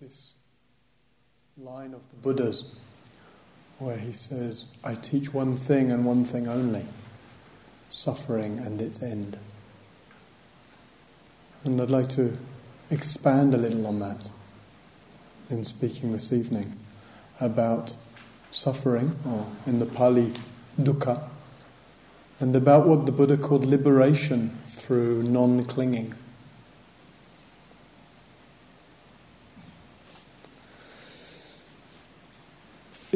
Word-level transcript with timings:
this 0.00 0.34
line 1.56 1.94
of 1.94 2.02
the 2.10 2.16
Buddha's 2.16 2.64
where 3.78 3.96
he 3.96 4.12
says, 4.12 4.68
I 4.84 4.94
teach 4.94 5.32
one 5.32 5.56
thing 5.56 5.90
and 5.90 6.04
one 6.04 6.24
thing 6.24 6.48
only 6.48 6.84
suffering 7.88 8.58
and 8.58 8.80
its 8.80 9.02
end. 9.02 9.38
And 11.64 11.80
I'd 11.80 11.90
like 11.90 12.08
to 12.10 12.36
expand 12.90 13.54
a 13.54 13.58
little 13.58 13.86
on 13.86 13.98
that 14.00 14.30
in 15.50 15.64
speaking 15.64 16.12
this 16.12 16.32
evening 16.32 16.74
about 17.40 17.94
suffering, 18.50 19.16
or 19.26 19.46
in 19.66 19.78
the 19.78 19.86
Pali, 19.86 20.32
dukkha, 20.80 21.22
and 22.40 22.54
about 22.56 22.86
what 22.86 23.06
the 23.06 23.12
Buddha 23.12 23.36
called 23.36 23.66
liberation 23.66 24.50
through 24.66 25.22
non 25.22 25.64
clinging. 25.64 26.14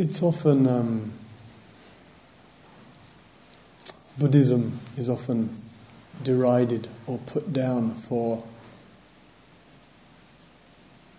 It's 0.02 0.22
often, 0.22 0.66
um, 0.66 1.12
Buddhism 4.16 4.80
is 4.96 5.10
often 5.10 5.54
derided 6.22 6.88
or 7.06 7.18
put 7.18 7.52
down 7.52 7.96
for 7.96 8.42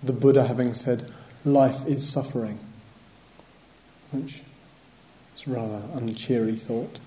the 0.02 0.14
Buddha 0.14 0.48
having 0.48 0.74
said, 0.74 1.12
life 1.46 1.86
is 1.86 2.10
suffering, 2.10 2.58
which 4.10 4.42
is 5.36 5.46
a 5.46 5.52
rather 5.52 5.82
uncheery 5.94 6.58
thought. 6.58 7.00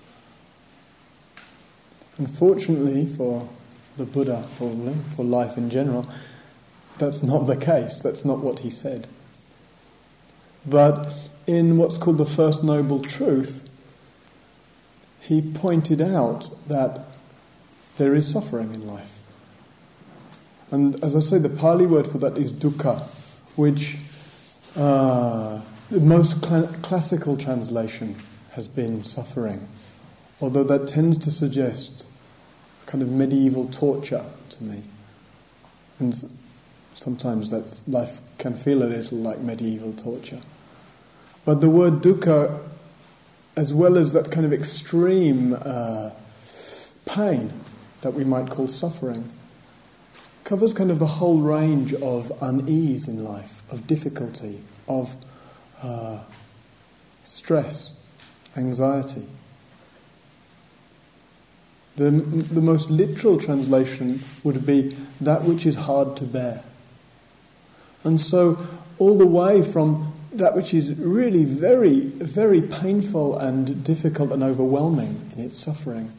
Unfortunately 2.17 3.05
for 3.05 3.49
the 3.97 4.05
Buddha, 4.05 4.47
probably, 4.55 4.95
for 5.17 5.25
life 5.25 5.57
in 5.57 5.69
general, 5.69 6.07
that's 6.99 7.21
not 7.21 7.47
the 7.47 7.57
case. 7.57 7.99
That's 7.99 8.23
not 8.23 8.39
what 8.39 8.59
he 8.59 8.69
said. 8.69 9.09
But 10.67 11.29
in 11.47 11.77
what's 11.77 11.97
called 11.97 12.17
the 12.17 12.25
First 12.25 12.63
Noble 12.63 12.99
Truth, 12.99 13.69
he 15.21 15.41
pointed 15.41 16.01
out 16.01 16.49
that 16.67 17.05
there 17.97 18.13
is 18.13 18.31
suffering 18.31 18.73
in 18.73 18.85
life. 18.87 19.21
And 20.71 21.01
as 21.03 21.15
I 21.15 21.19
say, 21.19 21.37
the 21.37 21.49
Pali 21.49 21.85
word 21.85 22.07
for 22.07 22.17
that 22.19 22.37
is 22.37 22.51
dukkha, 22.51 23.01
which 23.55 23.97
uh, 24.75 25.61
the 25.89 25.99
most 26.01 26.43
cl- 26.43 26.67
classical 26.81 27.37
translation 27.37 28.15
has 28.51 28.67
been 28.67 29.03
suffering, 29.03 29.67
although 30.41 30.63
that 30.63 30.87
tends 30.87 31.17
to 31.19 31.31
suggest 31.31 32.07
a 32.83 32.85
kind 32.85 33.03
of 33.03 33.09
medieval 33.09 33.67
torture 33.67 34.25
to 34.49 34.63
me. 34.63 34.83
And 35.99 36.13
sometimes 36.95 37.51
that's, 37.51 37.87
life 37.87 38.19
can 38.37 38.55
feel 38.55 38.83
a 38.83 38.85
little 38.85 39.19
like 39.19 39.39
medieval 39.39 39.93
torture. 39.93 40.41
But 41.45 41.61
the 41.61 41.69
word 41.69 42.01
dukkha, 42.01 42.59
as 43.55 43.73
well 43.73 43.97
as 43.97 44.11
that 44.13 44.31
kind 44.31 44.45
of 44.45 44.51
extreme 44.51 45.53
uh, 45.53 46.09
pain 47.05 47.53
that 48.01 48.13
we 48.13 48.23
might 48.23 48.49
call 48.49 48.67
suffering, 48.67 49.31
covers 50.43 50.73
kind 50.73 50.91
of 50.91 50.99
the 50.99 51.05
whole 51.05 51.39
range 51.39 51.93
of 51.93 52.31
unease 52.41 53.07
in 53.07 53.23
life, 53.23 53.63
of 53.71 53.85
difficulty, 53.87 54.61
of 54.87 55.15
uh, 55.83 56.23
stress, 57.23 57.93
anxiety. 58.57 59.27
The, 61.95 62.11
the 62.11 62.61
most 62.61 62.89
literal 62.89 63.37
translation 63.37 64.23
would 64.43 64.65
be 64.65 64.97
that 65.21 65.43
which 65.43 65.65
is 65.65 65.75
hard 65.75 66.17
to 66.17 66.25
bear. 66.25 66.63
And 68.03 68.19
so, 68.19 68.57
all 68.99 69.17
the 69.17 69.25
way 69.25 69.61
from 69.61 70.14
that 70.37 70.55
which 70.55 70.73
is 70.73 70.93
really 70.95 71.43
very, 71.43 72.01
very 72.01 72.61
painful 72.61 73.37
and 73.37 73.83
difficult 73.83 74.31
and 74.31 74.43
overwhelming 74.43 75.29
in 75.35 75.43
its 75.43 75.57
suffering, 75.57 76.11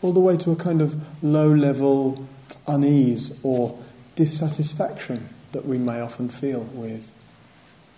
all 0.00 0.12
the 0.12 0.20
way 0.20 0.36
to 0.36 0.50
a 0.50 0.56
kind 0.56 0.80
of 0.80 1.00
low 1.22 1.48
level 1.52 2.26
unease 2.66 3.38
or 3.42 3.78
dissatisfaction 4.14 5.28
that 5.52 5.64
we 5.66 5.78
may 5.78 6.00
often 6.00 6.28
feel 6.28 6.60
with 6.60 7.12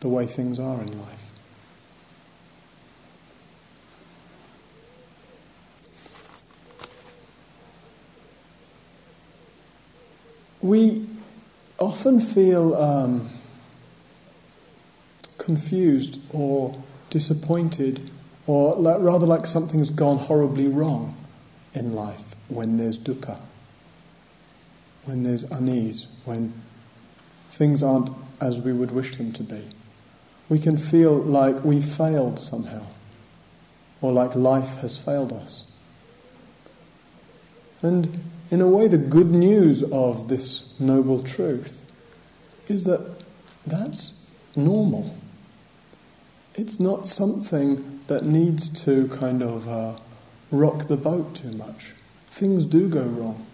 the 0.00 0.08
way 0.08 0.26
things 0.26 0.58
are 0.58 0.80
in 0.80 0.98
life. 0.98 1.30
We 10.60 11.06
often 11.78 12.20
feel 12.20 12.74
um, 12.74 13.28
confused 15.44 16.20
or 16.32 16.76
disappointed, 17.10 18.10
or 18.46 18.74
like, 18.74 18.96
rather 19.00 19.26
like 19.26 19.46
something's 19.46 19.90
gone 19.90 20.18
horribly 20.18 20.66
wrong 20.66 21.16
in 21.74 21.94
life 21.94 22.34
when 22.48 22.76
there's 22.76 22.98
dukkha 22.98 23.38
when 25.04 25.22
there's 25.22 25.44
unease, 25.44 26.08
when 26.24 26.52
things 27.50 27.82
aren't 27.82 28.10
as 28.40 28.60
we 28.60 28.72
would 28.72 28.90
wish 28.90 29.16
them 29.16 29.32
to 29.32 29.42
be. 29.42 29.62
We 30.48 30.58
can 30.58 30.76
feel 30.76 31.14
like 31.14 31.64
we 31.64 31.80
failed 31.80 32.38
somehow, 32.38 32.86
or 34.00 34.12
like 34.12 34.34
life 34.34 34.76
has 34.76 35.02
failed 35.02 35.32
us. 35.32 35.66
And 37.82 38.20
in 38.50 38.60
a 38.60 38.68
way, 38.68 38.88
the 38.88 38.98
good 38.98 39.30
news 39.30 39.82
of 39.82 40.28
this 40.28 40.78
noble 40.80 41.20
truth 41.20 41.90
is 42.68 42.84
that 42.84 43.22
that's 43.66 44.14
normal. 44.56 45.16
It's 46.56 46.78
not 46.78 47.04
something 47.04 48.00
that 48.06 48.24
needs 48.24 48.68
to 48.84 49.08
kind 49.08 49.42
of 49.42 49.66
uh, 49.66 49.98
rock 50.52 50.86
the 50.86 50.96
boat 50.96 51.34
too 51.34 51.50
much. 51.52 51.94
Things 52.28 52.64
do 52.64 52.88
go 52.88 53.04
wrong. 53.06 53.44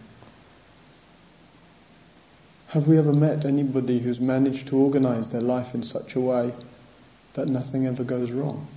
Have 2.68 2.86
we 2.86 2.98
ever 2.98 3.14
met 3.14 3.46
anybody 3.46 4.00
who's 4.00 4.20
managed 4.20 4.68
to 4.68 4.76
organize 4.76 5.32
their 5.32 5.40
life 5.40 5.74
in 5.74 5.82
such 5.82 6.14
a 6.14 6.20
way 6.20 6.54
that 7.32 7.48
nothing 7.48 7.86
ever 7.86 8.04
goes 8.04 8.32
wrong? 8.32 8.68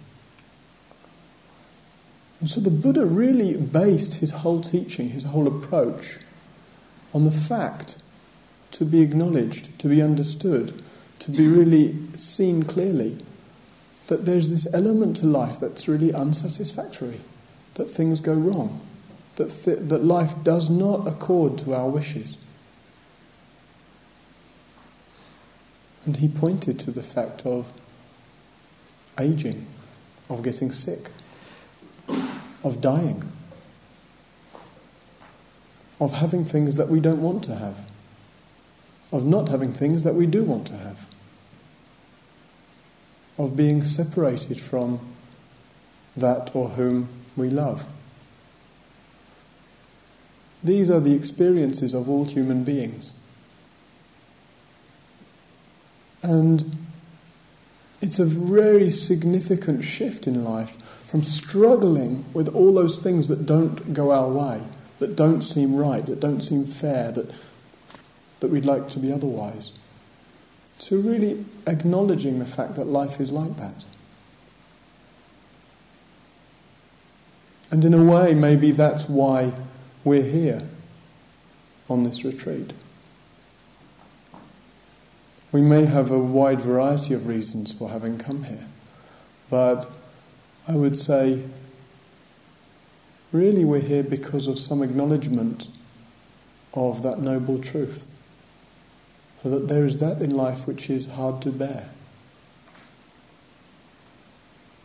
And 2.40 2.50
so 2.50 2.62
the 2.62 2.72
Buddha 2.72 3.06
really 3.06 3.58
based 3.58 4.16
his 4.16 4.32
whole 4.32 4.62
teaching, 4.62 5.10
his 5.10 5.26
whole 5.26 5.48
approach, 5.48 6.18
on 7.14 7.26
the 7.26 7.32
fact 7.32 7.98
to 8.72 8.86
be 8.86 9.02
acknowledged, 9.02 9.78
to 9.80 9.90
be 9.90 10.02
understood, 10.02 10.82
to 11.20 11.30
be 11.30 11.46
really 11.46 11.96
seen 12.16 12.64
clearly 12.64 13.18
that 14.08 14.26
there's 14.26 14.50
this 14.50 14.68
element 14.74 15.18
to 15.18 15.26
life 15.26 15.60
that's 15.60 15.88
really 15.88 16.14
unsatisfactory, 16.14 17.22
that 17.76 17.86
things 17.86 18.22
go 18.22 18.34
wrong, 18.34 18.82
that, 19.36 19.50
th- 19.50 19.80
that 19.80 20.04
life 20.04 20.34
does 20.44 20.70
not 20.70 21.08
accord 21.08 21.58
to 21.60 21.74
our 21.74 21.90
wishes. 21.90 22.38
And 26.06 26.18
he 26.18 26.28
pointed 26.28 26.80
to 26.80 26.92
the 26.92 27.04
fact 27.04 27.46
of 27.46 27.72
aging, 29.20 29.66
of 30.30 30.44
getting 30.44 30.70
sick, 30.70 31.10
of 32.64 32.82
dying, 32.82 33.32
of 36.00 36.14
having 36.14 36.44
things 36.44 36.76
that 36.76 36.90
we 36.90 37.00
don't 37.00 37.22
want 37.22 37.44
to 37.46 37.56
have, 37.56 37.90
of 39.14 39.26
not 39.26 39.48
having 39.48 39.72
things 39.72 40.04
that 40.04 40.16
we 40.16 40.26
do 40.26 40.44
want 40.44 40.68
to 40.68 40.76
have, 40.76 41.06
of 43.38 43.56
being 43.56 43.84
separated 43.84 44.60
from 44.60 45.00
that 46.16 46.56
or 46.56 46.70
whom 46.70 47.10
we 47.36 47.50
love. 47.50 47.86
These 50.64 50.90
are 50.90 51.00
the 51.00 51.14
experiences 51.14 51.94
of 51.94 52.10
all 52.10 52.26
human 52.26 52.64
beings. 52.64 53.14
And 56.22 56.78
it's 58.02 58.20
a 58.20 58.26
very 58.26 58.90
significant 58.90 59.84
shift 59.84 60.26
in 60.26 60.44
life 60.44 60.82
from 61.06 61.22
struggling 61.22 62.26
with 62.34 62.48
all 62.48 62.74
those 62.74 63.02
things 63.02 63.28
that 63.28 63.46
don't 63.46 63.94
go 63.94 64.12
our 64.12 64.30
way, 64.30 64.62
that 65.00 65.16
don't 65.16 65.42
seem 65.42 65.76
right, 65.76 66.06
that 66.06 66.20
don't 66.20 66.42
seem 66.42 66.66
fair, 66.66 67.12
that, 67.12 67.34
that 68.40 68.50
we'd 68.50 68.66
like 68.66 68.88
to 68.90 69.00
be 69.00 69.12
otherwise, 69.12 69.74
to 70.84 71.00
really 71.00 71.46
acknowledging 71.66 72.40
the 72.40 72.46
fact 72.46 72.76
that 72.76 72.86
life 72.86 73.22
is 73.22 73.32
like 73.32 73.56
that. 73.56 73.86
And 77.72 77.86
in 77.86 77.94
a 77.94 78.04
way, 78.04 78.34
maybe 78.34 78.72
that's 78.72 79.08
why 79.08 79.54
we're 80.04 80.22
here 80.22 80.62
on 81.90 82.04
this 82.04 82.26
retreat. 82.26 82.74
We 85.54 85.62
may 85.62 85.86
have 85.86 86.12
a 86.12 86.20
wide 86.20 86.60
variety 86.60 87.14
of 87.14 87.28
reasons 87.28 87.72
for 87.74 87.90
having 87.90 88.18
come 88.18 88.44
here, 88.44 88.68
but 89.50 89.90
I 90.68 90.76
would 90.76 90.98
say 90.98 91.46
really 93.32 93.64
we're 93.64 93.80
here 93.80 94.04
because 94.04 94.48
of 94.48 94.60
some 94.60 94.84
acknowledgement 94.84 95.70
of 96.74 97.04
that 97.04 97.20
noble 97.20 97.60
truth. 97.60 98.08
That 99.50 99.68
there 99.68 99.86
is 99.86 100.00
that 100.00 100.22
in 100.22 100.32
life 100.32 100.66
which 100.66 100.90
is 100.90 101.08
hard 101.08 101.42
to 101.42 101.52
bear. 101.52 101.90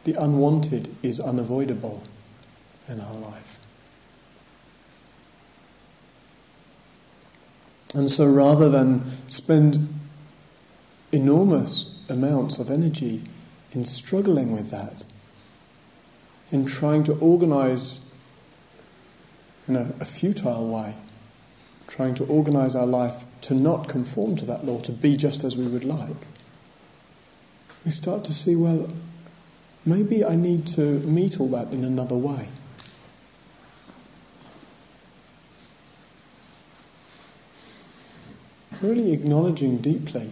The 0.04 0.14
unwanted 0.14 0.94
is 1.02 1.20
unavoidable 1.20 2.02
in 2.88 3.00
our 3.00 3.14
life. 3.14 3.58
And 7.94 8.10
so 8.10 8.26
rather 8.26 8.68
than 8.68 9.06
spend 9.28 9.88
enormous 11.12 12.02
amounts 12.08 12.58
of 12.58 12.70
energy 12.70 13.22
in 13.72 13.84
struggling 13.84 14.52
with 14.52 14.70
that, 14.70 15.04
in 16.50 16.66
trying 16.66 17.04
to 17.04 17.12
organize 17.18 18.00
in 19.66 19.76
a, 19.76 19.92
a 20.00 20.04
futile 20.04 20.68
way, 20.68 20.94
trying 21.88 22.14
to 22.14 22.24
organize 22.26 22.76
our 22.76 22.86
life 22.86 23.24
to 23.40 23.54
not 23.54 23.88
conform 23.88 24.36
to 24.36 24.44
that 24.46 24.64
law, 24.64 24.78
to 24.80 24.92
be 24.92 25.16
just 25.16 25.42
as 25.42 25.56
we 25.56 25.66
would 25.66 25.84
like, 25.84 26.26
we 27.84 27.90
start 27.90 28.24
to 28.24 28.34
see, 28.34 28.54
well, 28.54 28.88
maybe 29.86 30.24
I 30.24 30.36
need 30.36 30.66
to 30.68 31.00
meet 31.00 31.40
all 31.40 31.48
that 31.48 31.72
in 31.72 31.82
another 31.82 32.16
way. 32.16 32.48
Really 38.82 39.12
acknowledging 39.12 39.78
deeply 39.78 40.30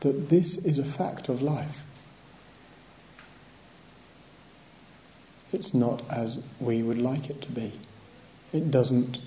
that 0.00 0.28
this 0.28 0.58
is 0.58 0.78
a 0.78 0.84
fact 0.84 1.28
of 1.28 1.40
life. 1.40 1.84
It's 5.52 5.72
not 5.72 6.02
as 6.10 6.40
we 6.60 6.82
would 6.82 6.98
like 6.98 7.30
it 7.30 7.40
to 7.42 7.50
be. 7.50 7.72
It 8.52 8.70
doesn't 8.70 9.20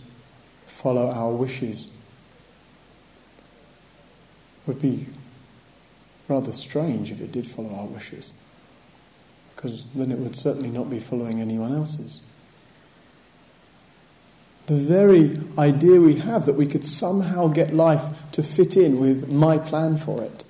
follow 0.66 1.10
our 1.10 1.31
wishes. 1.31 1.88
Would 4.66 4.81
be 4.81 5.08
rather 6.28 6.52
strange 6.52 7.12
if 7.12 7.22
it 7.22 7.31
did 7.31 7.48
follow 7.48 7.74
our 7.74 7.86
wishes, 7.86 8.34
because 9.56 9.86
then 9.96 10.12
it 10.12 10.18
would 10.18 10.36
certainly 10.36 10.69
not 10.69 10.90
be 10.90 11.00
following 11.00 11.40
anyone 11.40 11.72
else's. 11.72 12.22
The 14.66 14.75
very 14.75 15.40
idea 15.58 16.02
we 16.02 16.16
have 16.16 16.46
that 16.46 16.56
we 16.56 16.68
could 16.68 16.84
somehow 16.84 17.48
get 17.48 17.74
life 17.74 18.30
to 18.34 18.44
fit 18.44 18.75
in 18.75 19.00
with 19.00 19.30
my 19.30 19.58
plan 19.58 19.96
for 19.96 20.22
it, 20.22 20.44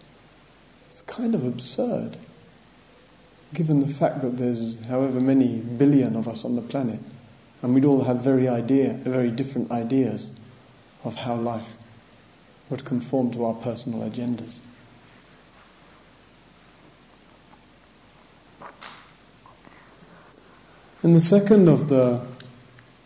it's 0.88 1.04
kind 1.04 1.36
of 1.36 1.46
absurd 1.46 2.18
given 3.54 3.80
the 3.80 3.88
fact 3.88 4.22
that 4.22 4.38
there's 4.38 4.84
however 4.88 5.20
many 5.20 5.60
billion 5.60 6.16
of 6.16 6.28
us 6.28 6.44
on 6.44 6.56
the 6.56 6.62
planet, 6.62 7.00
and 7.62 7.74
we'd 7.74 7.86
all 7.86 8.04
have 8.04 8.24
very 8.24 8.48
idea, 8.48 8.94
very 8.94 9.32
different 9.32 9.72
ideas 9.72 10.32
of 11.04 11.16
how 11.16 11.36
life 11.36 11.78
would 12.70 12.86
conform 12.86 13.32
to 13.32 13.46
our 13.46 13.54
personal 13.56 14.08
agendas. 14.08 14.60
And 21.04 21.16
the 21.16 21.22
second 21.22 21.70
of 21.70 21.90
the 21.90 22.26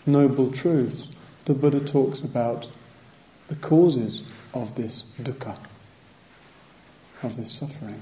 noble 0.06 0.50
truths, 0.52 1.10
the 1.46 1.54
Buddha 1.54 1.80
talks 1.80 2.22
about 2.22 2.68
the 3.48 3.56
causes 3.56 4.24
of 4.54 4.76
this 4.76 5.06
dukkha, 5.22 5.58
of 7.22 7.38
this 7.38 7.52
suffering. 7.52 8.02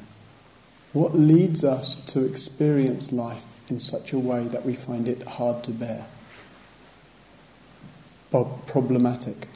What 0.93 1.15
leads 1.15 1.63
us 1.63 1.95
to 1.95 2.23
experience 2.23 3.11
life 3.11 3.53
in 3.69 3.79
such 3.79 4.13
a 4.13 4.19
way 4.19 4.47
that 4.47 4.65
we 4.65 4.75
find 4.75 5.07
it 5.07 5.23
hard 5.23 5.63
to 5.65 5.71
bear? 5.71 6.05
Problematic. 8.31 9.47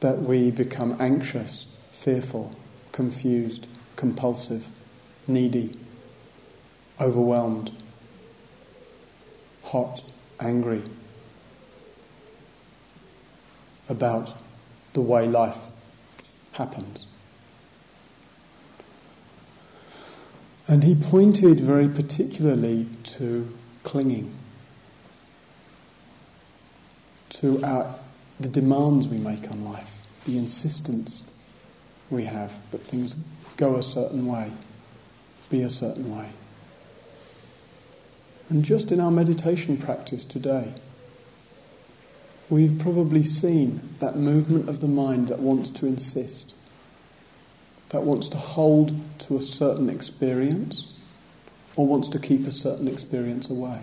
That 0.00 0.18
we 0.18 0.50
become 0.50 0.96
anxious, 1.00 1.66
fearful, 1.90 2.54
confused, 2.92 3.66
compulsive, 3.96 4.68
needy, 5.26 5.74
overwhelmed, 7.00 7.72
hot, 9.64 10.04
angry 10.38 10.82
about 13.88 14.40
the 14.92 15.00
way 15.00 15.26
life 15.26 15.70
happens. 16.52 17.06
And 20.68 20.82
he 20.82 20.94
pointed 20.94 21.60
very 21.60 21.88
particularly 21.88 22.88
to 23.04 23.52
clinging, 23.84 24.34
to 27.40 27.62
our, 27.64 27.94
the 28.40 28.48
demands 28.48 29.08
we 29.08 29.18
make 29.18 29.50
on 29.50 29.64
life, 29.64 30.02
the 30.24 30.38
insistence 30.38 31.30
we 32.10 32.24
have 32.24 32.70
that 32.70 32.82
things 32.82 33.16
go 33.56 33.76
a 33.76 33.82
certain 33.82 34.26
way, 34.26 34.52
be 35.50 35.62
a 35.62 35.68
certain 35.68 36.14
way. 36.16 36.30
And 38.48 38.64
just 38.64 38.92
in 38.92 39.00
our 39.00 39.10
meditation 39.10 39.76
practice 39.76 40.24
today, 40.24 40.74
we've 42.48 42.78
probably 42.78 43.22
seen 43.22 43.80
that 43.98 44.16
movement 44.16 44.68
of 44.68 44.80
the 44.80 44.88
mind 44.88 45.28
that 45.28 45.40
wants 45.40 45.70
to 45.72 45.86
insist 45.86 46.54
that 47.90 48.02
wants 48.02 48.28
to 48.28 48.36
hold 48.36 48.94
to 49.18 49.36
a 49.36 49.40
certain 49.40 49.88
experience 49.88 50.92
or 51.76 51.86
wants 51.86 52.08
to 52.10 52.18
keep 52.18 52.46
a 52.46 52.50
certain 52.50 52.88
experience 52.88 53.48
away, 53.50 53.82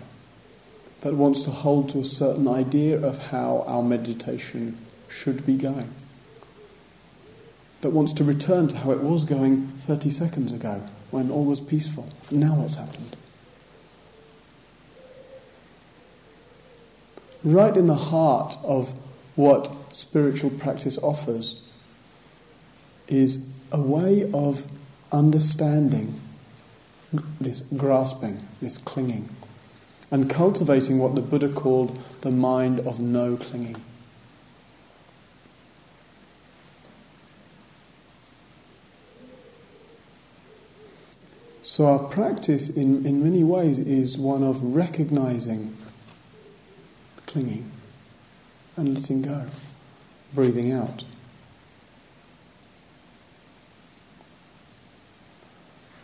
that 1.04 1.14
wants 1.14 1.42
to 1.42 1.50
hold 1.50 1.90
to 1.90 1.98
a 1.98 2.04
certain 2.04 2.48
idea 2.48 2.98
of 2.98 3.28
how 3.28 3.62
our 3.66 3.82
meditation 3.82 4.78
should 5.06 5.44
be 5.44 5.54
going, 5.54 5.90
that 7.82 7.90
wants 7.90 8.10
to 8.14 8.24
return 8.24 8.66
to 8.68 8.76
how 8.78 8.90
it 8.90 9.00
was 9.00 9.26
going 9.26 9.68
30 9.80 10.08
seconds 10.08 10.50
ago 10.50 10.82
when 11.10 11.30
all 11.30 11.44
was 11.44 11.60
peaceful. 11.60 12.08
And 12.30 12.40
now 12.40 12.54
what's 12.54 12.76
happened? 12.76 13.16
Right 17.44 17.76
in 17.76 17.86
the 17.86 17.94
heart 17.94 18.56
of 18.64 18.94
what 19.36 19.70
spiritual 19.94 20.48
practice 20.48 20.96
offers 20.96 21.60
is 23.08 23.46
a 23.70 23.80
way 23.82 24.30
of 24.32 24.66
understanding 25.12 26.18
this 27.38 27.60
grasping, 27.60 28.40
this 28.62 28.78
clinging, 28.78 29.28
and 30.10 30.28
cultivating 30.28 30.98
what 30.98 31.14
the 31.14 31.22
Buddha 31.22 31.48
called 31.48 31.96
the 32.20 32.30
mind 32.30 32.80
of 32.80 33.00
no 33.00 33.36
clinging. 33.36 33.80
So, 41.62 41.86
our 41.86 41.98
practice 41.98 42.68
in, 42.68 43.04
in 43.04 43.24
many 43.24 43.42
ways 43.42 43.78
is 43.78 44.16
one 44.16 44.44
of 44.44 44.62
recognizing 44.76 45.76
clinging 47.26 47.70
and 48.76 48.94
letting 48.94 49.22
go, 49.22 49.46
breathing 50.34 50.70
out. 50.70 51.04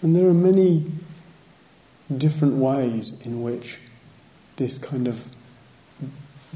And 0.02 0.16
there 0.16 0.26
are 0.26 0.35
many 0.35 0.87
different 2.16 2.54
ways 2.54 3.14
in 3.25 3.42
which 3.42 3.78
this 4.61 4.79
kind 4.79 5.09
of 5.09 5.29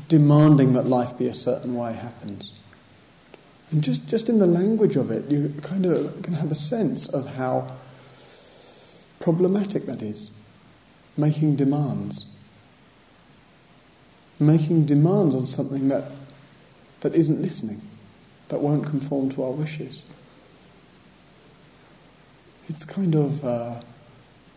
demanding 0.06 0.74
that 0.74 0.86
life 0.86 1.18
be 1.18 1.26
a 1.26 1.34
certain 1.34 1.74
way 1.74 1.92
happens. 1.94 2.52
And 3.72 3.82
just, 3.82 4.08
just 4.08 4.28
in 4.28 4.38
the 4.38 4.46
language 4.46 4.94
of 4.94 5.10
it, 5.10 5.28
you 5.28 5.52
kind 5.62 5.86
of 5.86 6.22
can 6.22 6.34
have 6.34 6.52
a 6.52 6.54
sense 6.54 7.08
of 7.08 7.34
how 7.34 7.72
problematic 9.18 9.86
that 9.86 10.02
is. 10.02 10.30
Making 11.16 11.56
demands. 11.56 12.26
Making 14.38 14.84
demands 14.84 15.34
on 15.34 15.46
something 15.46 15.88
that, 15.88 16.12
that 17.00 17.16
isn't 17.16 17.42
listening, 17.42 17.80
that 18.48 18.60
won't 18.60 18.86
conform 18.86 19.30
to 19.30 19.42
our 19.42 19.50
wishes 19.50 20.04
it's 22.68 22.84
kind 22.84 23.14
of 23.14 23.44
uh, 23.44 23.80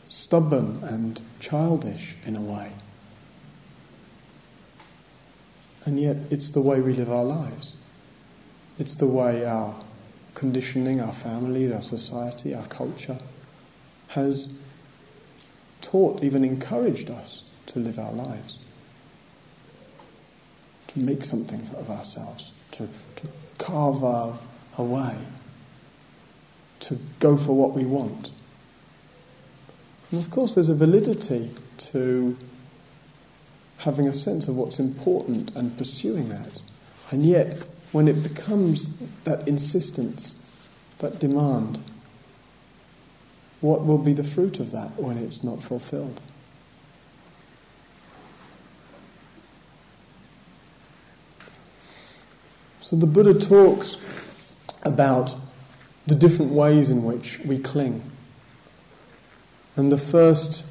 stubborn 0.05 0.79
and 0.83 1.19
childish 1.39 2.15
in 2.25 2.35
a 2.35 2.41
way. 2.41 2.71
And 5.87 5.97
yet, 5.97 6.17
it's 6.29 6.49
the 6.49 6.59
way 6.59 6.81
we 6.81 6.91
live 6.91 7.09
our 7.09 7.23
lives. 7.23 7.77
It's 8.77 8.95
the 8.95 9.07
way 9.07 9.45
our 9.45 9.73
conditioning, 10.33 10.99
our 10.99 11.13
families, 11.13 11.71
our 11.71 11.81
society, 11.81 12.53
our 12.53 12.65
culture 12.65 13.17
has 14.09 14.49
taught, 15.79 16.25
even 16.25 16.43
encouraged 16.43 17.09
us 17.09 17.45
to 17.67 17.79
live 17.79 17.99
our 17.99 18.11
lives, 18.11 18.59
to 20.87 20.99
make 20.99 21.23
something 21.23 21.61
of 21.77 21.89
ourselves, 21.89 22.51
to, 22.71 22.89
to 23.15 23.27
carve 23.57 24.03
our, 24.03 24.37
a 24.77 24.83
way 24.83 25.25
to 26.81 26.99
go 27.19 27.37
for 27.37 27.53
what 27.53 27.71
we 27.71 27.85
want. 27.85 28.31
And 30.11 30.19
of 30.19 30.29
course, 30.31 30.55
there's 30.55 30.67
a 30.67 30.75
validity 30.75 31.51
to 31.77 32.37
having 33.79 34.07
a 34.07 34.13
sense 34.13 34.47
of 34.47 34.55
what's 34.55 34.79
important 34.79 35.55
and 35.55 35.77
pursuing 35.77 36.29
that. 36.29 36.61
And 37.11 37.25
yet, 37.25 37.63
when 37.91 38.07
it 38.07 38.23
becomes 38.23 38.87
that 39.23 39.47
insistence, 39.47 40.43
that 40.99 41.19
demand, 41.19 41.79
what 43.61 43.85
will 43.85 43.97
be 43.97 44.13
the 44.13 44.23
fruit 44.23 44.59
of 44.59 44.71
that 44.71 44.99
when 44.99 45.17
it's 45.17 45.43
not 45.43 45.63
fulfilled? 45.63 46.21
So 52.79 52.95
the 52.95 53.07
Buddha 53.07 53.33
talks 53.33 53.97
about 54.83 55.35
the 56.05 56.15
different 56.15 56.53
ways 56.53 56.89
in 56.89 57.03
which 57.03 57.39
we 57.39 57.57
cling. 57.57 58.01
And 59.75 59.91
the 59.91 59.97
first 59.97 60.65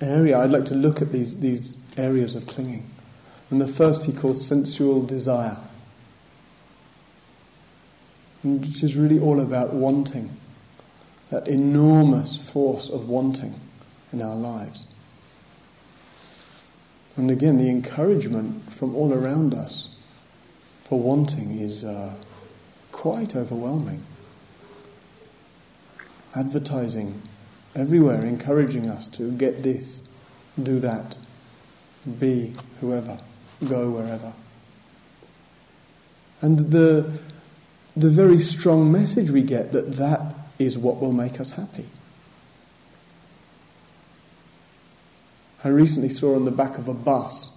area, 0.00 0.38
I'd 0.38 0.50
like 0.50 0.64
to 0.66 0.74
look 0.74 1.02
at 1.02 1.12
these, 1.12 1.38
these 1.38 1.76
areas 1.96 2.34
of 2.34 2.46
clinging. 2.46 2.88
And 3.50 3.60
the 3.60 3.68
first 3.68 4.04
he 4.04 4.12
calls 4.12 4.44
sensual 4.44 5.04
desire, 5.04 5.56
which 8.42 8.82
is 8.82 8.96
really 8.96 9.20
all 9.20 9.40
about 9.40 9.72
wanting, 9.72 10.36
that 11.30 11.46
enormous 11.48 12.50
force 12.50 12.88
of 12.88 13.08
wanting 13.08 13.54
in 14.12 14.22
our 14.22 14.34
lives. 14.34 14.86
And 17.16 17.30
again, 17.30 17.56
the 17.56 17.70
encouragement 17.70 18.72
from 18.72 18.94
all 18.94 19.12
around 19.14 19.54
us 19.54 19.96
for 20.82 21.00
wanting 21.00 21.52
is 21.58 21.82
uh, 21.82 22.14
quite 22.92 23.34
overwhelming. 23.34 24.02
Advertising 26.34 27.22
everywhere 27.76 28.24
encouraging 28.24 28.88
us 28.88 29.06
to 29.08 29.30
get 29.32 29.62
this, 29.62 30.02
do 30.62 30.78
that, 30.80 31.18
be 32.06 32.54
whoever, 32.80 33.18
go 33.66 33.90
wherever. 33.90 34.32
And 36.40 36.58
the, 36.58 37.18
the 37.96 38.10
very 38.10 38.38
strong 38.38 38.92
message 38.92 39.30
we 39.30 39.42
get 39.42 39.72
that 39.72 39.92
that 39.94 40.34
is 40.58 40.78
what 40.78 41.00
will 41.00 41.12
make 41.12 41.40
us 41.40 41.52
happy. 41.52 41.86
I 45.64 45.68
recently 45.68 46.08
saw 46.08 46.36
on 46.36 46.44
the 46.44 46.50
back 46.50 46.78
of 46.78 46.88
a 46.88 46.94
bus 46.94 47.50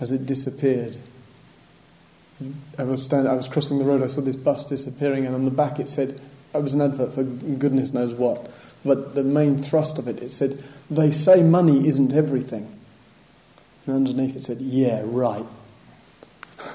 as 0.00 0.12
it 0.12 0.26
disappeared. 0.26 0.96
I 2.78 2.84
was, 2.84 3.02
stand, 3.02 3.26
I 3.26 3.34
was 3.34 3.48
crossing 3.48 3.78
the 3.78 3.84
road, 3.84 4.02
I 4.02 4.06
saw 4.06 4.20
this 4.20 4.36
bus 4.36 4.64
disappearing, 4.64 5.26
and 5.26 5.34
on 5.34 5.44
the 5.44 5.50
back 5.50 5.80
it 5.80 5.88
said, 5.88 6.20
it 6.54 6.62
was 6.62 6.74
an 6.74 6.80
advert 6.80 7.14
for 7.14 7.24
goodness 7.24 7.92
knows 7.92 8.14
what, 8.14 8.50
but 8.84 9.14
the 9.14 9.24
main 9.24 9.58
thrust 9.58 9.98
of 9.98 10.06
it, 10.06 10.22
it 10.22 10.30
said, 10.30 10.62
they 10.90 11.10
say 11.10 11.42
money 11.42 11.88
isn't 11.88 12.12
everything. 12.12 12.77
And 13.88 13.96
underneath 13.96 14.36
it 14.36 14.42
said, 14.42 14.60
yeah, 14.60 15.00
right. 15.06 15.46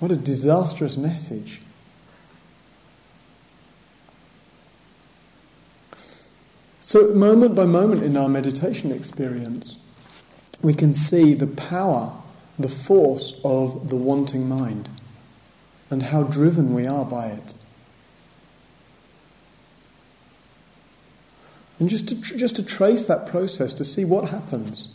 what 0.00 0.10
a 0.10 0.16
disastrous 0.16 0.96
message. 0.96 1.60
So, 6.80 7.14
moment 7.14 7.54
by 7.54 7.64
moment 7.64 8.02
in 8.02 8.16
our 8.16 8.28
meditation 8.28 8.90
experience, 8.90 9.78
we 10.62 10.74
can 10.74 10.92
see 10.92 11.32
the 11.34 11.46
power, 11.46 12.12
the 12.58 12.68
force 12.68 13.40
of 13.44 13.88
the 13.88 13.96
wanting 13.96 14.48
mind, 14.48 14.88
and 15.90 16.02
how 16.02 16.24
driven 16.24 16.74
we 16.74 16.88
are 16.88 17.04
by 17.04 17.28
it. 17.28 17.54
And 21.82 21.90
just 21.90 22.06
to, 22.10 22.14
just 22.14 22.54
to 22.54 22.62
trace 22.62 23.06
that 23.06 23.26
process, 23.26 23.72
to 23.72 23.82
see 23.82 24.04
what 24.04 24.28
happens 24.28 24.86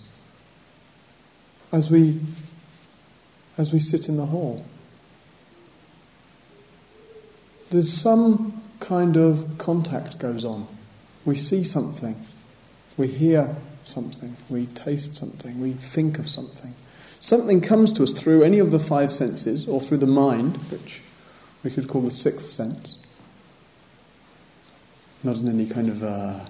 as 1.73 1.91
we, 1.91 2.21
as 3.57 3.73
we 3.73 3.79
sit 3.79 4.07
in 4.07 4.15
the 4.15 4.27
hall. 4.27 4.63
There's 7.71 7.91
some 7.91 8.63
kind 8.79 9.17
of 9.17 9.57
contact 9.57 10.17
goes 10.17 10.45
on. 10.45 10.65
We 11.25 11.35
see 11.35 11.61
something, 11.61 12.15
we 12.95 13.07
hear 13.07 13.57
something, 13.83 14.37
we 14.47 14.67
taste 14.67 15.13
something, 15.13 15.59
we 15.59 15.73
think 15.73 16.19
of 16.19 16.29
something. 16.29 16.73
Something 17.19 17.59
comes 17.59 17.91
to 17.91 18.03
us 18.03 18.13
through 18.13 18.43
any 18.43 18.59
of 18.59 18.71
the 18.71 18.79
five 18.79 19.11
senses 19.11 19.67
or 19.67 19.81
through 19.81 19.97
the 19.97 20.07
mind, 20.07 20.55
which 20.71 21.01
we 21.65 21.69
could 21.69 21.89
call 21.89 21.99
the 22.03 22.11
sixth 22.11 22.45
sense. 22.45 22.97
Not 25.21 25.35
in 25.39 25.49
any 25.49 25.65
kind 25.65 25.89
of 25.89 26.01
uh, 26.01 26.45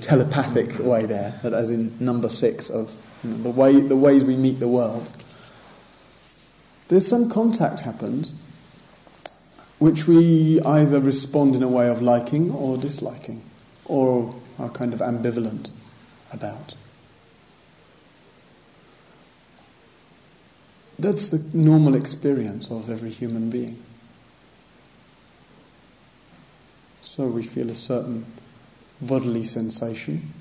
telepathic 0.00 0.78
way 0.78 1.06
there, 1.06 1.38
that 1.42 1.52
as 1.52 1.70
in 1.70 1.96
number 2.00 2.28
six 2.28 2.70
of 2.70 2.94
you 3.22 3.30
know, 3.30 3.36
the 3.38 3.50
way 3.50 3.80
the 3.80 3.96
ways 3.96 4.24
we 4.24 4.36
meet 4.36 4.60
the 4.60 4.68
world. 4.68 5.08
There's 6.88 7.06
some 7.06 7.30
contact 7.30 7.80
happens 7.82 8.34
which 9.82 10.06
we 10.06 10.60
either 10.60 11.00
respond 11.00 11.56
in 11.56 11.62
a 11.62 11.68
way 11.68 11.88
of 11.88 12.00
liking 12.00 12.52
or 12.52 12.76
disliking, 12.76 13.42
or 13.84 14.32
are 14.56 14.68
kind 14.68 14.94
of 14.94 15.00
ambivalent 15.00 15.72
about. 16.32 16.76
That's 21.00 21.30
the 21.30 21.42
normal 21.52 21.96
experience 21.96 22.70
of 22.70 22.88
every 22.88 23.10
human 23.10 23.50
being. 23.50 23.82
So 27.00 27.26
we 27.26 27.42
feel 27.42 27.68
a 27.68 27.74
certain 27.74 28.24
bodily 29.02 29.44
sensation. 29.44 30.32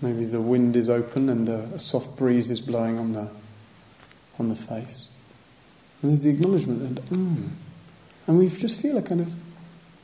Maybe 0.00 0.24
the 0.24 0.40
wind 0.40 0.76
is 0.76 0.88
open 0.88 1.28
and 1.28 1.48
a, 1.48 1.78
soft 1.78 2.16
breeze 2.16 2.50
is 2.50 2.60
blowing 2.60 2.98
on 2.98 3.12
the, 3.12 3.30
on 4.38 4.48
the 4.48 4.56
face. 4.56 5.08
And 6.00 6.10
there's 6.10 6.22
the 6.22 6.30
acknowledgement 6.30 6.82
and, 6.82 7.00
mm. 7.10 7.48
And 8.26 8.38
we 8.38 8.48
just 8.48 8.80
feel 8.80 8.96
a 8.96 9.02
kind 9.02 9.20
of 9.20 9.32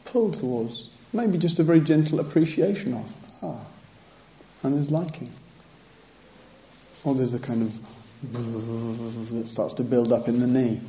pull 0.05 0.31
towards, 0.33 0.89
maybe 1.13 1.39
just 1.39 1.59
a 1.59 1.63
very 1.63 1.81
gentle 1.81 2.21
appreciation 2.21 2.95
of, 2.95 3.15
ah. 3.43 3.67
And 4.63 4.75
there's 4.75 4.91
liking. 4.91 5.33
Or 7.05 7.15
there's 7.15 7.35
a 7.35 7.39
kind 7.39 7.63
of 7.63 7.81
that 9.33 9.47
starts 9.47 9.75
to 9.75 9.85
build 9.85 10.13
up 10.13 10.29
in 10.29 10.41
the 10.41 10.47
knee. 10.47 10.81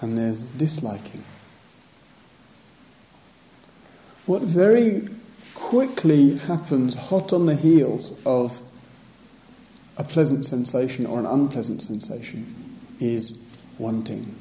And 0.00 0.16
there's 0.16 0.44
disliking. 0.44 1.24
What 4.26 4.42
very 4.42 5.08
quickly 5.54 6.38
happens, 6.38 6.94
hot 6.94 7.32
on 7.32 7.46
the 7.46 7.54
heels 7.54 8.18
of 8.24 8.62
a 9.96 10.04
pleasant 10.04 10.46
sensation 10.46 11.04
or 11.06 11.18
an 11.18 11.26
unpleasant 11.26 11.82
sensation, 11.82 12.78
is 13.00 13.36
wanting. 13.78 14.34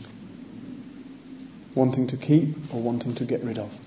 Wanting 1.76 2.08
to 2.08 2.18
keep 2.18 2.56
or 2.74 2.82
wanting 2.82 3.14
to 3.16 3.26
get 3.26 3.44
rid 3.44 3.58
of. 3.58 3.78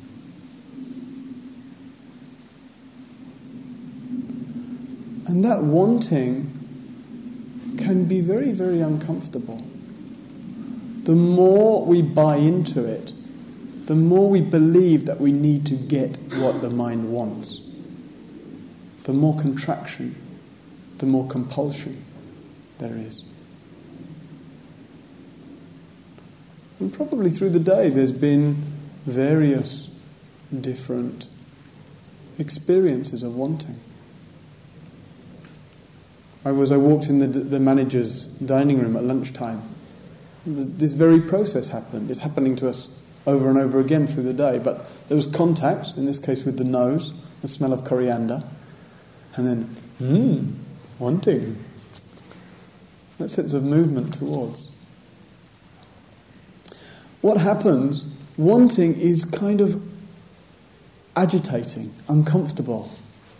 And 5.28 5.44
that 5.44 5.62
wanting 5.62 6.52
can 7.78 8.04
be 8.04 8.20
very, 8.20 8.52
very 8.52 8.80
uncomfortable. 8.80 9.64
The 11.04 11.14
more 11.14 11.84
we 11.84 12.02
buy 12.02 12.36
into 12.36 12.84
it, 12.84 13.12
the 13.86 13.94
more 13.94 14.28
we 14.28 14.40
believe 14.40 15.06
that 15.06 15.20
we 15.20 15.32
need 15.32 15.64
to 15.66 15.74
get 15.74 16.16
what 16.34 16.60
the 16.60 16.70
mind 16.70 17.12
wants, 17.12 17.60
the 19.04 19.12
more 19.12 19.36
contraction, 19.36 20.14
the 20.98 21.06
more 21.06 21.26
compulsion 21.28 22.04
there 22.78 22.96
is. 22.96 23.22
And 26.80 26.92
probably 26.92 27.30
through 27.30 27.50
the 27.50 27.60
day 27.60 27.88
there's 27.88 28.12
been 28.12 28.54
various 29.04 29.90
different 30.60 31.28
experiences 32.38 33.22
of 33.22 33.34
wanting. 33.34 33.80
I 36.44 36.50
was 36.50 36.70
I 36.70 36.76
walked 36.76 37.08
in 37.08 37.20
the, 37.20 37.26
the 37.26 37.60
manager's 37.60 38.26
dining 38.26 38.80
room 38.80 38.96
at 38.96 39.04
lunchtime. 39.04 39.62
This 40.44 40.92
very 40.92 41.20
process 41.20 41.68
happened. 41.68 42.10
It's 42.10 42.20
happening 42.20 42.54
to 42.56 42.68
us 42.68 42.88
over 43.26 43.49
and 43.50 43.59
over 43.59 43.80
again 43.80 44.06
through 44.06 44.23
the 44.23 44.35
day. 44.35 44.59
But 44.59 44.88
there 45.09 45.16
was 45.16 45.26
contact, 45.26 45.97
in 45.97 46.06
this 46.06 46.18
case 46.18 46.45
with 46.45 46.59
the 46.59 46.64
nose, 46.64 47.12
the 47.42 47.49
smell 47.49 47.73
of 47.73 47.85
coriander, 47.85 48.42
and 49.35 49.47
then, 49.47 49.76
mmm, 50.00 50.54
wanting. 50.99 51.62
That 53.18 53.30
sense 53.30 53.52
of 53.52 53.62
movement 53.64 54.14
towards. 54.14 54.71
What 57.21 57.38
happens, 57.38 58.04
wanting 58.37 58.95
is 58.95 59.25
kind 59.25 59.61
of 59.61 59.83
agitating, 61.16 61.95
uncomfortable, 62.09 62.90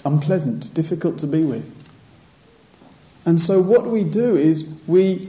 unpleasant, 0.05 0.73
difficult 0.75 1.19
to 1.19 1.27
be 1.27 1.45
with. 1.45 1.75
And 3.25 3.41
so 3.41 3.61
what 3.61 3.87
we 3.87 4.05
do 4.05 4.37
is 4.37 4.67
we 4.87 5.29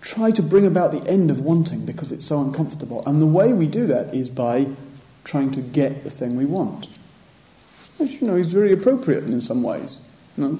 try 0.00 0.30
to 0.30 0.42
bring 0.42 0.66
about 0.66 0.92
the 0.92 1.06
end 1.10 1.30
of 1.30 1.40
wanting 1.40 1.84
because 1.84 2.10
it's 2.12 2.24
so 2.24 2.40
uncomfortable. 2.40 3.02
And 3.06 3.20
the 3.20 3.26
way 3.26 3.52
we 3.52 3.66
do 3.66 3.86
that 3.86 4.14
is 4.14 4.30
by 4.30 4.68
trying 5.24 5.50
to 5.52 5.60
get 5.60 6.04
the 6.04 6.10
thing 6.10 6.36
we 6.36 6.46
want. 6.46 6.88
which 7.98 8.20
you 8.20 8.26
know 8.26 8.34
is 8.34 8.52
very 8.52 8.72
appropriate 8.72 9.24
in 9.24 9.40
some 9.42 9.62
ways. 9.62 9.98
You 10.36 10.44
know? 10.44 10.58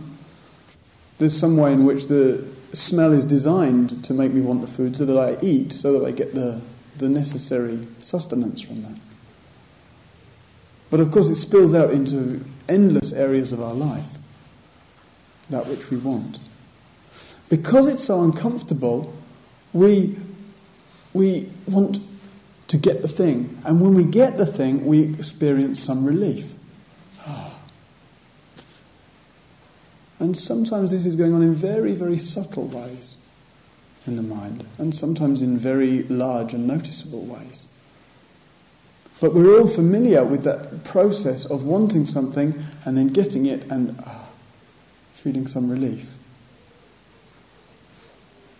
There's 1.18 1.36
some 1.36 1.56
way 1.56 1.72
in 1.72 1.84
which 1.84 2.08
the 2.08 2.46
smell 2.72 3.12
is 3.12 3.24
designed 3.24 4.04
to 4.04 4.14
make 4.14 4.32
me 4.32 4.40
want 4.40 4.60
the 4.60 4.66
food 4.66 4.94
so 4.94 5.06
that 5.06 5.18
I 5.18 5.38
eat, 5.42 5.72
so 5.72 5.98
that 5.98 6.06
I 6.06 6.12
get 6.12 6.34
the, 6.34 6.60
the 6.98 7.08
necessary 7.08 7.86
sustenance 7.98 8.60
from 8.60 8.82
that. 8.82 8.98
But 10.90 11.00
of 11.00 11.10
course, 11.10 11.30
it 11.30 11.36
spills 11.36 11.74
out 11.74 11.90
into 11.90 12.44
endless 12.68 13.12
areas 13.12 13.52
of 13.52 13.62
our 13.62 13.74
life, 13.74 14.18
that 15.48 15.66
which 15.66 15.90
we 15.90 15.96
want. 15.96 16.38
Because 17.48 17.86
it's 17.86 18.04
so 18.04 18.22
uncomfortable, 18.22 19.12
we, 19.72 20.16
we 21.12 21.50
want 21.66 21.98
to 22.68 22.76
get 22.78 23.02
the 23.02 23.08
thing. 23.08 23.58
And 23.64 23.80
when 23.80 23.94
we 23.94 24.04
get 24.04 24.36
the 24.36 24.46
thing, 24.46 24.84
we 24.86 25.02
experience 25.02 25.80
some 25.80 26.04
relief. 26.04 26.54
And 30.20 30.36
sometimes 30.36 30.90
this 30.90 31.06
is 31.06 31.16
going 31.16 31.32
on 31.32 31.40
in 31.40 31.54
very, 31.54 31.94
very 31.94 32.18
subtle 32.18 32.66
ways 32.66 33.16
in 34.06 34.16
the 34.16 34.22
mind, 34.22 34.66
and 34.76 34.94
sometimes 34.94 35.40
in 35.40 35.56
very 35.56 36.02
large 36.04 36.52
and 36.52 36.66
noticeable 36.66 37.22
ways. 37.22 37.66
But 39.20 39.34
we're 39.34 39.58
all 39.58 39.66
familiar 39.66 40.24
with 40.24 40.44
that 40.44 40.84
process 40.84 41.44
of 41.44 41.64
wanting 41.64 42.04
something 42.04 42.54
and 42.84 42.98
then 42.98 43.08
getting 43.08 43.46
it 43.46 43.64
and 43.70 43.96
ah, 44.06 44.28
feeling 45.12 45.46
some 45.46 45.70
relief. 45.70 46.16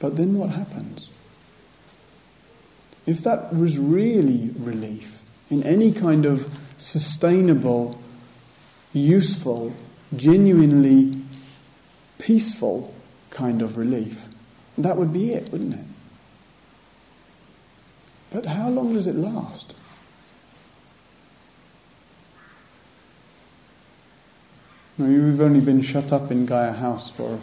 But 0.00 0.16
then 0.16 0.37
what 0.37 0.50
happens? 0.50 1.11
If 3.07 3.23
that 3.23 3.54
was 3.54 3.78
really 3.78 4.50
relief 4.59 5.23
in 5.50 5.62
any 5.62 5.92
kind 5.92 6.26
of 6.26 6.49
sustainable, 6.78 8.00
useful, 8.92 9.75
genuinely 10.16 11.21
peaceful 12.19 12.92
kind 13.30 13.62
of 13.62 13.76
relief. 13.76 14.28
That 14.78 14.97
would 14.97 15.12
be 15.12 15.33
it, 15.33 15.52
wouldn't 15.52 15.75
it? 15.75 15.87
But 18.30 18.47
how 18.47 18.71
long 18.71 18.95
does 18.95 19.07
it 19.07 19.16
last? 19.16 19.76
Now, 24.97 25.07
you've 25.07 25.40
only 25.40 25.61
been 25.61 25.80
shut 25.80 26.12
up 26.12 26.30
in 26.30 26.47
Gaia 26.47 26.73
House 26.73 27.11
for 27.11 27.40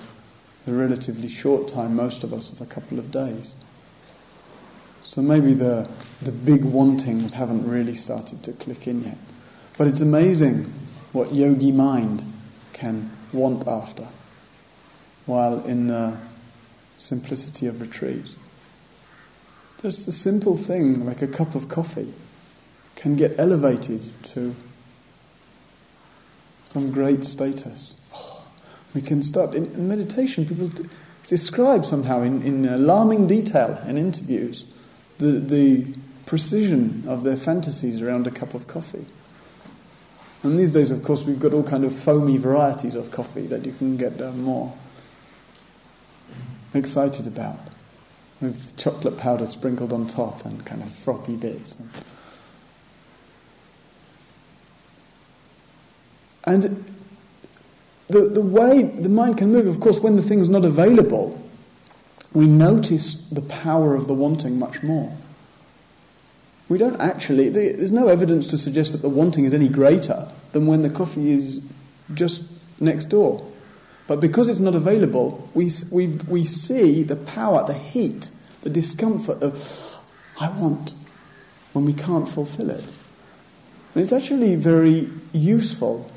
a 0.68 0.74
relatively 0.74 1.28
short 1.28 1.68
time, 1.68 1.96
most 1.96 2.24
of 2.24 2.34
us, 2.34 2.52
of 2.52 2.62
a 2.62 2.66
couple 2.66 3.00
of 3.00 3.12
days. 3.12 3.56
So 5.02 5.22
maybe 5.22 5.54
the, 5.54 5.90
the 6.22 6.32
big 6.32 6.66
wantings 6.66 7.34
haven't 7.34 7.68
really 7.68 7.94
started 7.94 8.44
to 8.44 8.54
click 8.54 8.88
in 8.88 9.04
yet. 9.04 9.18
But 9.78 9.88
it's 9.88 10.02
amazing 10.02 10.66
what 11.14 11.34
yogi 11.34 11.72
mind 11.72 12.24
can 12.74 13.12
want 13.32 13.68
after 13.68 14.08
while 15.26 15.64
in 15.66 15.88
the 15.88 16.20
simplicity 16.96 17.68
of 17.68 17.82
retreat. 17.82 18.36
Just 19.82 20.08
a 20.08 20.12
simple 20.12 20.58
thing 20.58 21.06
like 21.06 21.22
a 21.22 21.28
cup 21.28 21.54
of 21.54 21.70
coffee 21.70 22.14
can 22.96 23.16
get 23.16 23.40
elevated 23.40 24.06
to 24.24 24.56
some 26.66 26.92
great 26.92 27.24
status. 27.24 27.96
We 28.94 29.02
can 29.02 29.22
start 29.22 29.54
in, 29.54 29.66
in 29.74 29.88
meditation. 29.88 30.46
People 30.46 30.68
d- 30.68 30.86
describe 31.28 31.86
somehow 31.86 32.22
in, 32.22 32.42
in 32.42 32.66
alarming 32.66 33.28
detail 33.28 33.82
in 33.86 33.98
interviews 33.98 34.66
the, 35.18 35.40
the 35.40 35.96
precision 36.26 37.04
of 37.08 37.24
their 37.24 37.36
fantasies 37.36 38.02
around 38.02 38.28
a 38.28 38.32
cup 38.32 38.54
of 38.54 38.68
coffee. 38.68 39.06
And 40.44 40.58
these 40.58 40.72
days, 40.72 40.92
of 40.92 41.04
course, 41.04 41.24
we've 41.24 41.40
got 41.40 41.54
all 41.54 41.64
kind 41.64 41.84
of 41.84 41.94
foamy 41.94 42.38
varieties 42.38 42.96
of 42.96 43.12
coffee 43.12 43.48
that 43.48 43.66
you 43.66 43.74
can 43.74 43.98
get 43.98 44.22
uh, 44.22 44.32
more 44.32 44.74
excited 46.74 47.26
about, 47.26 47.60
with 48.40 48.78
chocolate 48.78 49.18
powder 49.18 49.48
sprinkled 49.48 49.92
on 49.92 50.06
top 50.06 50.46
and 50.46 50.64
kind 50.66 50.82
of 50.82 50.94
frothy 50.94 51.36
bits. 51.36 51.82
And 56.46 56.97
the, 58.10 58.22
the 58.22 58.42
way 58.42 58.84
the 58.84 59.10
mind 59.10 59.38
can 59.38 59.52
move, 59.52 59.68
of 59.68 59.80
course, 59.80 60.00
when 60.00 60.16
the 60.16 60.22
thing's 60.22 60.50
not 60.50 60.64
available, 60.64 61.42
we 62.34 62.48
notice 62.48 63.30
the 63.30 63.42
power 63.42 63.96
of 63.96 64.08
the 64.08 64.14
wanting 64.14 64.58
much 64.60 64.82
more. 64.84 65.16
We 66.70 66.78
don't 66.78 67.00
actually, 67.00 67.50
there's 67.50 67.92
no 67.92 68.08
evidence 68.08 68.48
to 68.48 68.58
suggest 68.58 68.92
that 68.92 69.02
the 69.02 69.10
wanting 69.10 69.46
is 69.46 69.54
any 69.54 69.70
greater 69.70 70.30
than 70.52 70.68
when 70.68 70.82
the 70.82 70.90
coffee 70.90 71.32
is 71.32 71.62
just 72.14 72.44
next 72.80 73.06
door. 73.06 73.46
But 74.08 74.20
because 74.20 74.50
it's 74.50 74.60
not 74.60 74.76
available, 74.76 75.50
we, 75.54 75.70
we, 75.92 76.08
we 76.28 76.46
see 76.46 77.04
the 77.04 77.16
power, 77.16 77.66
the 77.66 77.74
heat, 77.74 78.30
the 78.62 78.70
discomfort 78.70 79.42
of, 79.44 79.98
I 80.40 80.50
want, 80.50 80.94
when 81.74 81.86
we 81.86 81.94
can't 81.94 82.28
fulfill 82.28 82.70
it. 82.70 82.84
And 83.94 84.04
it's 84.04 84.14
actually 84.14 84.56
very 84.56 85.10
useful 85.34 86.12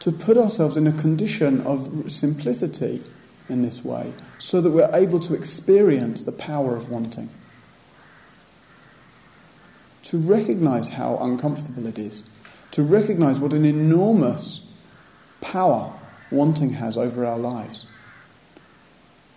to 0.00 0.12
put 0.12 0.36
ourselves 0.36 0.76
in 0.76 0.86
a 0.86 0.92
condition 0.92 1.60
of 1.66 2.10
simplicity 2.10 3.02
in 3.48 3.62
this 3.62 3.84
way 3.84 4.12
so 4.38 4.60
that 4.60 4.70
we're 4.70 4.90
able 4.94 5.20
to 5.20 5.34
experience 5.34 6.22
the 6.22 6.32
power 6.32 6.76
of 6.76 6.88
wanting. 6.88 7.28
To 10.04 10.18
recognize 10.18 10.88
how 10.88 11.18
uncomfortable 11.18 11.86
it 11.86 11.98
is, 11.98 12.22
to 12.72 12.82
recognize 12.82 13.40
what 13.40 13.52
an 13.52 13.64
enormous 13.64 14.66
power 15.40 15.92
wanting 16.30 16.70
has 16.70 16.96
over 16.96 17.24
our 17.24 17.38
lives 17.38 17.86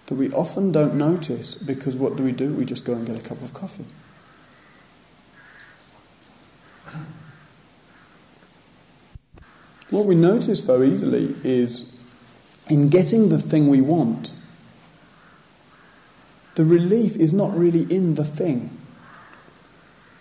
that 0.08 0.16
we 0.16 0.30
often 0.32 0.72
don't 0.72 0.96
notice 0.96 1.56
because 1.56 1.96
what 1.96 2.16
do 2.16 2.24
we 2.24 2.32
do? 2.32 2.54
We 2.54 2.66
just 2.66 2.86
go 2.86 2.94
and 2.94 3.06
get 3.06 3.18
a 3.18 3.22
cup 3.22 3.42
of 3.42 3.54
coffee. 3.54 3.86
What 9.94 10.08
we 10.08 10.16
notice, 10.16 10.64
though, 10.64 10.82
easily 10.82 11.36
is 11.44 11.96
in 12.68 12.90
getting 12.90 13.30
the 13.30 13.38
thing 13.38 13.68
we 13.68 13.80
want, 13.80 14.32
the 16.56 16.66
relief 16.66 17.16
is 17.16 17.32
not 17.32 17.56
really 17.56 17.84
in 17.96 18.16
the 18.16 18.26
thing. 18.26 18.76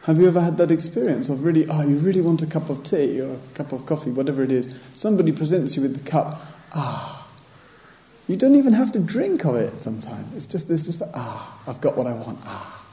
Have 0.03 0.19
you 0.19 0.29
ever 0.29 0.43
had 0.43 0.59
that 0.59 0.71
experience 0.71 1.31
of 1.31 1.43
really, 1.43 1.65
oh, 1.71 1.89
you 1.89 1.97
really 1.97 2.21
want 2.21 2.43
a 2.43 2.47
cup 2.47 2.69
of 2.69 2.83
tea 2.83 3.19
or 3.19 3.33
a 3.33 3.39
cup 3.55 3.73
of 3.73 3.87
coffee, 3.87 4.11
whatever 4.11 4.43
it 4.43 4.53
is? 4.53 4.79
Somebody 4.93 5.33
presents 5.33 5.75
you 5.75 5.81
with 5.81 5.97
the 5.97 6.11
cup, 6.11 6.39
ah. 6.75 7.27
You 8.29 8.37
don't 8.37 8.57
even 8.57 8.75
have 8.75 8.93
to 8.93 8.99
drink 8.99 9.47
of 9.47 9.57
it 9.57 9.81
sometimes. 9.81 10.37
It's 10.37 10.47
just, 10.47 10.69
there's 10.69 10.85
just 10.85 10.99
the, 10.99 11.11
ah, 11.15 11.63
I've 11.67 11.81
got 11.81 11.97
what 11.97 12.07
I 12.07 12.13
want, 12.13 12.41
ah. 12.45 12.87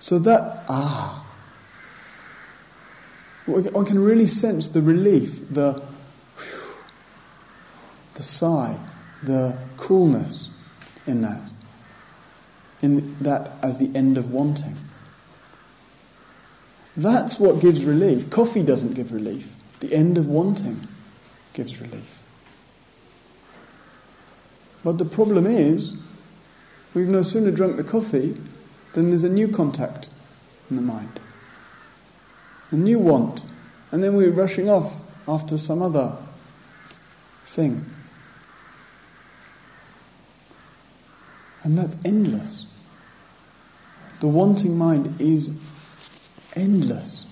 So 0.00 0.18
that, 0.18 0.64
ah, 0.68 1.25
one 3.46 3.84
can 3.84 3.98
really 3.98 4.26
sense 4.26 4.68
the 4.68 4.82
relief, 4.82 5.48
the, 5.50 5.74
whew, 6.36 6.76
the 8.14 8.22
sigh, 8.22 8.78
the 9.22 9.56
coolness 9.76 10.50
in 11.06 11.22
that, 11.22 11.52
in 12.82 13.16
that 13.20 13.52
as 13.62 13.78
the 13.78 13.90
end 13.96 14.18
of 14.18 14.30
wanting. 14.30 14.76
That's 16.96 17.38
what 17.38 17.60
gives 17.60 17.84
relief. 17.84 18.30
Coffee 18.30 18.62
doesn't 18.62 18.94
give 18.94 19.12
relief. 19.12 19.54
The 19.80 19.92
end 19.92 20.16
of 20.16 20.26
wanting 20.26 20.88
gives 21.52 21.80
relief. 21.80 22.22
But 24.82 24.98
the 24.98 25.04
problem 25.04 25.46
is, 25.46 25.96
we've 26.94 27.08
no 27.08 27.22
sooner 27.22 27.50
drunk 27.50 27.76
the 27.76 27.84
coffee 27.84 28.36
than 28.94 29.10
there's 29.10 29.24
a 29.24 29.28
new 29.28 29.48
contact 29.48 30.08
in 30.70 30.76
the 30.76 30.82
mind, 30.82 31.20
a 32.70 32.76
new 32.76 32.98
want, 32.98 33.44
and 33.90 34.02
then 34.02 34.16
we're 34.16 34.30
rushing 34.30 34.68
off 34.68 35.02
after 35.28 35.56
some 35.56 35.82
other 35.82 36.16
thing. 37.44 37.84
And 41.62 41.76
that's 41.76 41.96
endless. 42.04 42.66
The 44.20 44.28
wanting 44.28 44.78
mind 44.78 45.20
is 45.20 45.52
endless. 46.54 47.26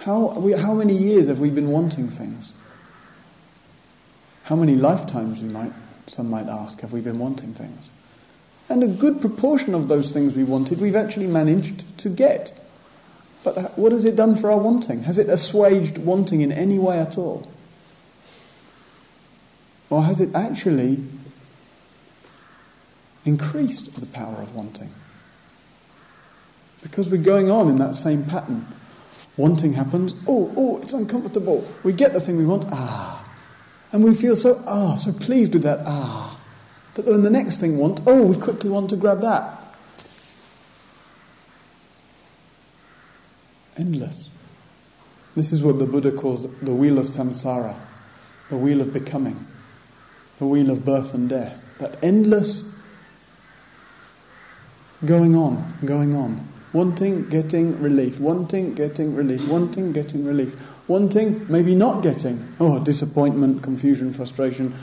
How, 0.00 0.38
we, 0.38 0.52
how 0.52 0.74
many 0.74 0.94
years 0.94 1.26
have 1.26 1.40
we 1.40 1.50
been 1.50 1.70
wanting 1.70 2.08
things? 2.08 2.52
How 4.44 4.54
many 4.54 4.76
lifetimes, 4.76 5.42
we 5.42 5.48
might, 5.48 5.72
some 6.06 6.30
might 6.30 6.46
ask, 6.46 6.80
have 6.80 6.92
we 6.92 7.00
been 7.00 7.18
wanting 7.18 7.52
things? 7.52 7.90
And 8.68 8.82
a 8.82 8.88
good 8.88 9.20
proportion 9.20 9.74
of 9.74 9.88
those 9.88 10.12
things 10.12 10.34
we 10.34 10.44
wanted, 10.44 10.80
we've 10.80 10.96
actually 10.96 11.28
managed 11.28 11.98
to 11.98 12.08
get. 12.08 12.58
But 13.44 13.78
what 13.78 13.92
has 13.92 14.04
it 14.04 14.16
done 14.16 14.34
for 14.34 14.50
our 14.50 14.58
wanting? 14.58 15.04
Has 15.04 15.18
it 15.18 15.28
assuaged 15.28 15.98
wanting 15.98 16.40
in 16.40 16.50
any 16.50 16.78
way 16.78 16.98
at 16.98 17.16
all? 17.16 17.48
Or 19.88 20.02
has 20.02 20.20
it 20.20 20.34
actually 20.34 21.04
increased 23.24 24.00
the 24.00 24.06
power 24.06 24.42
of 24.42 24.54
wanting? 24.54 24.90
Because 26.82 27.10
we're 27.10 27.22
going 27.22 27.50
on 27.50 27.68
in 27.68 27.78
that 27.78 27.94
same 27.94 28.24
pattern. 28.24 28.66
Wanting 29.36 29.74
happens, 29.74 30.14
oh, 30.26 30.52
oh, 30.56 30.78
it's 30.78 30.92
uncomfortable. 30.92 31.66
We 31.84 31.92
get 31.92 32.14
the 32.14 32.20
thing 32.20 32.36
we 32.36 32.46
want, 32.46 32.64
ah. 32.72 33.28
And 33.92 34.02
we 34.02 34.14
feel 34.14 34.34
so, 34.34 34.60
ah, 34.66 34.96
so 34.96 35.12
pleased 35.12 35.52
with 35.52 35.62
that, 35.62 35.80
ah. 35.86 36.35
That 36.96 37.04
when 37.04 37.22
the 37.22 37.30
next 37.30 37.58
thing 37.58 37.76
want, 37.76 38.00
oh, 38.06 38.26
we 38.26 38.36
quickly 38.36 38.70
want 38.70 38.88
to 38.90 38.96
grab 38.96 39.20
that. 39.20 39.62
Endless. 43.78 44.30
This 45.34 45.52
is 45.52 45.62
what 45.62 45.78
the 45.78 45.84
Buddha 45.84 46.10
calls 46.10 46.50
the 46.60 46.72
wheel 46.72 46.98
of 46.98 47.04
samsara, 47.04 47.76
the 48.48 48.56
wheel 48.56 48.80
of 48.80 48.94
becoming, 48.94 49.46
the 50.38 50.46
wheel 50.46 50.70
of 50.70 50.86
birth 50.86 51.12
and 51.12 51.28
death. 51.28 51.68
That 51.78 52.02
endless 52.02 52.64
going 55.04 55.36
on, 55.36 55.74
going 55.84 56.16
on. 56.16 56.48
Wanting, 56.72 57.28
getting 57.28 57.78
relief, 57.80 58.18
wanting, 58.18 58.74
getting 58.74 59.14
relief, 59.14 59.46
wanting, 59.48 59.92
getting 59.92 60.24
relief, 60.24 60.56
wanting, 60.88 61.46
maybe 61.50 61.74
not 61.74 62.02
getting. 62.02 62.54
Oh, 62.58 62.82
disappointment, 62.82 63.62
confusion, 63.62 64.12
frustration, 64.12 64.74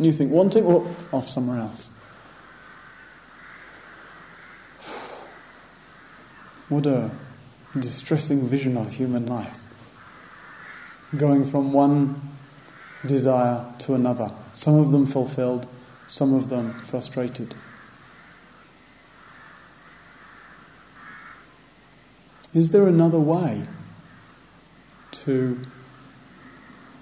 new 0.00 0.12
thing. 0.12 0.30
Wanting, 0.30 0.64
or 0.64 0.86
off 1.12 1.28
somewhere 1.28 1.58
else. 1.58 1.90
What 6.68 6.86
a 6.86 7.10
distressing 7.78 8.46
vision 8.46 8.76
of 8.76 8.94
human 8.94 9.26
life. 9.26 9.66
Going 11.16 11.44
from 11.44 11.72
one 11.72 12.20
desire 13.04 13.66
to 13.80 13.94
another, 13.94 14.30
some 14.52 14.76
of 14.76 14.92
them 14.92 15.06
fulfilled, 15.06 15.66
some 16.06 16.32
of 16.32 16.48
them 16.48 16.72
frustrated. 16.72 17.54
Is 22.52 22.70
there 22.70 22.86
another 22.86 23.18
way 23.18 23.64
to 25.12 25.60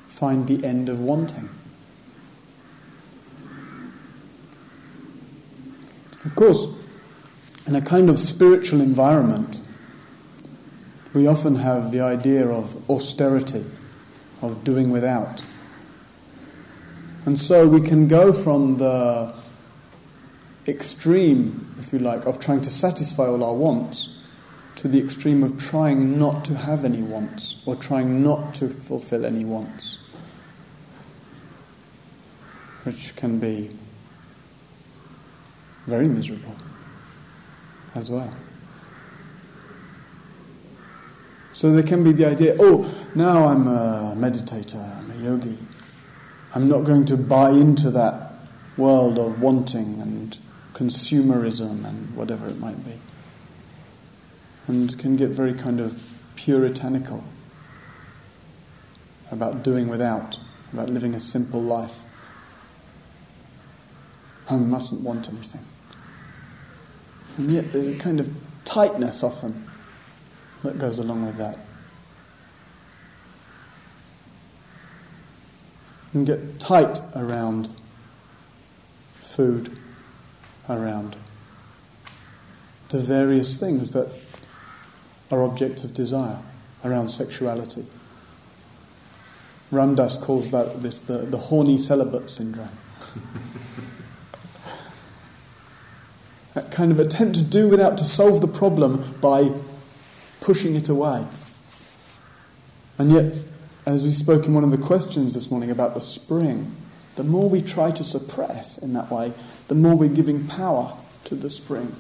find 0.08 0.46
the 0.46 0.64
end 0.64 0.88
of 0.88 1.00
wanting? 1.00 1.48
Of 6.24 6.34
course, 6.34 6.66
in 7.66 7.74
a 7.74 7.80
kind 7.80 8.10
of 8.10 8.18
spiritual 8.18 8.80
environment, 8.80 9.60
we 11.14 11.26
often 11.26 11.56
have 11.56 11.92
the 11.92 12.00
idea 12.00 12.48
of 12.48 12.90
austerity, 12.90 13.64
of 14.42 14.64
doing 14.64 14.90
without. 14.90 15.44
And 17.24 17.38
so 17.38 17.68
we 17.68 17.80
can 17.80 18.08
go 18.08 18.32
from 18.32 18.78
the 18.78 19.34
extreme, 20.66 21.74
if 21.78 21.92
you 21.92 21.98
like, 21.98 22.26
of 22.26 22.38
trying 22.38 22.60
to 22.62 22.70
satisfy 22.70 23.26
all 23.26 23.42
our 23.44 23.54
wants 23.54 24.18
to 24.76 24.86
the 24.86 25.00
extreme 25.00 25.42
of 25.42 25.58
trying 25.58 26.18
not 26.18 26.44
to 26.44 26.54
have 26.54 26.84
any 26.84 27.02
wants 27.02 27.62
or 27.66 27.74
trying 27.74 28.22
not 28.22 28.54
to 28.54 28.68
fulfill 28.68 29.26
any 29.26 29.44
wants, 29.44 29.98
which 32.84 33.16
can 33.16 33.40
be 33.40 33.70
very 35.88 36.08
miserable 36.08 36.54
as 37.94 38.10
well. 38.10 38.32
So 41.50 41.72
there 41.72 41.82
can 41.82 42.04
be 42.04 42.12
the 42.12 42.26
idea 42.26 42.54
oh, 42.60 42.88
now 43.14 43.46
I'm 43.46 43.66
a 43.66 44.14
meditator, 44.16 44.96
I'm 44.98 45.10
a 45.10 45.16
yogi. 45.24 45.58
I'm 46.54 46.68
not 46.68 46.84
going 46.84 47.04
to 47.06 47.16
buy 47.16 47.50
into 47.50 47.90
that 47.90 48.32
world 48.76 49.18
of 49.18 49.42
wanting 49.42 50.00
and 50.00 50.38
consumerism 50.72 51.84
and 51.84 52.14
whatever 52.14 52.46
it 52.46 52.58
might 52.58 52.84
be 52.84 53.00
and 54.68 54.96
can 54.98 55.16
get 55.16 55.30
very 55.30 55.54
kind 55.54 55.80
of 55.80 56.00
puritanical 56.36 57.24
about 59.32 59.64
doing 59.64 59.88
without, 59.88 60.38
about 60.72 60.88
living 60.88 61.14
a 61.14 61.20
simple 61.20 61.60
life. 61.60 62.02
I 64.48 64.56
mustn't 64.56 65.00
want 65.00 65.28
anything. 65.28 65.64
And 67.38 67.52
yet 67.52 67.72
there's 67.72 67.88
a 67.88 67.96
kind 67.96 68.18
of 68.18 68.28
tightness 68.64 69.22
often 69.22 69.70
that 70.64 70.78
goes 70.78 70.98
along 70.98 71.24
with 71.24 71.36
that. 71.36 71.58
And 76.12 76.26
get 76.26 76.58
tight 76.58 77.00
around 77.14 77.68
food, 79.14 79.78
around 80.68 81.16
the 82.88 82.98
various 82.98 83.56
things 83.56 83.92
that 83.92 84.08
are 85.30 85.42
objects 85.42 85.84
of 85.84 85.94
desire 85.94 86.40
around 86.84 87.10
sexuality. 87.10 87.84
Ram 89.70 89.94
Dass 89.94 90.16
calls 90.16 90.50
that 90.50 90.82
this 90.82 91.02
the, 91.02 91.18
the 91.18 91.36
horny 91.36 91.78
celibate 91.78 92.30
syndrome. 92.30 92.70
that 96.58 96.72
kind 96.72 96.90
of 96.90 96.98
attempt 96.98 97.36
to 97.36 97.42
do 97.42 97.68
without 97.68 97.96
to 97.96 98.02
solve 98.02 98.40
the 98.40 98.48
problem 98.48 99.14
by 99.20 99.48
pushing 100.40 100.74
it 100.74 100.88
away. 100.88 101.24
And 102.98 103.12
yet, 103.12 103.32
as 103.86 104.02
we 104.02 104.10
spoke 104.10 104.44
in 104.46 104.54
one 104.54 104.64
of 104.64 104.72
the 104.72 104.78
questions 104.78 105.34
this 105.34 105.52
morning 105.52 105.70
about 105.70 105.94
the 105.94 106.00
spring, 106.00 106.74
the 107.14 107.22
more 107.22 107.48
we 107.48 107.62
try 107.62 107.92
to 107.92 108.02
suppress 108.02 108.76
in 108.76 108.92
that 108.94 109.08
way, 109.08 109.32
the 109.68 109.76
more 109.76 109.94
we're 109.94 110.08
giving 110.08 110.48
power 110.48 110.96
to 111.24 111.36
the 111.36 111.48
spring. 111.48 111.94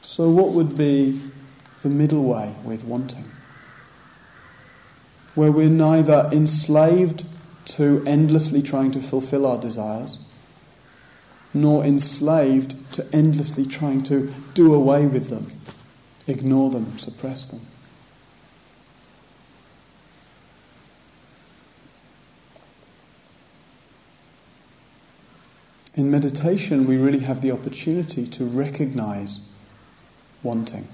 So, 0.00 0.30
what 0.30 0.52
would 0.52 0.78
be 0.78 1.20
the 1.82 1.90
middle 1.90 2.22
way 2.22 2.54
with 2.62 2.84
wanting? 2.84 3.26
Where 5.34 5.50
we're 5.50 5.68
neither 5.68 6.30
enslaved 6.32 7.24
to 7.64 8.04
endlessly 8.06 8.62
trying 8.62 8.92
to 8.92 9.00
fulfill 9.00 9.44
our 9.44 9.58
desires, 9.58 10.20
nor 11.54 11.84
enslaved 11.84 12.74
to 12.92 13.06
endlessly 13.12 13.64
trying 13.64 14.02
to 14.02 14.32
do 14.54 14.74
away 14.74 15.06
with 15.06 15.30
them, 15.30 15.46
ignore 16.26 16.68
them, 16.70 16.98
suppress 16.98 17.46
them. 17.46 17.60
In 25.96 26.10
meditation, 26.10 26.88
we 26.88 26.96
really 26.96 27.20
have 27.20 27.40
the 27.40 27.52
opportunity 27.52 28.26
to 28.26 28.44
recognize 28.44 29.38
wanting, 30.42 30.88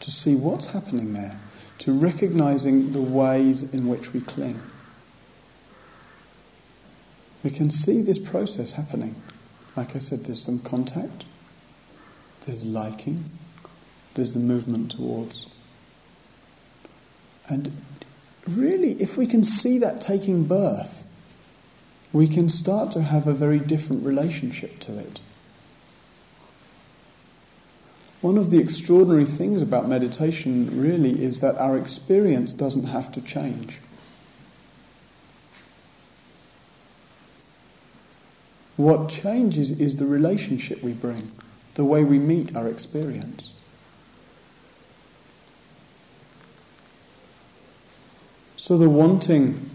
to 0.00 0.10
see 0.10 0.34
what's 0.34 0.68
happening 0.68 1.12
there, 1.12 1.38
to 1.78 1.92
recognizing 1.92 2.92
the 2.92 3.02
ways 3.02 3.62
in 3.74 3.86
which 3.86 4.14
we 4.14 4.22
cling. 4.22 4.58
We 7.44 7.50
can 7.50 7.68
see 7.68 8.00
this 8.00 8.18
process 8.18 8.72
happening. 8.72 9.14
Like 9.76 9.94
I 9.94 9.98
said, 9.98 10.24
there's 10.24 10.42
some 10.42 10.58
contact, 10.60 11.26
there's 12.46 12.64
liking, 12.64 13.24
there's 14.14 14.32
the 14.32 14.40
movement 14.40 14.90
towards. 14.92 15.54
And 17.48 17.70
really, 18.48 18.92
if 18.92 19.16
we 19.16 19.26
can 19.26 19.44
see 19.44 19.78
that 19.78 20.00
taking 20.00 20.44
birth, 20.44 21.06
we 22.12 22.26
can 22.26 22.48
start 22.48 22.90
to 22.92 23.02
have 23.02 23.26
a 23.26 23.34
very 23.34 23.58
different 23.58 24.04
relationship 24.04 24.78
to 24.80 24.98
it. 24.98 25.20
One 28.22 28.38
of 28.38 28.50
the 28.50 28.58
extraordinary 28.58 29.26
things 29.26 29.60
about 29.60 29.88
meditation 29.88 30.80
really 30.80 31.22
is 31.22 31.40
that 31.40 31.56
our 31.58 31.76
experience 31.76 32.54
doesn't 32.54 32.86
have 32.86 33.12
to 33.12 33.20
change. 33.20 33.80
What 38.76 39.08
changes 39.08 39.70
is 39.70 39.96
the 39.96 40.06
relationship 40.06 40.82
we 40.82 40.92
bring, 40.92 41.32
the 41.74 41.84
way 41.84 42.04
we 42.04 42.18
meet 42.18 42.54
our 42.54 42.68
experience. 42.68 43.54
So 48.56 48.76
the 48.76 48.90
wanting 48.90 49.70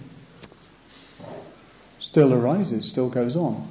still 1.99 2.33
arises, 2.33 2.87
still 2.87 3.09
goes 3.09 3.35
on. 3.35 3.67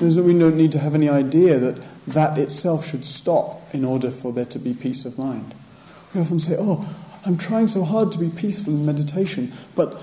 We 0.00 0.38
don't 0.38 0.56
need 0.56 0.72
to 0.72 0.78
have 0.78 0.94
any 0.94 1.08
idea 1.08 1.58
that 1.58 1.84
that 2.06 2.38
itself 2.38 2.86
should 2.86 3.04
stop 3.04 3.74
in 3.74 3.84
order 3.84 4.10
for 4.10 4.32
there 4.32 4.46
to 4.46 4.58
be 4.58 4.72
peace 4.72 5.04
of 5.04 5.18
mind. 5.18 5.54
We 6.14 6.20
often 6.20 6.38
say, 6.38 6.56
Oh, 6.58 6.88
I'm 7.26 7.36
trying 7.36 7.68
so 7.68 7.84
hard 7.84 8.12
to 8.12 8.18
be 8.18 8.30
peaceful 8.30 8.72
in 8.72 8.86
meditation, 8.86 9.52
but 9.74 10.00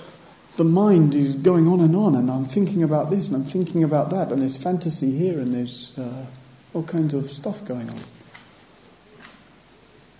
the 0.57 0.63
mind 0.63 1.13
is 1.13 1.35
going 1.35 1.67
on 1.67 1.81
and 1.81 1.95
on, 1.95 2.15
and 2.15 2.31
I'm 2.31 2.45
thinking 2.45 2.83
about 2.83 3.09
this 3.09 3.29
and 3.29 3.37
I'm 3.37 3.49
thinking 3.49 3.83
about 3.83 4.09
that, 4.11 4.31
and 4.31 4.41
there's 4.41 4.57
fantasy 4.57 5.15
here, 5.15 5.39
and 5.39 5.53
there's 5.53 5.97
uh, 5.97 6.25
all 6.73 6.83
kinds 6.83 7.13
of 7.13 7.29
stuff 7.29 7.65
going 7.65 7.89
on. 7.89 7.99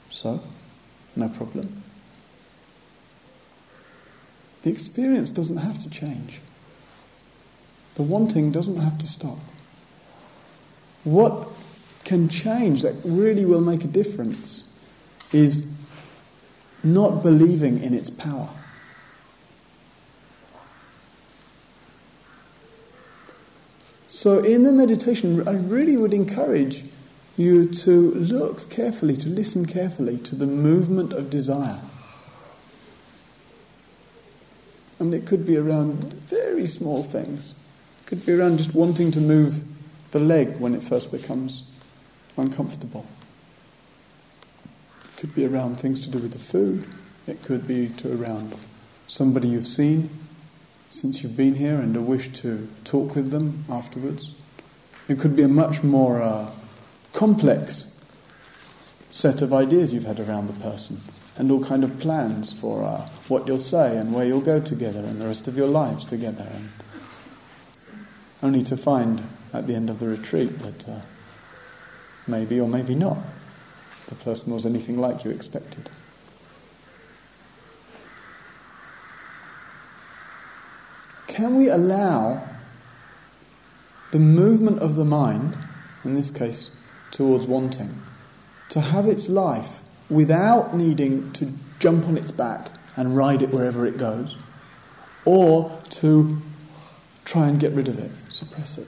So, 0.10 0.42
no 1.16 1.30
problem. 1.30 1.84
The 4.64 4.72
experience 4.72 5.32
doesn't 5.32 5.58
have 5.58 5.78
to 5.80 5.90
change. 5.90 6.42
The 7.96 8.04
wanting 8.04 8.52
doesn't 8.52 8.78
have 8.78 8.98
to 8.98 9.08
stop. 9.08 9.38
What 11.04 11.48
can 12.04 12.28
change, 12.30 12.82
that 12.82 12.96
really 13.06 13.46
will 13.46 13.62
make 13.62 13.84
a 13.84 13.88
difference, 13.88 14.78
is 15.32 15.72
not 16.84 17.24
believing 17.24 17.82
in 17.82 17.94
its 17.94 18.10
power. 18.10 18.50
So, 24.26 24.40
in 24.40 24.64
the 24.64 24.72
meditation, 24.72 25.48
I 25.48 25.52
really 25.52 25.98
would 25.98 26.12
encourage 26.12 26.84
you 27.38 27.68
to 27.68 28.12
look 28.16 28.72
carefully, 28.72 29.16
to 29.18 29.30
listen 29.30 29.68
carefully 29.68 30.18
to 30.18 30.34
the 30.34 30.48
movement 30.48 31.14
of 31.14 31.30
desire. 31.30 31.80
And 34.98 35.14
it 35.14 35.28
could 35.28 35.46
be 35.46 35.58
around 35.58 36.16
very 36.28 36.66
small 36.66 37.04
things. 37.04 37.54
It 38.02 38.08
could 38.08 38.26
be 38.26 38.34
around 38.34 38.58
just 38.58 38.74
wanting 38.74 39.12
to 39.12 39.20
move 39.20 39.64
the 40.10 40.20
leg 40.20 40.58
when 40.58 40.74
it 40.74 40.82
first 40.82 41.12
becomes 41.12 41.72
uncomfortable. 42.36 43.06
It 45.04 45.18
could 45.18 45.36
be 45.36 45.46
around 45.46 45.80
things 45.80 46.04
to 46.04 46.10
do 46.10 46.18
with 46.18 46.34
the 46.34 46.40
food. 46.40 46.88
It 47.28 47.44
could 47.44 47.68
be 47.68 47.90
to 47.98 48.20
around 48.20 48.56
somebody 49.06 49.50
you've 49.50 49.68
seen 49.68 50.10
since 50.96 51.22
you've 51.22 51.36
been 51.36 51.56
here 51.56 51.76
and 51.76 51.94
a 51.98 52.02
wish 52.02 52.30
to 52.30 52.70
talk 52.86 53.16
with 53.16 53.30
them 53.30 53.66
afterwards. 53.70 54.34
It 55.10 55.20
could 55.20 55.36
be 55.36 55.44
a 55.44 55.48
much 55.50 55.84
more 55.84 56.22
uh, 56.22 56.50
complex 57.12 57.88
set 59.10 59.42
of 59.42 59.52
ideas 59.52 59.94
you've 59.94 60.06
had 60.06 60.22
around 60.22 60.48
the 60.48 60.54
person 60.54 61.02
and 61.36 61.52
all 61.52 61.62
kind 61.62 61.84
of 61.84 62.00
plans 62.00 62.54
for 62.54 62.82
uh, 62.82 63.10
what 63.28 63.46
you'll 63.46 63.60
say 63.60 63.98
and 63.98 64.14
where 64.14 64.26
you'll 64.26 64.40
go 64.40 64.62
together 64.62 65.04
and 65.04 65.20
the 65.20 65.28
rest 65.28 65.50
of 65.50 65.58
your 65.58 65.68
lives 65.68 66.06
together 66.06 66.48
and 66.54 66.70
only 68.42 68.64
to 68.64 68.78
find 68.78 69.22
at 69.52 69.68
the 69.68 69.76
end 69.76 69.90
of 69.90 70.00
the 70.00 70.08
retreat 70.08 70.60
that 70.60 70.88
uh, 70.88 71.02
maybe 72.26 72.58
or 72.58 72.70
maybe 72.70 72.96
not 72.96 73.18
the 74.08 74.16
person 74.16 74.54
was 74.54 74.66
anything 74.66 74.98
like 74.98 75.26
you 75.26 75.32
expected. 75.32 75.90
Can 81.36 81.58
we 81.58 81.68
allow 81.68 82.48
the 84.12 84.20
movement 84.20 84.80
of 84.80 84.96
the 84.96 85.04
mind, 85.04 85.58
in 86.06 86.14
this 86.14 86.32
case 86.32 86.72
towards 87.12 87.46
wanting, 87.46 88.02
to 88.70 88.80
have 88.80 89.06
its 89.06 89.28
life 89.28 89.82
without 90.10 90.74
needing 90.74 91.34
to 91.34 91.52
jump 91.78 92.08
on 92.08 92.16
its 92.16 92.32
back 92.32 92.70
and 92.96 93.18
ride 93.18 93.42
it 93.42 93.50
wherever 93.50 93.86
it 93.86 93.98
goes, 93.98 94.38
or 95.26 95.78
to 95.90 96.42
try 97.26 97.50
and 97.50 97.60
get 97.60 97.74
rid 97.74 97.90
of 97.90 98.00
it, 98.00 98.12
suppress 98.32 98.78
it. 98.78 98.88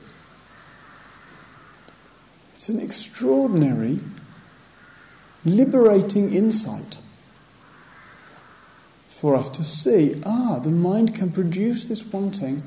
It's 2.53 2.69
an 2.69 2.79
extraordinary, 2.79 3.99
liberating 5.43 6.31
insight 6.33 6.99
for 9.17 9.35
us 9.35 9.49
to 9.49 9.63
see 9.63 10.21
ah, 10.27 10.59
the 10.63 10.69
mind 10.69 11.15
can 11.15 11.31
produce 11.31 11.87
this 11.87 12.05
wanting 12.05 12.61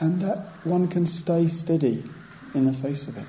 and 0.00 0.20
that 0.20 0.40
one 0.64 0.88
can 0.88 1.06
stay 1.06 1.46
steady 1.46 2.02
in 2.52 2.64
the 2.64 2.72
face 2.72 3.06
of 3.06 3.16
it. 3.16 3.26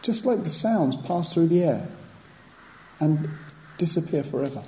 Just 0.00 0.24
like 0.24 0.42
the 0.42 0.48
sounds 0.48 0.96
pass 0.96 1.34
through 1.34 1.48
the 1.48 1.64
air 1.64 1.86
and 2.98 3.28
disappear 3.76 4.22
forever. 4.22 4.62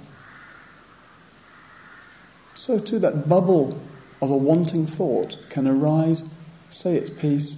So, 2.54 2.78
too, 2.78 2.98
that 2.98 3.26
bubble 3.26 3.80
of 4.20 4.30
a 4.30 4.36
wanting 4.36 4.84
thought 4.84 5.38
can 5.48 5.66
arise, 5.66 6.24
say 6.68 6.96
its 6.96 7.08
piece, 7.08 7.56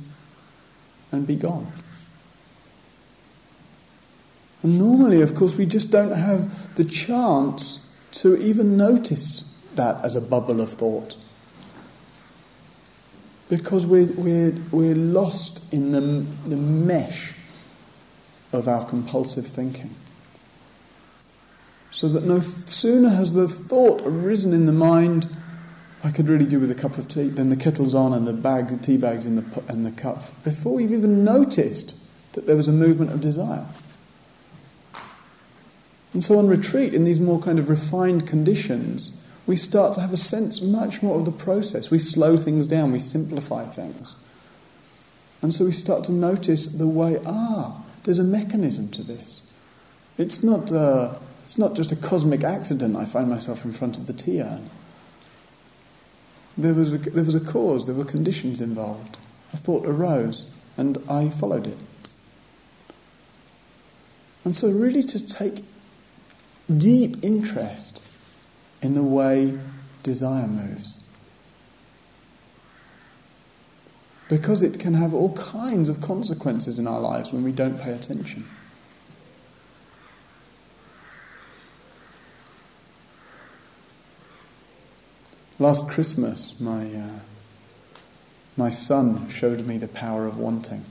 and 1.10 1.26
be 1.26 1.34
gone. 1.34 1.72
And 4.62 4.78
normally, 4.78 5.22
of 5.22 5.34
course, 5.34 5.56
we 5.56 5.66
just 5.66 5.90
don't 5.90 6.12
have 6.12 6.74
the 6.74 6.84
chance 6.84 7.86
to 8.12 8.36
even 8.36 8.76
notice 8.76 9.42
that 9.74 10.04
as 10.04 10.16
a 10.16 10.20
bubble 10.20 10.60
of 10.60 10.70
thought. 10.70 11.16
Because 13.48 13.86
we're, 13.86 14.06
we're, 14.06 14.54
we're 14.70 14.94
lost 14.94 15.72
in 15.72 15.92
the, 15.92 16.00
the 16.48 16.56
mesh 16.56 17.34
of 18.52 18.68
our 18.68 18.84
compulsive 18.84 19.46
thinking. 19.46 19.94
So 21.90 22.08
that 22.08 22.24
no 22.24 22.40
sooner 22.40 23.08
has 23.08 23.32
the 23.32 23.48
thought 23.48 24.02
arisen 24.04 24.52
in 24.52 24.66
the 24.66 24.72
mind, 24.72 25.28
I 26.04 26.10
could 26.10 26.28
really 26.28 26.46
do 26.46 26.60
with 26.60 26.70
a 26.70 26.74
cup 26.74 26.98
of 26.98 27.08
tea, 27.08 27.28
then 27.28 27.48
the 27.48 27.56
kettle's 27.56 27.94
on 27.94 28.12
and 28.12 28.26
the 28.26 28.32
bag, 28.32 28.68
the 28.68 28.76
tea 28.76 28.96
bag's 28.96 29.26
in 29.26 29.36
the, 29.36 29.62
in 29.68 29.82
the 29.82 29.90
cup, 29.90 30.22
before 30.44 30.74
we've 30.74 30.92
even 30.92 31.24
noticed 31.24 31.96
that 32.32 32.46
there 32.46 32.56
was 32.56 32.68
a 32.68 32.72
movement 32.72 33.10
of 33.10 33.20
desire. 33.20 33.66
And 36.12 36.24
so 36.24 36.38
on 36.38 36.48
retreat, 36.48 36.92
in 36.92 37.04
these 37.04 37.20
more 37.20 37.38
kind 37.38 37.58
of 37.58 37.68
refined 37.68 38.26
conditions, 38.26 39.12
we 39.46 39.56
start 39.56 39.94
to 39.94 40.00
have 40.00 40.12
a 40.12 40.16
sense 40.16 40.60
much 40.60 41.02
more 41.02 41.16
of 41.16 41.24
the 41.24 41.32
process. 41.32 41.90
We 41.90 41.98
slow 41.98 42.36
things 42.36 42.68
down, 42.68 42.92
we 42.92 42.98
simplify 42.98 43.64
things. 43.64 44.16
And 45.42 45.54
so 45.54 45.64
we 45.64 45.72
start 45.72 46.04
to 46.04 46.12
notice 46.12 46.66
the 46.66 46.86
way, 46.86 47.18
ah, 47.26 47.82
there's 48.04 48.18
a 48.18 48.24
mechanism 48.24 48.88
to 48.90 49.02
this. 49.02 49.42
It's 50.18 50.42
not, 50.42 50.70
uh, 50.70 51.18
it's 51.42 51.58
not 51.58 51.74
just 51.74 51.92
a 51.92 51.96
cosmic 51.96 52.44
accident 52.44 52.96
I 52.96 53.04
find 53.04 53.28
myself 53.28 53.64
in 53.64 53.72
front 53.72 53.96
of 53.96 54.06
the 54.06 54.12
tea 54.12 54.42
urn. 54.42 54.68
There 56.58 56.74
was, 56.74 56.92
a, 56.92 56.98
there 56.98 57.24
was 57.24 57.34
a 57.34 57.40
cause, 57.40 57.86
there 57.86 57.94
were 57.94 58.04
conditions 58.04 58.60
involved. 58.60 59.16
A 59.52 59.56
thought 59.56 59.86
arose, 59.86 60.46
and 60.76 60.98
I 61.08 61.28
followed 61.28 61.66
it. 61.66 61.78
And 64.44 64.54
so, 64.54 64.70
really, 64.70 65.02
to 65.02 65.24
take 65.24 65.64
deep 66.76 67.24
interest 67.24 68.02
in 68.82 68.94
the 68.94 69.02
way 69.02 69.58
desire 70.02 70.46
moves. 70.46 71.00
because 74.30 74.62
it 74.62 74.78
can 74.78 74.94
have 74.94 75.12
all 75.12 75.32
kinds 75.32 75.88
of 75.88 76.00
consequences 76.00 76.78
in 76.78 76.86
our 76.86 77.00
lives 77.00 77.32
when 77.32 77.42
we 77.42 77.50
don't 77.50 77.78
pay 77.80 77.90
attention. 77.90 78.48
Last 85.58 85.88
Christmas, 85.88 86.58
my, 86.60 86.86
uh, 86.94 87.18
my 88.56 88.70
son 88.70 89.28
showed 89.28 89.66
me 89.66 89.78
the 89.78 89.88
power 89.88 90.26
of 90.26 90.38
wanting. 90.38 90.84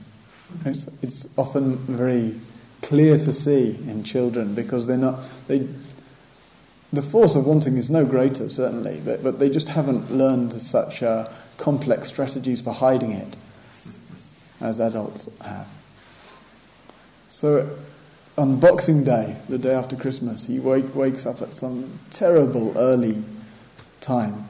It's, 0.66 0.88
it's 1.02 1.26
often 1.38 1.78
very 1.78 2.38
clear 2.82 3.18
to 3.18 3.32
see 3.32 3.76
in 3.86 4.04
children 4.04 4.54
because 4.54 4.86
they're 4.86 4.96
not, 4.96 5.20
they, 5.48 5.66
the 6.92 7.02
force 7.02 7.36
of 7.36 7.46
wanting 7.46 7.76
is 7.76 7.90
no 7.90 8.04
greater, 8.04 8.48
certainly, 8.48 9.00
but 9.04 9.38
they 9.38 9.48
just 9.48 9.68
haven't 9.68 10.10
learned 10.10 10.52
such 10.60 11.02
uh, 11.02 11.28
complex 11.56 12.08
strategies 12.08 12.60
for 12.60 12.72
hiding 12.72 13.12
it 13.12 13.36
as 14.60 14.80
adults 14.80 15.28
have. 15.42 15.68
So, 17.28 17.78
on 18.36 18.58
Boxing 18.58 19.04
Day, 19.04 19.36
the 19.48 19.58
day 19.58 19.74
after 19.74 19.96
Christmas, 19.96 20.46
he 20.46 20.58
wake, 20.58 20.94
wakes 20.94 21.26
up 21.26 21.42
at 21.42 21.54
some 21.54 21.98
terrible 22.10 22.76
early 22.76 23.22
time. 24.00 24.48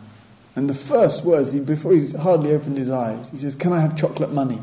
And 0.56 0.68
the 0.68 0.74
first 0.74 1.24
words, 1.24 1.52
he, 1.52 1.60
before 1.60 1.92
he 1.92 2.08
hardly 2.10 2.52
opened 2.52 2.76
his 2.76 2.90
eyes, 2.90 3.30
he 3.30 3.36
says, 3.36 3.54
Can 3.54 3.72
I 3.72 3.80
have 3.80 3.96
chocolate 3.96 4.32
money? 4.32 4.60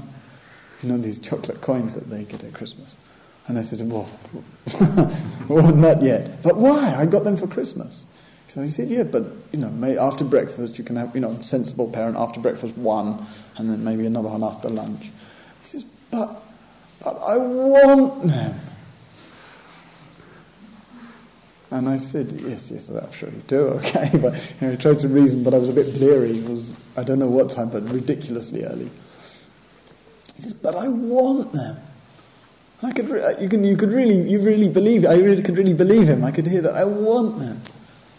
You 0.82 0.90
know, 0.90 0.98
these 0.98 1.20
chocolate 1.20 1.62
coins 1.62 1.96
that 1.96 2.10
they 2.10 2.24
get 2.24 2.44
at 2.44 2.54
Christmas. 2.54 2.96
And 3.48 3.58
I 3.58 3.62
said, 3.62 3.80
well, 3.90 4.10
well, 5.48 5.74
not 5.74 6.02
yet. 6.02 6.44
But 6.44 6.58
why? 6.58 6.96
I 6.98 7.06
got 7.06 7.24
them 7.24 7.38
for 7.38 7.48
Christmas. 7.48 8.06
So 8.48 8.62
he 8.62 8.68
said, 8.68 8.90
yeah, 8.90 9.04
but, 9.04 9.24
you 9.52 9.60
know, 9.60 10.00
after 10.00 10.24
breakfast 10.24 10.78
you 10.78 10.84
can 10.84 10.96
have, 10.96 11.14
you 11.14 11.22
know, 11.22 11.38
sensible 11.40 11.90
parent, 11.90 12.18
after 12.18 12.40
breakfast 12.40 12.78
one, 12.78 13.26
and 13.58 13.70
then 13.70 13.84
maybe 13.84 14.06
another 14.06 14.30
one 14.30 14.44
after 14.44 14.70
lunch. 14.70 15.12
He 15.62 15.68
says, 15.68 15.86
but, 16.12 16.42
but 17.04 17.18
I 17.18 17.38
want 17.38 18.28
them. 18.28 18.60
And 21.70 21.90
I 21.90 21.98
said, 21.98 22.32
yes, 22.32 22.72
yes, 22.72 22.90
I'm 22.90 23.12
sure 23.12 23.30
you 23.30 23.44
do, 23.48 23.60
okay. 23.80 24.10
But 24.14 24.36
you 24.62 24.68
know, 24.68 24.72
he 24.72 24.78
tried 24.78 25.00
to 25.00 25.10
reason, 25.10 25.44
but 25.44 25.54
I 25.54 25.58
was 25.58 25.70
a 25.70 25.74
bit 25.74 25.94
bleary. 25.96 26.38
It 26.38 26.50
was, 26.50 26.74
I 26.96 27.04
don't 27.04 27.20
know 27.20 27.28
what 27.28 27.50
time, 27.50 27.70
but 27.70 27.84
ridiculously 27.90 28.64
early. 28.64 28.90
He 30.36 30.42
says, 30.42 30.54
but 30.54 30.76
I 30.76 30.88
want 30.88 31.52
them. 31.52 31.78
I 32.84 32.92
could, 32.92 33.08
you, 33.42 33.50
can, 33.50 33.64
you 33.64 33.76
could 33.76 33.92
really, 33.92 34.30
you 34.30 34.40
really 34.40 34.70
believe, 34.70 35.06
I 35.06 35.16
really 35.16 35.42
could 35.42 35.58
really 35.58 35.74
believe 35.74 36.08
him. 36.08 36.24
I 36.24 36.32
could 36.32 36.46
hear 36.46 36.62
that. 36.62 36.76
I 36.76 36.84
want 36.84 37.40
them. 37.40 37.62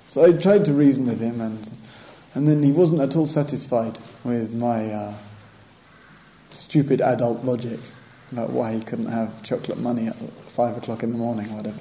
So 0.09 0.25
I 0.25 0.33
tried 0.33 0.64
to 0.64 0.73
reason 0.73 1.07
with 1.07 1.21
him, 1.21 1.40
and, 1.40 1.71
and 2.35 2.49
then 2.49 2.62
he 2.62 2.73
wasn't 2.73 3.01
at 3.01 3.14
all 3.14 3.27
satisfied 3.27 3.99
with 4.25 4.55
my 4.55 4.87
uh, 4.87 5.14
stupid 6.51 7.01
adult 7.01 7.44
logic 7.44 7.79
about 8.33 8.51
why 8.51 8.73
he 8.75 8.81
couldn't 8.81 9.07
have 9.07 9.42
chocolate 9.42 9.79
money 9.79 10.09
at 10.09 10.16
five 10.49 10.77
o'clock 10.77 11.03
in 11.03 11.11
the 11.11 11.16
morning 11.16 11.49
or 11.51 11.57
whatever. 11.57 11.81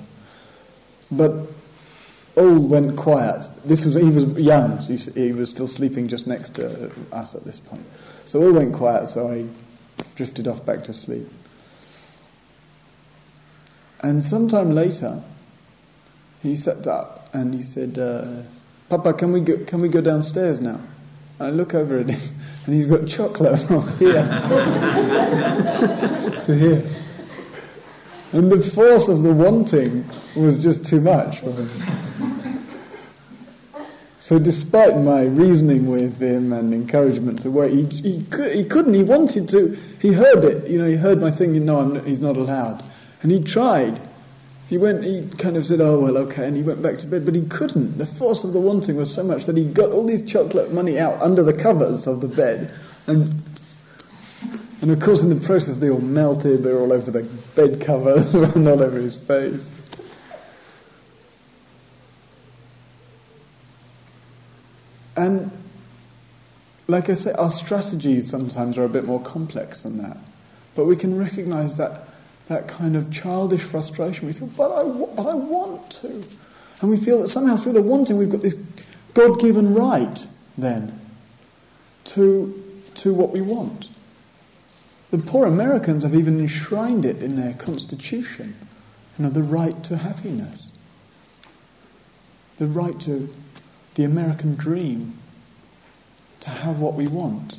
But 1.11 1.47
all 2.35 2.67
went 2.67 2.95
quiet. 2.95 3.49
This 3.65 3.85
was 3.85 3.95
he 3.95 4.09
was 4.09 4.25
young, 4.37 4.79
so 4.79 5.11
he 5.19 5.31
was 5.31 5.49
still 5.49 5.67
sleeping 5.67 6.07
just 6.07 6.27
next 6.27 6.51
to 6.55 6.91
us 7.11 7.33
at 7.33 7.43
this 7.43 7.59
point. 7.59 7.83
So 8.25 8.43
all 8.43 8.53
went 8.53 8.73
quiet. 8.73 9.07
So 9.07 9.31
I 9.31 9.45
drifted 10.15 10.47
off 10.47 10.65
back 10.65 10.83
to 10.85 10.93
sleep. 10.93 11.27
And 14.01 14.23
sometime 14.23 14.71
later, 14.71 15.21
he 16.43 16.55
sat 16.55 16.87
up 16.87 17.29
and 17.33 17.53
he 17.53 17.61
said, 17.61 17.97
uh, 17.97 18.43
"Papa, 18.89 19.13
can 19.13 19.31
we 19.31 19.41
go, 19.41 19.57
can 19.65 19.81
we 19.81 19.89
go 19.89 20.01
downstairs 20.01 20.61
now?" 20.61 20.79
And 21.39 21.47
I 21.47 21.51
look 21.51 21.73
over 21.73 21.99
at 21.99 22.09
him, 22.09 22.35
and 22.65 22.75
he's 22.75 22.87
got 22.87 23.07
chocolate 23.07 23.59
from 23.67 23.87
here 23.97 24.23
to 26.45 26.55
here. 26.55 26.83
And 28.33 28.51
the 28.51 28.61
force 28.61 29.07
of 29.07 29.23
the 29.23 29.33
wanting 29.33 30.07
was 30.35 30.61
just 30.61 30.85
too 30.85 30.99
much 30.99 31.39
for 31.39 31.51
him. 31.51 31.69
So, 34.19 34.37
despite 34.37 34.97
my 34.97 35.23
reasoning 35.23 35.89
with 35.89 36.21
him 36.21 36.51
and 36.51 36.73
encouragement 36.73 37.41
to 37.43 37.49
wait, 37.51 37.71
he, 37.71 37.85
he, 37.85 38.25
could, 38.25 38.53
he 38.53 38.65
couldn't. 38.65 38.93
He 38.93 39.03
wanted 39.03 39.47
to. 39.47 39.69
He 40.01 40.11
heard 40.11 40.43
it. 40.43 40.69
You 40.69 40.79
know, 40.79 40.85
he 40.85 40.97
heard 40.97 41.21
my 41.21 41.31
thinking, 41.31 41.65
no, 41.65 41.79
I'm, 41.79 42.05
he's 42.05 42.19
not 42.19 42.35
allowed. 42.35 42.83
And 43.21 43.31
he 43.31 43.43
tried. 43.43 43.99
He 44.69 44.77
went, 44.77 45.03
he 45.03 45.27
kind 45.37 45.55
of 45.55 45.65
said, 45.65 45.79
oh, 45.79 45.99
well, 45.99 46.17
okay, 46.17 46.45
and 46.45 46.55
he 46.55 46.63
went 46.63 46.81
back 46.81 46.97
to 46.99 47.07
bed, 47.07 47.25
but 47.25 47.35
he 47.35 47.43
couldn't. 47.43 47.97
The 47.97 48.05
force 48.05 48.43
of 48.43 48.53
the 48.53 48.59
wanting 48.59 48.95
was 48.95 49.13
so 49.13 49.23
much 49.23 49.45
that 49.45 49.55
he 49.55 49.65
got 49.65 49.91
all 49.91 50.05
these 50.05 50.21
chocolate 50.29 50.73
money 50.73 50.99
out 50.99 51.21
under 51.21 51.41
the 51.41 51.53
covers 51.53 52.05
of 52.05 52.21
the 52.21 52.27
bed. 52.27 52.73
And, 53.07 53.41
and 54.81 54.91
of 54.91 54.99
course, 54.99 55.23
in 55.23 55.29
the 55.29 55.45
process, 55.45 55.77
they 55.77 55.89
all 55.89 56.01
melted, 56.01 56.63
they 56.63 56.73
were 56.73 56.81
all 56.81 56.93
over 56.93 57.11
the 57.11 57.23
bed 57.55 57.81
covers 57.81 58.35
and 58.55 58.67
all 58.67 58.83
over 58.83 58.99
his 58.99 59.15
face. 59.15 59.71
And 65.15 65.49
like 66.87 67.09
I 67.09 67.13
say, 67.15 67.33
our 67.33 67.49
strategies 67.49 68.29
sometimes 68.29 68.77
are 68.77 68.85
a 68.85 68.89
bit 68.89 69.05
more 69.05 69.21
complex 69.21 69.83
than 69.83 69.97
that. 69.97 70.17
But 70.75 70.85
we 70.85 70.95
can 70.95 71.17
recognize 71.17 71.77
that, 71.77 72.06
that 72.47 72.67
kind 72.67 72.95
of 72.95 73.11
childish 73.11 73.61
frustration. 73.61 74.27
We 74.27 74.33
feel, 74.33 74.47
but 74.47 74.71
I, 74.71 74.83
but 75.15 75.27
I 75.27 75.33
want 75.33 75.91
to. 75.91 76.23
And 76.81 76.89
we 76.89 76.97
feel 76.97 77.21
that 77.21 77.27
somehow 77.27 77.55
through 77.55 77.73
the 77.73 77.81
wanting, 77.81 78.17
we've 78.17 78.29
got 78.29 78.41
this 78.41 78.55
God 79.13 79.39
given 79.39 79.73
right 79.73 80.27
then 80.57 80.99
to, 82.05 82.81
to 82.95 83.13
what 83.13 83.31
we 83.31 83.41
want. 83.41 83.89
The 85.09 85.17
poor 85.17 85.47
Americans 85.47 86.03
have 86.03 86.13
even 86.13 86.39
enshrined 86.39 87.05
it 87.05 87.21
in 87.21 87.35
their 87.35 87.53
constitution. 87.53 88.55
You 89.17 89.25
know, 89.25 89.29
the 89.29 89.43
right 89.43 89.83
to 89.85 89.97
happiness, 89.97 90.71
the 92.57 92.67
right 92.67 92.99
to 93.01 93.33
the 93.95 94.03
American 94.03 94.55
dream, 94.55 95.17
to 96.41 96.49
have 96.49 96.79
what 96.79 96.93
we 96.93 97.07
want. 97.07 97.57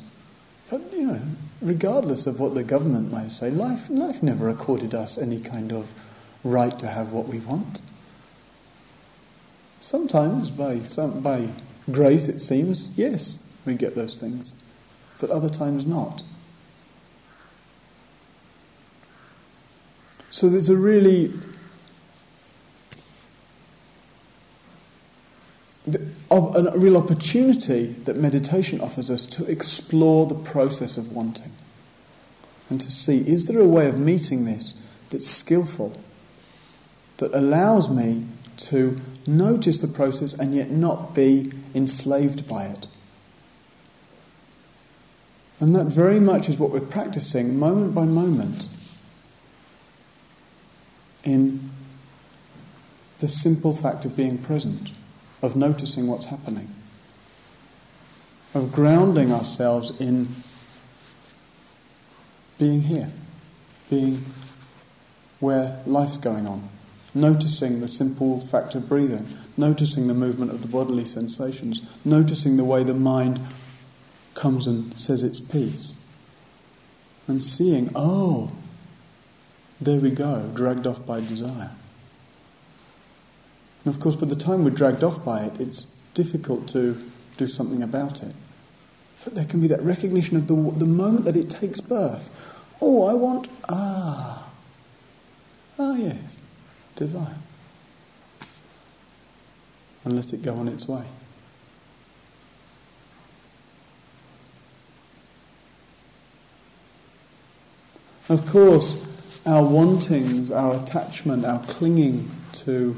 But, 0.69 0.93
you 0.93 1.07
know, 1.07 1.21
regardless 1.61 2.25
of 2.25 2.39
what 2.39 2.55
the 2.55 2.63
government 2.63 3.11
may 3.11 3.27
say, 3.27 3.49
life, 3.49 3.89
life 3.89 4.23
never 4.23 4.49
accorded 4.49 4.93
us 4.93 5.17
any 5.17 5.39
kind 5.39 5.71
of 5.71 5.93
right 6.43 6.77
to 6.79 6.87
have 6.87 7.11
what 7.11 7.27
we 7.27 7.39
want. 7.39 7.81
Sometimes, 9.79 10.51
by, 10.51 10.79
some, 10.79 11.21
by 11.21 11.49
grace, 11.91 12.27
it 12.27 12.39
seems, 12.39 12.91
yes, 12.97 13.43
we 13.65 13.75
get 13.75 13.95
those 13.95 14.19
things, 14.19 14.55
but 15.19 15.29
other 15.29 15.49
times 15.49 15.85
not. 15.85 16.23
So 20.29 20.47
there's 20.47 20.69
a 20.69 20.75
really 20.75 21.33
a 26.31 26.77
real 26.77 26.97
opportunity 26.97 27.87
that 27.87 28.15
meditation 28.15 28.81
offers 28.81 29.09
us 29.09 29.25
to 29.27 29.45
explore 29.45 30.27
the 30.27 30.35
process 30.35 30.97
of 30.97 31.11
wanting 31.11 31.51
and 32.69 32.79
to 32.79 32.91
see 32.91 33.27
is 33.27 33.47
there 33.47 33.59
a 33.59 33.67
way 33.67 33.87
of 33.87 33.97
meeting 33.97 34.45
this 34.45 34.73
that's 35.09 35.27
skillful, 35.27 35.99
that 37.17 37.33
allows 37.33 37.89
me 37.89 38.25
to 38.57 38.99
notice 39.25 39.79
the 39.79 39.87
process 39.87 40.33
and 40.33 40.53
yet 40.53 40.69
not 40.69 41.15
be 41.15 41.51
enslaved 41.73 42.47
by 42.47 42.65
it. 42.65 42.87
And 45.59 45.75
that 45.75 45.87
very 45.87 46.19
much 46.19 46.47
is 46.47 46.59
what 46.59 46.69
we're 46.69 46.79
practicing 46.79 47.57
moment 47.57 47.93
by 47.93 48.05
moment 48.05 48.69
in 51.23 51.69
the 53.17 53.27
simple 53.27 53.73
fact 53.73 54.05
of 54.05 54.15
being 54.15 54.37
present 54.37 54.91
of 55.41 55.55
noticing 55.55 56.07
what's 56.07 56.27
happening, 56.27 56.73
of 58.53 58.71
grounding 58.71 59.31
ourselves 59.31 59.91
in 59.99 60.27
being 62.57 62.81
here, 62.81 63.11
being 63.89 64.25
where 65.39 65.81
life's 65.85 66.17
going 66.17 66.45
on, 66.45 66.67
noticing 67.13 67.79
the 67.79 67.87
simple 67.87 68.39
fact 68.41 68.75
of 68.75 68.89
breathing, 68.89 69.25
noticing 69.55 70.07
the 70.07 70.13
movement 70.13 70.51
of 70.51 70.61
the 70.61 70.67
bodily 70.67 71.05
sensations, 71.05 71.81
noticing 72.03 72.57
the 72.57 72.65
way 72.65 72.83
the 72.83 72.93
mind 72.93 73.39
comes 74.33 74.67
and 74.67 74.97
says 74.99 75.23
its 75.23 75.39
piece, 75.39 75.93
and 77.27 77.41
seeing, 77.41 77.89
oh, 77.95 78.51
there 79.79 79.99
we 79.99 80.11
go, 80.11 80.51
dragged 80.53 80.85
off 80.85 81.05
by 81.05 81.21
desire. 81.21 81.71
And 83.85 83.93
of 83.93 83.99
course, 83.99 84.15
by 84.15 84.27
the 84.27 84.35
time 84.35 84.63
we're 84.63 84.71
dragged 84.71 85.03
off 85.03 85.23
by 85.23 85.43
it, 85.43 85.59
it's 85.59 85.85
difficult 86.13 86.67
to 86.69 87.01
do 87.37 87.47
something 87.47 87.81
about 87.81 88.21
it. 88.21 88.35
But 89.23 89.35
there 89.35 89.45
can 89.45 89.61
be 89.61 89.67
that 89.67 89.81
recognition 89.81 90.37
of 90.37 90.47
the, 90.47 90.55
the 90.55 90.85
moment 90.85 91.25
that 91.25 91.35
it 91.35 91.49
takes 91.49 91.79
birth. 91.81 92.29
Oh, 92.81 93.07
I 93.07 93.13
want, 93.13 93.49
ah, 93.67 94.49
ah, 95.77 95.95
yes, 95.95 96.39
desire. 96.95 97.37
And 100.05 100.15
let 100.15 100.33
it 100.33 100.41
go 100.41 100.55
on 100.55 100.67
its 100.67 100.87
way. 100.87 101.03
Of 108.29 108.45
course, 108.45 108.95
our 109.45 109.63
wantings, 109.63 110.51
our 110.51 110.75
attachment, 110.75 111.45
our 111.45 111.59
clinging 111.63 112.29
to 112.53 112.95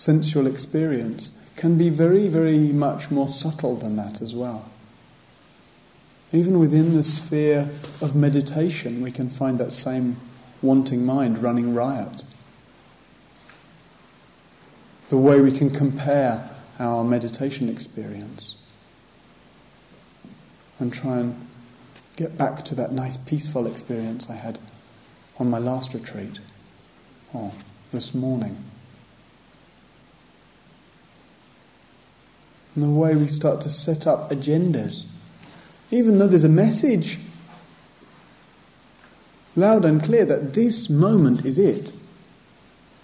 sensual 0.00 0.46
experience 0.46 1.30
can 1.56 1.76
be 1.76 1.90
very, 1.90 2.26
very 2.26 2.72
much 2.72 3.10
more 3.10 3.28
subtle 3.28 3.76
than 3.76 3.96
that 3.96 4.22
as 4.22 4.34
well. 4.34 4.66
Even 6.32 6.58
within 6.58 6.94
the 6.94 7.02
sphere 7.02 7.68
of 8.00 8.16
meditation, 8.16 9.02
we 9.02 9.10
can 9.10 9.28
find 9.28 9.58
that 9.58 9.72
same 9.72 10.16
wanting 10.62 11.04
mind 11.04 11.36
running 11.42 11.74
riot. 11.74 12.24
The 15.10 15.18
way 15.18 15.38
we 15.42 15.52
can 15.52 15.68
compare 15.68 16.48
our 16.78 17.04
meditation 17.04 17.68
experience 17.68 18.56
and 20.78 20.90
try 20.90 21.18
and 21.18 21.46
get 22.16 22.38
back 22.38 22.64
to 22.64 22.74
that 22.74 22.90
nice 22.90 23.18
peaceful 23.18 23.66
experience 23.66 24.30
I 24.30 24.36
had 24.36 24.58
on 25.38 25.50
my 25.50 25.58
last 25.58 25.92
retreat 25.92 26.40
or 27.34 27.52
this 27.90 28.14
morning. 28.14 28.56
And 32.74 32.84
the 32.84 32.90
way 32.90 33.16
we 33.16 33.26
start 33.26 33.60
to 33.62 33.68
set 33.68 34.06
up 34.06 34.30
agendas, 34.30 35.04
even 35.90 36.18
though 36.18 36.26
there's 36.26 36.44
a 36.44 36.48
message 36.48 37.18
loud 39.56 39.84
and 39.84 40.02
clear 40.02 40.24
that 40.24 40.54
this 40.54 40.88
moment 40.88 41.44
is 41.44 41.58
it. 41.58 41.92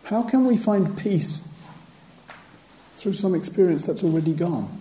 How 0.04 0.22
can 0.22 0.46
we 0.46 0.56
find 0.56 0.96
peace 0.96 1.42
through 2.94 3.14
some 3.14 3.34
experience 3.34 3.84
that's 3.84 4.04
already 4.04 4.32
gone? 4.32 4.80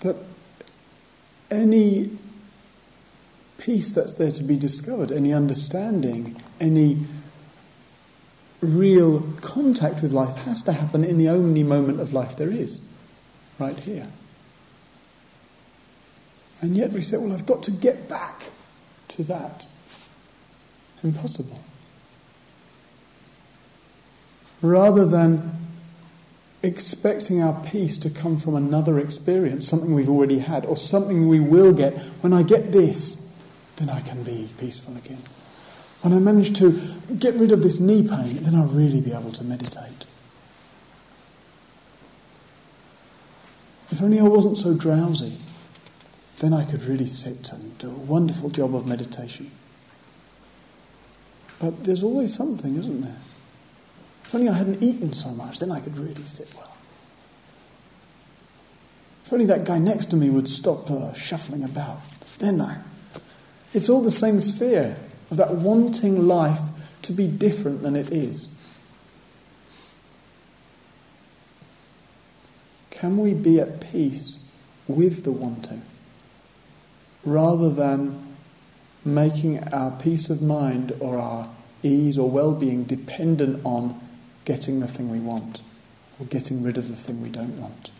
That 0.00 0.16
any 1.50 2.10
peace 3.58 3.92
that's 3.92 4.14
there 4.14 4.32
to 4.32 4.42
be 4.42 4.56
discovered, 4.56 5.12
any 5.12 5.32
understanding, 5.32 6.40
any 6.58 6.98
real 8.60 9.22
contact 9.40 10.02
with 10.02 10.12
life 10.12 10.36
has 10.44 10.62
to 10.62 10.72
happen 10.72 11.04
in 11.04 11.18
the 11.18 11.28
only 11.28 11.62
moment 11.62 12.00
of 12.00 12.12
life 12.12 12.36
there 12.36 12.50
is, 12.50 12.80
right 13.58 13.78
here. 13.78 14.08
And 16.60 16.76
yet 16.76 16.92
we 16.92 17.00
say, 17.00 17.16
well, 17.16 17.32
I've 17.32 17.46
got 17.46 17.62
to 17.64 17.70
get 17.70 18.08
back 18.08 18.50
to 19.08 19.24
that. 19.24 19.66
Impossible. 21.02 21.60
Rather 24.60 25.06
than 25.06 25.56
expecting 26.62 27.42
our 27.42 27.58
peace 27.64 27.96
to 27.96 28.10
come 28.10 28.36
from 28.38 28.54
another 28.54 28.98
experience, 28.98 29.66
something 29.66 29.94
we've 29.94 30.10
already 30.10 30.40
had, 30.40 30.66
or 30.66 30.76
something 30.76 31.26
we 31.28 31.40
will 31.40 31.72
get, 31.72 31.98
when 32.20 32.34
I 32.34 32.42
get 32.42 32.70
this, 32.72 33.26
then 33.76 33.88
I 33.88 34.02
can 34.02 34.22
be 34.22 34.50
peaceful 34.58 34.94
again. 34.98 35.22
When 36.02 36.14
I 36.14 36.18
manage 36.18 36.56
to 36.58 36.78
get 37.18 37.34
rid 37.34 37.52
of 37.52 37.62
this 37.62 37.78
knee 37.78 38.06
pain, 38.06 38.42
then 38.42 38.54
I'll 38.54 38.68
really 38.68 39.00
be 39.00 39.12
able 39.12 39.32
to 39.32 39.44
meditate. 39.44 40.06
If 43.90 44.02
only 44.02 44.18
I 44.18 44.22
wasn't 44.22 44.56
so 44.56 44.72
drowsy, 44.72 45.36
then 46.38 46.54
I 46.54 46.64
could 46.64 46.84
really 46.84 47.06
sit 47.06 47.52
and 47.52 47.76
do 47.78 47.90
a 47.90 47.94
wonderful 47.94 48.48
job 48.48 48.74
of 48.74 48.86
meditation. 48.86 49.50
But 51.58 51.84
there's 51.84 52.02
always 52.02 52.34
something, 52.34 52.76
isn't 52.76 53.02
there? 53.02 53.18
If 54.24 54.34
only 54.34 54.48
I 54.48 54.54
hadn't 54.54 54.82
eaten 54.82 55.12
so 55.12 55.30
much, 55.30 55.58
then 55.58 55.70
I 55.70 55.80
could 55.80 55.98
really 55.98 56.22
sit 56.22 56.48
well. 56.54 56.74
If 59.26 59.32
only 59.34 59.44
that 59.46 59.64
guy 59.64 59.76
next 59.78 60.06
to 60.06 60.16
me 60.16 60.30
would 60.30 60.48
stop 60.48 60.90
uh, 60.90 61.12
shuffling 61.12 61.62
about, 61.62 62.00
then 62.38 62.60
I. 62.60 62.78
It's 63.74 63.90
all 63.90 64.00
the 64.00 64.10
same 64.10 64.40
sphere 64.40 64.96
of 65.30 65.36
that 65.36 65.54
wanting 65.54 66.26
life 66.26 66.60
to 67.02 67.12
be 67.12 67.26
different 67.26 67.82
than 67.82 67.96
it 67.96 68.10
is. 68.12 68.48
Can 72.90 73.16
we 73.16 73.32
be 73.32 73.58
at 73.58 73.80
peace 73.80 74.38
with 74.86 75.24
the 75.24 75.32
wanting 75.32 75.82
rather 77.24 77.70
than 77.70 78.36
making 79.04 79.62
our 79.72 79.90
peace 79.92 80.28
of 80.28 80.42
mind 80.42 80.92
or 81.00 81.18
our 81.18 81.48
ease 81.82 82.18
or 82.18 82.28
well 82.28 82.54
being 82.54 82.84
dependent 82.84 83.60
on 83.64 83.98
getting 84.44 84.80
the 84.80 84.88
thing 84.88 85.08
we 85.10 85.18
want 85.18 85.62
or 86.18 86.26
getting 86.26 86.62
rid 86.62 86.76
of 86.76 86.88
the 86.88 86.94
thing 86.94 87.22
we 87.22 87.30
don't 87.30 87.58
want? 87.58 87.90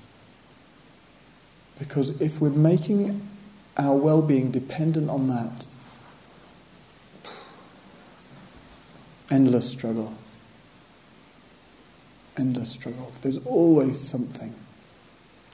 Because 1.78 2.10
if 2.20 2.40
we're 2.40 2.50
making 2.50 3.26
our 3.78 3.96
well 3.96 4.20
being 4.20 4.50
dependent 4.50 5.08
on 5.08 5.28
that, 5.28 5.64
endless 9.30 9.70
struggle. 9.70 10.14
Endless 12.36 12.70
struggle. 12.70 13.12
There's 13.22 13.38
always 13.46 13.98
something 13.98 14.54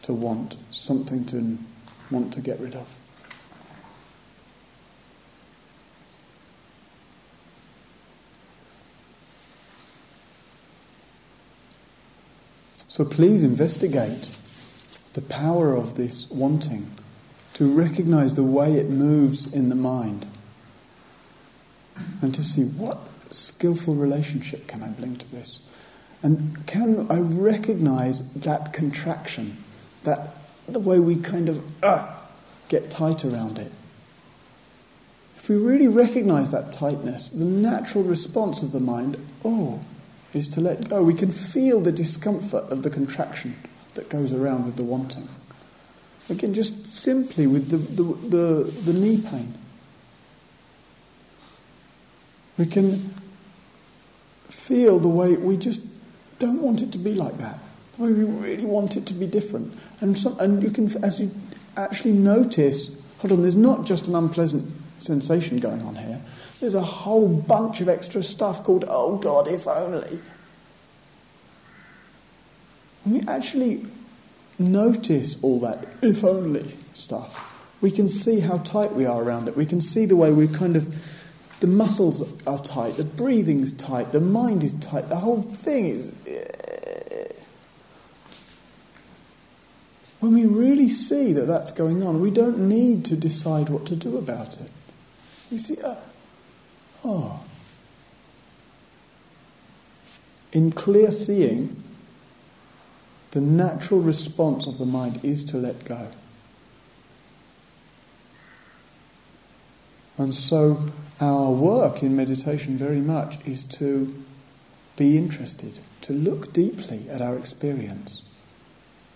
to 0.02 0.12
want, 0.12 0.56
something 0.70 1.24
to 1.26 1.58
want 2.10 2.32
to 2.32 2.40
get 2.40 2.58
rid 2.60 2.74
of. 2.74 2.96
So 12.88 13.04
please 13.04 13.44
investigate 13.44 14.30
the 15.12 15.20
power 15.20 15.74
of 15.74 15.96
this 15.96 16.30
wanting 16.30 16.90
to 17.52 17.70
recognize 17.70 18.36
the 18.36 18.42
way 18.42 18.74
it 18.74 18.88
moves 18.88 19.52
in 19.52 19.68
the 19.68 19.74
mind 19.74 20.26
and 22.22 22.34
to 22.34 22.42
see 22.42 22.64
what 22.64 22.98
skillful 23.30 23.94
relationship 23.94 24.66
can 24.66 24.82
I 24.82 24.88
bring 24.90 25.16
to 25.16 25.30
this? 25.30 25.60
And 26.22 26.66
can 26.66 27.10
I 27.10 27.18
recognize 27.18 28.28
that 28.32 28.72
contraction, 28.72 29.62
that 30.04 30.36
the 30.66 30.80
way 30.80 30.98
we 30.98 31.16
kind 31.16 31.48
of 31.48 31.84
uh, 31.84 32.14
get 32.68 32.90
tight 32.90 33.24
around 33.24 33.58
it? 33.58 33.72
If 35.36 35.48
we 35.48 35.56
really 35.56 35.88
recognize 35.88 36.50
that 36.50 36.72
tightness, 36.72 37.30
the 37.30 37.44
natural 37.44 38.02
response 38.02 38.62
of 38.62 38.72
the 38.72 38.80
mind, 38.80 39.16
oh, 39.44 39.80
is 40.32 40.48
to 40.50 40.60
let 40.60 40.88
go. 40.88 41.02
We 41.02 41.14
can 41.14 41.30
feel 41.30 41.80
the 41.80 41.92
discomfort 41.92 42.64
of 42.64 42.82
the 42.82 42.90
contraction 42.90 43.56
that 43.94 44.08
goes 44.08 44.32
around 44.32 44.64
with 44.64 44.76
the 44.76 44.82
wanting. 44.82 45.28
Again, 46.28 46.54
just 46.54 46.86
simply 46.86 47.46
with 47.46 47.68
the, 47.70 47.76
the, 47.76 48.02
the, 48.28 48.92
the 48.92 48.92
knee 48.92 49.20
pain. 49.20 49.54
We 52.58 52.66
can 52.66 53.14
feel 54.48 54.98
the 54.98 55.08
way 55.08 55.36
we 55.36 55.56
just 55.56 55.82
don't 56.38 56.60
want 56.62 56.82
it 56.82 56.92
to 56.92 56.98
be 56.98 57.14
like 57.14 57.38
that. 57.38 57.58
The 57.96 58.04
way 58.04 58.12
we 58.12 58.24
really 58.24 58.64
want 58.64 58.96
it 58.96 59.06
to 59.06 59.14
be 59.14 59.26
different. 59.26 59.76
And, 60.00 60.16
some, 60.16 60.38
and 60.38 60.62
you 60.62 60.70
can, 60.70 60.86
as 61.04 61.20
you 61.20 61.30
actually 61.76 62.12
notice, 62.12 63.02
hold 63.18 63.32
on, 63.32 63.42
there's 63.42 63.56
not 63.56 63.84
just 63.84 64.06
an 64.06 64.14
unpleasant 64.14 64.70
sensation 65.00 65.58
going 65.58 65.82
on 65.82 65.94
here. 65.96 66.20
There's 66.60 66.74
a 66.74 66.82
whole 66.82 67.28
bunch 67.28 67.80
of 67.80 67.88
extra 67.88 68.22
stuff 68.22 68.64
called, 68.64 68.84
oh 68.88 69.16
God, 69.18 69.48
if 69.48 69.66
only. 69.66 70.20
When 73.04 73.20
we 73.20 73.28
actually 73.28 73.86
notice 74.58 75.36
all 75.42 75.60
that 75.60 75.86
if 76.02 76.24
only 76.24 76.76
stuff, 76.94 77.52
we 77.80 77.90
can 77.90 78.08
see 78.08 78.40
how 78.40 78.58
tight 78.58 78.92
we 78.92 79.04
are 79.04 79.22
around 79.22 79.48
it. 79.48 79.56
We 79.56 79.66
can 79.66 79.80
see 79.80 80.06
the 80.06 80.16
way 80.16 80.32
we 80.32 80.48
kind 80.48 80.76
of 80.76 81.15
the 81.60 81.66
muscles 81.66 82.22
are 82.46 82.58
tight, 82.58 82.96
the 82.96 83.04
breathing's 83.04 83.72
tight, 83.72 84.12
the 84.12 84.20
mind 84.20 84.62
is 84.62 84.74
tight, 84.74 85.08
the 85.08 85.16
whole 85.16 85.42
thing 85.42 85.86
is. 85.86 86.12
When 90.20 90.34
we 90.34 90.46
really 90.46 90.88
see 90.88 91.32
that 91.32 91.46
that's 91.46 91.72
going 91.72 92.02
on, 92.02 92.20
we 92.20 92.30
don't 92.30 92.58
need 92.58 93.04
to 93.06 93.16
decide 93.16 93.68
what 93.68 93.86
to 93.86 93.96
do 93.96 94.16
about 94.16 94.60
it. 94.60 94.70
We 95.50 95.58
see, 95.58 95.80
uh, 95.80 95.94
oh. 97.04 97.42
In 100.52 100.72
clear 100.72 101.10
seeing, 101.10 101.82
the 103.32 103.40
natural 103.40 104.00
response 104.00 104.66
of 104.66 104.78
the 104.78 104.86
mind 104.86 105.20
is 105.22 105.44
to 105.44 105.58
let 105.58 105.84
go. 105.84 106.08
And 110.18 110.34
so 110.34 110.82
our 111.20 111.50
work 111.50 112.02
in 112.02 112.14
meditation 112.14 112.76
very 112.76 113.00
much 113.00 113.44
is 113.46 113.64
to 113.64 114.22
be 114.96 115.16
interested, 115.16 115.78
to 116.02 116.12
look 116.12 116.52
deeply 116.52 117.08
at 117.08 117.22
our 117.22 117.36
experience 117.36 118.22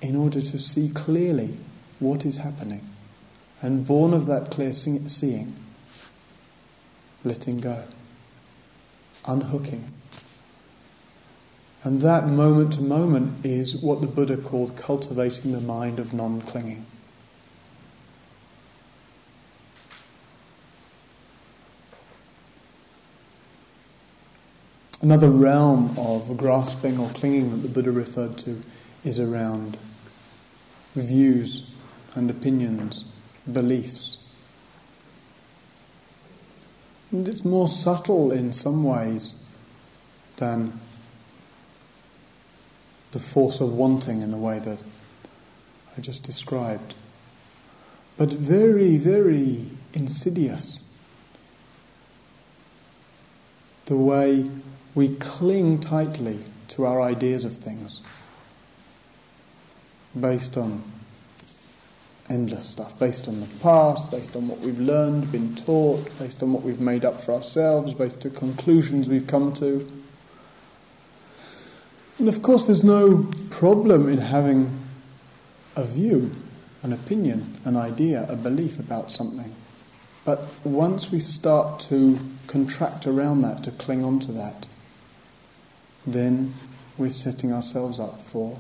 in 0.01 0.17
order 0.17 0.41
to 0.41 0.59
see 0.59 0.91
clearly 0.91 1.57
what 1.99 2.25
is 2.25 2.39
happening. 2.39 2.87
And 3.63 3.87
born 3.87 4.15
of 4.15 4.27
that 4.27 4.51
clear 4.51 4.73
seeing, 4.73 5.55
letting 7.25 7.61
go, 7.61 7.85
unhooking. 9.27 9.93
And 11.83 12.01
that 12.03 12.27
moment 12.27 12.75
to 12.75 12.83
moment 12.83 13.45
is 13.45 13.77
what 13.77 14.01
the 14.01 14.07
Buddha 14.07 14.37
called 14.37 14.77
cultivating 14.77 15.53
the 15.53 15.61
mind 15.61 15.99
of 15.99 16.13
non 16.13 16.41
clinging. 16.43 16.87
Another 25.03 25.31
realm 25.31 25.95
of 25.99 26.37
grasping 26.37 26.99
or 26.99 27.09
clinging 27.11 27.51
that 27.51 27.67
the 27.67 27.69
Buddha 27.69 27.91
referred 27.91 28.37
to 28.39 28.61
is 29.03 29.19
around 29.19 29.79
views 30.95 31.71
and 32.15 32.31
opinions, 32.31 33.05
beliefs. 33.51 34.19
And 37.13 37.27
it's 37.27 37.45
more 37.45 37.67
subtle 37.67 38.31
in 38.31 38.53
some 38.53 38.85
ways 38.85 39.35
than 40.37 40.79
the 43.13 43.19
force 43.19 43.61
of 43.61 43.73
wanting 43.73 44.21
in 44.21 44.31
the 44.31 44.39
way 44.39 44.59
that 44.59 44.83
I 45.97 46.01
just 46.01 46.23
described. 46.23 46.95
But 48.17 48.33
very, 48.33 48.97
very 48.97 49.65
insidious. 49.95 50.83
The 53.87 53.97
way 53.97 54.49
we 54.95 55.14
cling 55.16 55.80
tightly 55.80 56.38
to 56.68 56.84
our 56.84 57.01
ideas 57.01 57.45
of 57.45 57.53
things 57.53 58.03
based 60.18 60.57
on 60.57 60.82
endless 62.28 62.64
stuff, 62.64 62.99
based 62.99 63.28
on 63.28 63.41
the 63.41 63.47
past, 63.61 64.11
based 64.11 64.36
on 64.36 64.47
what 64.49 64.59
we've 64.61 64.78
learned, 64.78 65.30
been 65.32 65.55
taught, 65.57 66.16
based 66.18 66.43
on 66.43 66.53
what 66.53 66.62
we've 66.62 66.80
made 66.80 67.05
up 67.05 67.20
for 67.20 67.32
ourselves, 67.32 67.93
based 67.93 68.24
on 68.24 68.32
conclusions 68.32 69.09
we've 69.09 69.26
come 69.26 69.53
to. 69.53 69.91
And 72.18 72.28
of 72.28 72.43
course, 72.43 72.66
there's 72.66 72.84
no 72.84 73.28
problem 73.51 74.09
in 74.09 74.18
having 74.18 74.78
a 75.76 75.84
view, 75.84 76.30
an 76.82 76.93
opinion, 76.93 77.55
an 77.64 77.76
idea, 77.76 78.26
a 78.28 78.36
belief 78.36 78.78
about 78.78 79.11
something. 79.11 79.55
But 80.24 80.47
once 80.64 81.11
we 81.11 81.18
start 81.18 81.80
to 81.80 82.18
contract 82.47 83.07
around 83.07 83.41
that, 83.41 83.64
to 83.64 83.70
cling 83.70 84.05
on 84.05 84.18
to 84.20 84.32
that, 84.32 84.66
then 86.07 86.55
we're 86.97 87.11
setting 87.11 87.53
ourselves 87.53 88.01
up 88.01 88.21
for 88.21 88.59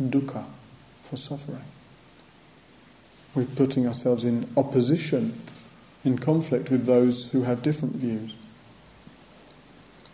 dukkha, 0.00 0.44
for 1.02 1.16
suffering. 1.16 1.64
We're 3.34 3.44
putting 3.44 3.86
ourselves 3.86 4.24
in 4.24 4.48
opposition, 4.56 5.38
in 6.04 6.18
conflict 6.18 6.70
with 6.70 6.86
those 6.86 7.28
who 7.28 7.42
have 7.42 7.62
different 7.62 7.96
views. 7.96 8.34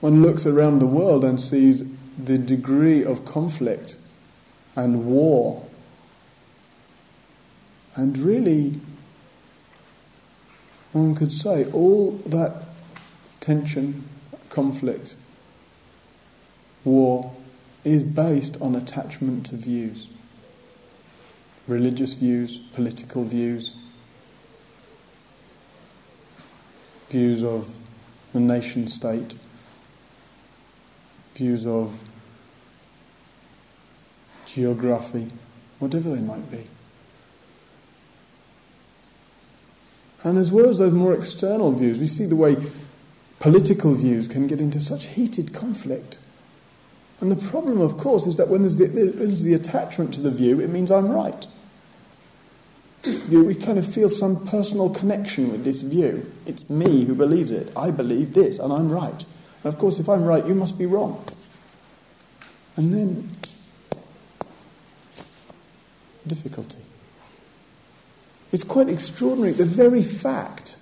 One 0.01 0.23
looks 0.23 0.47
around 0.47 0.81
the 0.81 0.87
world 0.87 1.25
and 1.25 1.41
sees 1.41 1.85
the 2.23 2.39
degree 2.39 3.05
of 3.05 3.25
conflict 3.25 3.97
and 4.77 5.07
war. 5.07 5.65
And 7.97 8.19
really, 8.19 8.81
one 10.93 11.15
could 11.15 11.33
say 11.33 11.65
all 11.73 12.13
that 12.27 12.67
tension, 13.41 14.05
conflict, 14.49 15.17
war 16.85 17.35
is 17.85 18.03
based 18.03 18.61
on 18.61 18.75
attachment 18.75 19.47
to 19.47 19.57
views 19.57 20.09
religious 21.67 22.13
views, 22.13 22.59
political 22.59 23.25
views, 23.25 23.75
views 27.09 27.43
of 27.43 27.75
the 28.33 28.41
nation 28.41 28.87
state, 28.87 29.35
views 31.35 31.67
of 31.67 32.03
geography, 34.45 35.31
whatever 35.79 36.11
they 36.15 36.21
might 36.21 36.51
be. 36.51 36.67
And 40.23 40.39
as 40.39 40.51
well 40.51 40.69
as 40.69 40.79
those 40.79 40.93
more 40.93 41.15
external 41.15 41.73
views, 41.73 42.01
we 42.01 42.07
see 42.07 42.25
the 42.25 42.37
way 42.37 42.57
political 43.41 43.95
views 43.95 44.27
can 44.27 44.47
get 44.47 44.61
into 44.61 44.81
such 44.81 45.07
heated 45.07 45.53
conflict. 45.53 46.19
And 47.21 47.31
the 47.31 47.49
problem, 47.49 47.81
of 47.81 47.97
course, 47.97 48.27
is 48.27 48.37
that 48.37 48.49
when 48.49 48.63
there's 48.63 48.77
the, 48.77 48.87
there's 48.87 49.43
the 49.43 49.55
attachment 49.55 50.13
to 50.15 50.21
the 50.21 50.31
view, 50.31 50.61
it 50.61 50.69
means 50.69 50.91
I'm 50.91 51.11
right. 51.11 51.47
This 53.03 53.23
view, 53.23 53.45
we 53.45 53.55
kind 53.55 53.79
of 53.79 53.87
feel 53.87 54.09
some 54.09 54.47
personal 54.47 54.91
connection 54.91 55.51
with 55.51 55.65
this 55.65 55.83
view. 55.83 56.31
It's 56.47 56.69
me 56.69 57.05
who 57.05 57.15
believes 57.15 57.51
it. 57.51 57.71
I 57.77 57.91
believe 57.91 58.35
this, 58.35 58.59
and 58.59 58.73
I'm 58.73 58.91
right. 58.91 59.25
And 59.63 59.73
of 59.73 59.79
course, 59.79 59.99
if 59.99 60.09
I'm 60.09 60.25
right, 60.25 60.45
you 60.47 60.55
must 60.55 60.79
be 60.79 60.87
wrong. 60.87 61.25
And 62.77 62.93
then, 62.93 63.31
difficulty. 66.27 66.79
It's 68.53 68.65
quite 68.65 68.89
extraordinary. 68.89 69.53
The 69.53 69.65
very 69.65 70.03
fact 70.03 70.77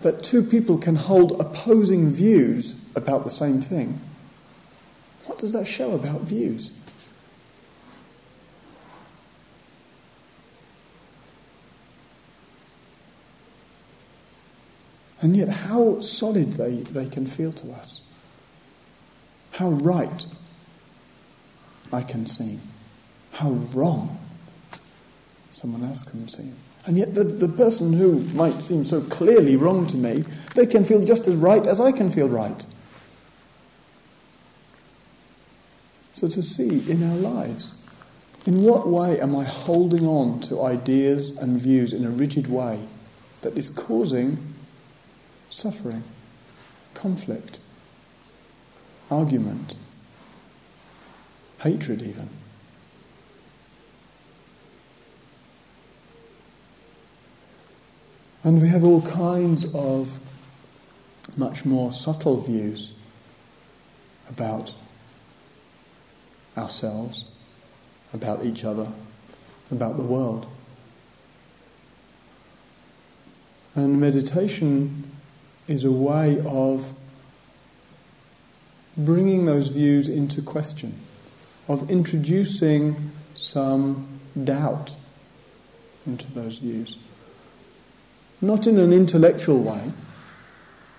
that 0.00 0.22
two 0.22 0.42
people 0.42 0.76
can 0.76 0.96
hold 0.96 1.40
opposing 1.40 2.10
views 2.10 2.76
about 2.94 3.24
the 3.24 3.30
same 3.30 3.60
thing 3.60 4.00
what 5.26 5.38
does 5.38 5.52
that 5.52 5.66
show 5.66 5.92
about 5.92 6.22
views? 6.22 6.70
And 15.24 15.34
yet, 15.34 15.48
how 15.48 16.00
solid 16.00 16.52
they, 16.52 16.82
they 16.82 17.08
can 17.08 17.24
feel 17.24 17.50
to 17.52 17.72
us. 17.72 18.02
How 19.52 19.70
right 19.70 20.26
I 21.90 22.02
can 22.02 22.26
seem. 22.26 22.60
How 23.32 23.52
wrong 23.72 24.18
someone 25.50 25.82
else 25.82 26.02
can 26.02 26.28
seem. 26.28 26.54
And 26.84 26.98
yet, 26.98 27.14
the, 27.14 27.24
the 27.24 27.48
person 27.48 27.94
who 27.94 28.20
might 28.34 28.60
seem 28.60 28.84
so 28.84 29.00
clearly 29.00 29.56
wrong 29.56 29.86
to 29.86 29.96
me, 29.96 30.24
they 30.54 30.66
can 30.66 30.84
feel 30.84 31.00
just 31.00 31.26
as 31.26 31.36
right 31.36 31.66
as 31.66 31.80
I 31.80 31.90
can 31.90 32.10
feel 32.10 32.28
right. 32.28 32.66
So, 36.24 36.30
to 36.30 36.42
see 36.42 36.90
in 36.90 37.02
our 37.02 37.18
lives, 37.18 37.74
in 38.46 38.62
what 38.62 38.88
way 38.88 39.20
am 39.20 39.36
I 39.36 39.44
holding 39.44 40.06
on 40.06 40.40
to 40.48 40.62
ideas 40.62 41.32
and 41.32 41.60
views 41.60 41.92
in 41.92 42.06
a 42.06 42.08
rigid 42.08 42.46
way 42.46 42.88
that 43.42 43.58
is 43.58 43.68
causing 43.68 44.38
suffering, 45.50 46.02
conflict, 46.94 47.60
argument, 49.10 49.76
hatred, 51.60 52.00
even? 52.00 52.30
And 58.44 58.62
we 58.62 58.68
have 58.68 58.82
all 58.82 59.02
kinds 59.02 59.66
of 59.74 60.20
much 61.36 61.66
more 61.66 61.92
subtle 61.92 62.40
views 62.40 62.92
about 64.30 64.72
ourselves, 66.56 67.24
about 68.12 68.44
each 68.44 68.64
other, 68.64 68.86
about 69.70 69.96
the 69.96 70.02
world. 70.02 70.46
And 73.74 74.00
meditation 74.00 75.10
is 75.66 75.84
a 75.84 75.90
way 75.90 76.40
of 76.46 76.94
bringing 78.96 79.46
those 79.46 79.68
views 79.68 80.08
into 80.08 80.40
question, 80.42 80.94
of 81.68 81.90
introducing 81.90 83.10
some 83.34 84.20
doubt 84.44 84.94
into 86.06 86.30
those 86.32 86.58
views. 86.58 86.98
Not 88.40 88.66
in 88.66 88.78
an 88.78 88.92
intellectual 88.92 89.60
way, 89.60 89.92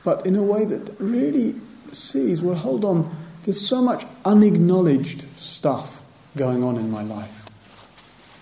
but 0.04 0.26
in 0.26 0.36
a 0.36 0.44
way 0.44 0.66
that 0.66 0.96
really 1.00 1.56
sees, 1.92 2.42
well, 2.42 2.56
hold 2.56 2.84
on, 2.84 3.16
there's 3.46 3.62
so 3.66 3.80
much 3.80 4.06
unacknowledged 4.26 5.26
stuff 5.38 6.04
going 6.36 6.64
on 6.64 6.78
in 6.78 6.90
my 6.90 7.04
life. 7.04 7.46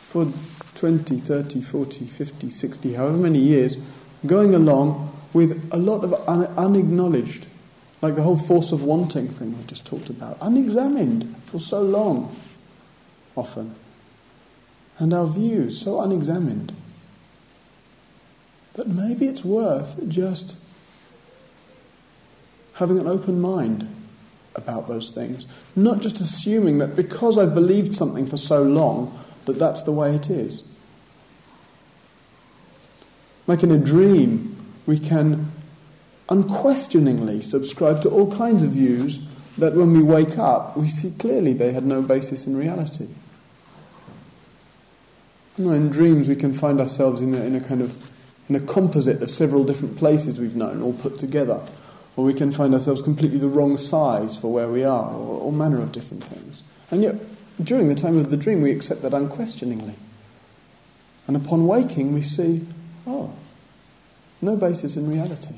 For 0.02 0.32
20, 0.76 1.18
30, 1.18 1.62
40, 1.62 2.06
50, 2.06 2.50
60, 2.50 2.94
however 2.94 3.18
many 3.18 3.40
years, 3.40 3.78
going 4.26 4.56
along 4.56 5.14
with 5.34 5.68
a 5.74 5.78
lot 5.78 6.06
of 6.06 6.14
un- 6.28 6.48
unacknowledged, 6.58 7.48
like 8.02 8.16
the 8.16 8.22
whole 8.22 8.38
force 8.38 8.72
of 8.72 8.84
wanting 8.84 9.28
thing 9.28 9.58
we 9.58 9.64
just 9.66 9.86
talked 9.86 10.10
about, 10.10 10.38
unexamined 10.42 11.36
for 11.46 11.60
so 11.60 11.82
long, 11.82 12.34
often. 13.36 13.76
And 15.00 15.14
our 15.14 15.28
views 15.28 15.80
so 15.80 16.00
unexamined 16.00 16.72
that 18.76 18.88
maybe 18.88 19.26
it's 19.28 19.44
worth 19.44 20.08
just 20.08 20.58
having 22.76 22.98
an 22.98 23.08
open 23.08 23.42
mind 23.42 23.88
about 24.56 24.88
those 24.88 25.12
things. 25.12 25.48
Not 25.76 26.02
just 26.02 26.20
assuming 26.20 26.78
that 26.80 26.96
because 26.96 27.38
I've 27.38 27.54
believed 27.54 27.94
something 27.94 28.26
for 28.26 28.38
so 28.38 28.64
long, 28.64 29.18
that 29.46 29.60
that's 29.60 29.84
the 29.84 29.92
way 29.92 30.16
it 30.16 30.30
is. 30.30 30.64
Like 33.48 33.64
in 33.64 33.72
a 33.72 33.78
dream, 33.78 34.56
we 34.86 35.00
can 35.00 35.52
unquestioningly 36.30 37.42
subscribe 37.42 38.02
to 38.02 38.10
all 38.10 38.32
kinds 38.32 38.64
of 38.64 38.72
views 38.72 39.20
that 39.58 39.76
when 39.76 39.92
we 39.92 40.02
wake 40.02 40.38
up, 40.38 40.78
we 40.78 40.88
see 40.88 41.12
clearly 41.12 41.54
they 41.54 41.74
had 41.74 41.86
no 41.86 42.02
basis 42.02 42.48
in 42.48 42.56
reality. 42.56 43.08
Know, 45.58 45.72
in 45.72 45.90
dreams, 45.90 46.28
we 46.28 46.36
can 46.36 46.52
find 46.52 46.80
ourselves 46.82 47.22
in 47.22 47.36
a, 47.36 47.44
in 47.44 47.54
a 47.54 47.62
kind 47.62 47.82
of 47.82 47.96
in 48.50 48.56
a 48.56 48.60
composite 48.60 49.22
of 49.22 49.30
several 49.30 49.64
different 49.64 49.98
places 49.98 50.40
we've 50.40 50.56
known, 50.56 50.82
all 50.82 50.94
put 50.94 51.18
together 51.18 51.62
or 52.16 52.24
we 52.24 52.34
can 52.34 52.52
find 52.52 52.74
ourselves 52.74 53.02
completely 53.02 53.40
the 53.40 53.48
wrong 53.48 53.78
size 53.78 54.38
for 54.38 54.52
where 54.52 54.70
we 54.70 54.84
are, 54.84 55.12
or 55.12 55.42
all 55.42 55.52
manner 55.52 55.82
of 55.82 55.92
different 55.92 56.24
things. 56.24 56.64
And 56.92 57.02
yet, 57.02 57.16
during 57.64 57.88
the 57.88 57.96
time 57.96 58.18
of 58.18 58.30
the 58.30 58.38
dream, 58.38 58.62
we 58.62 58.72
accept 58.72 59.02
that 59.02 59.14
unquestioningly. 59.14 59.96
And 61.28 61.36
upon 61.36 61.66
waking, 61.66 62.14
we 62.14 62.22
see, 62.22 62.66
oh, 63.08 63.34
no 64.42 64.56
basis 64.56 64.98
in 64.98 65.10
reality. 65.10 65.56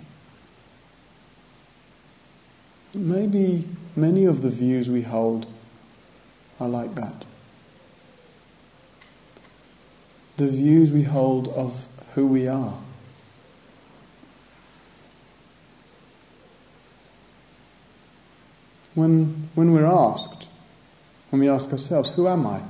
Maybe 2.93 3.67
many 3.95 4.25
of 4.25 4.41
the 4.41 4.49
views 4.49 4.89
we 4.89 5.01
hold 5.01 5.47
are 6.59 6.69
like 6.69 6.95
that. 6.95 7.25
The 10.37 10.47
views 10.47 10.93
we 10.93 11.03
hold 11.03 11.49
of 11.49 11.87
who 12.13 12.27
we 12.27 12.47
are. 12.47 12.77
When, 18.95 19.49
when 19.53 19.71
we're 19.71 19.85
asked, 19.85 20.47
when 21.29 21.41
we 21.41 21.49
ask 21.49 21.71
ourselves, 21.71 22.11
Who 22.11 22.27
am 22.27 22.47
I? 22.47 22.63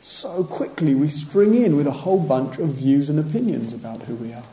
So 0.00 0.44
quickly 0.44 0.94
we 0.94 1.08
spring 1.08 1.54
in 1.54 1.76
with 1.76 1.86
a 1.86 1.92
whole 1.92 2.20
bunch 2.20 2.58
of 2.58 2.68
views 2.68 3.10
and 3.10 3.18
opinions 3.18 3.72
about 3.72 4.02
who 4.04 4.14
we 4.14 4.32
are. 4.32 4.44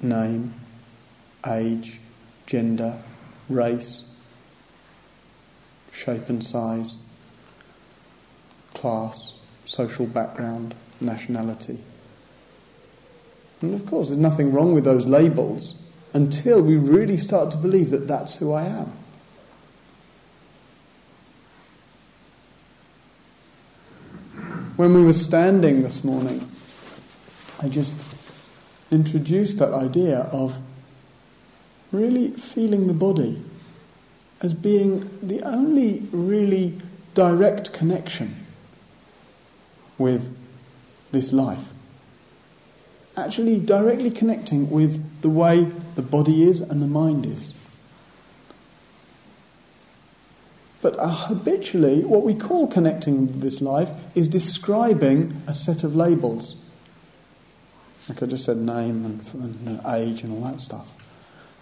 Name, 0.00 0.54
age, 1.46 2.00
gender, 2.46 3.02
race, 3.48 4.04
shape 5.90 6.28
and 6.28 6.44
size, 6.44 6.96
class, 8.74 9.34
social 9.64 10.06
background, 10.06 10.74
nationality. 11.00 11.78
And 13.60 13.74
of 13.74 13.84
course, 13.86 14.08
there's 14.08 14.20
nothing 14.20 14.52
wrong 14.52 14.72
with 14.72 14.84
those 14.84 15.06
labels 15.06 15.74
until 16.12 16.62
we 16.62 16.76
really 16.76 17.16
start 17.16 17.50
to 17.50 17.58
believe 17.58 17.90
that 17.90 18.08
that's 18.08 18.36
who 18.36 18.52
I 18.52 18.64
am. 18.64 18.92
When 24.76 24.94
we 24.94 25.04
were 25.04 25.12
standing 25.12 25.82
this 25.82 26.04
morning, 26.04 26.48
I 27.60 27.68
just 27.68 27.92
introduced 28.90 29.58
that 29.58 29.72
idea 29.72 30.20
of 30.32 30.60
really 31.90 32.28
feeling 32.30 32.86
the 32.86 32.94
body 32.94 33.42
as 34.40 34.54
being 34.54 35.10
the 35.22 35.42
only 35.42 36.06
really 36.12 36.78
direct 37.14 37.72
connection 37.72 38.46
with 39.98 40.36
this 41.10 41.32
life. 41.32 41.72
Actually 43.18 43.60
directly 43.60 44.10
connecting 44.10 44.70
with 44.70 45.22
the 45.22 45.28
way 45.28 45.64
the 45.94 46.02
body 46.02 46.42
is 46.42 46.60
and 46.60 46.80
the 46.82 46.86
mind 46.86 47.26
is. 47.26 47.54
But 50.80 50.98
uh, 50.98 51.08
habitually, 51.08 52.04
what 52.04 52.22
we 52.22 52.34
call 52.34 52.68
connecting 52.68 53.26
with 53.26 53.40
this 53.40 53.60
life 53.60 53.90
is 54.14 54.28
describing 54.28 55.34
a 55.46 55.54
set 55.54 55.82
of 55.82 55.96
labels. 55.96 56.56
Like 58.08 58.22
I 58.22 58.26
just 58.26 58.44
said, 58.44 58.58
name 58.58 59.04
and, 59.04 59.34
and 59.34 59.80
age 59.86 60.22
and 60.22 60.32
all 60.32 60.50
that 60.50 60.60
stuff. 60.60 60.94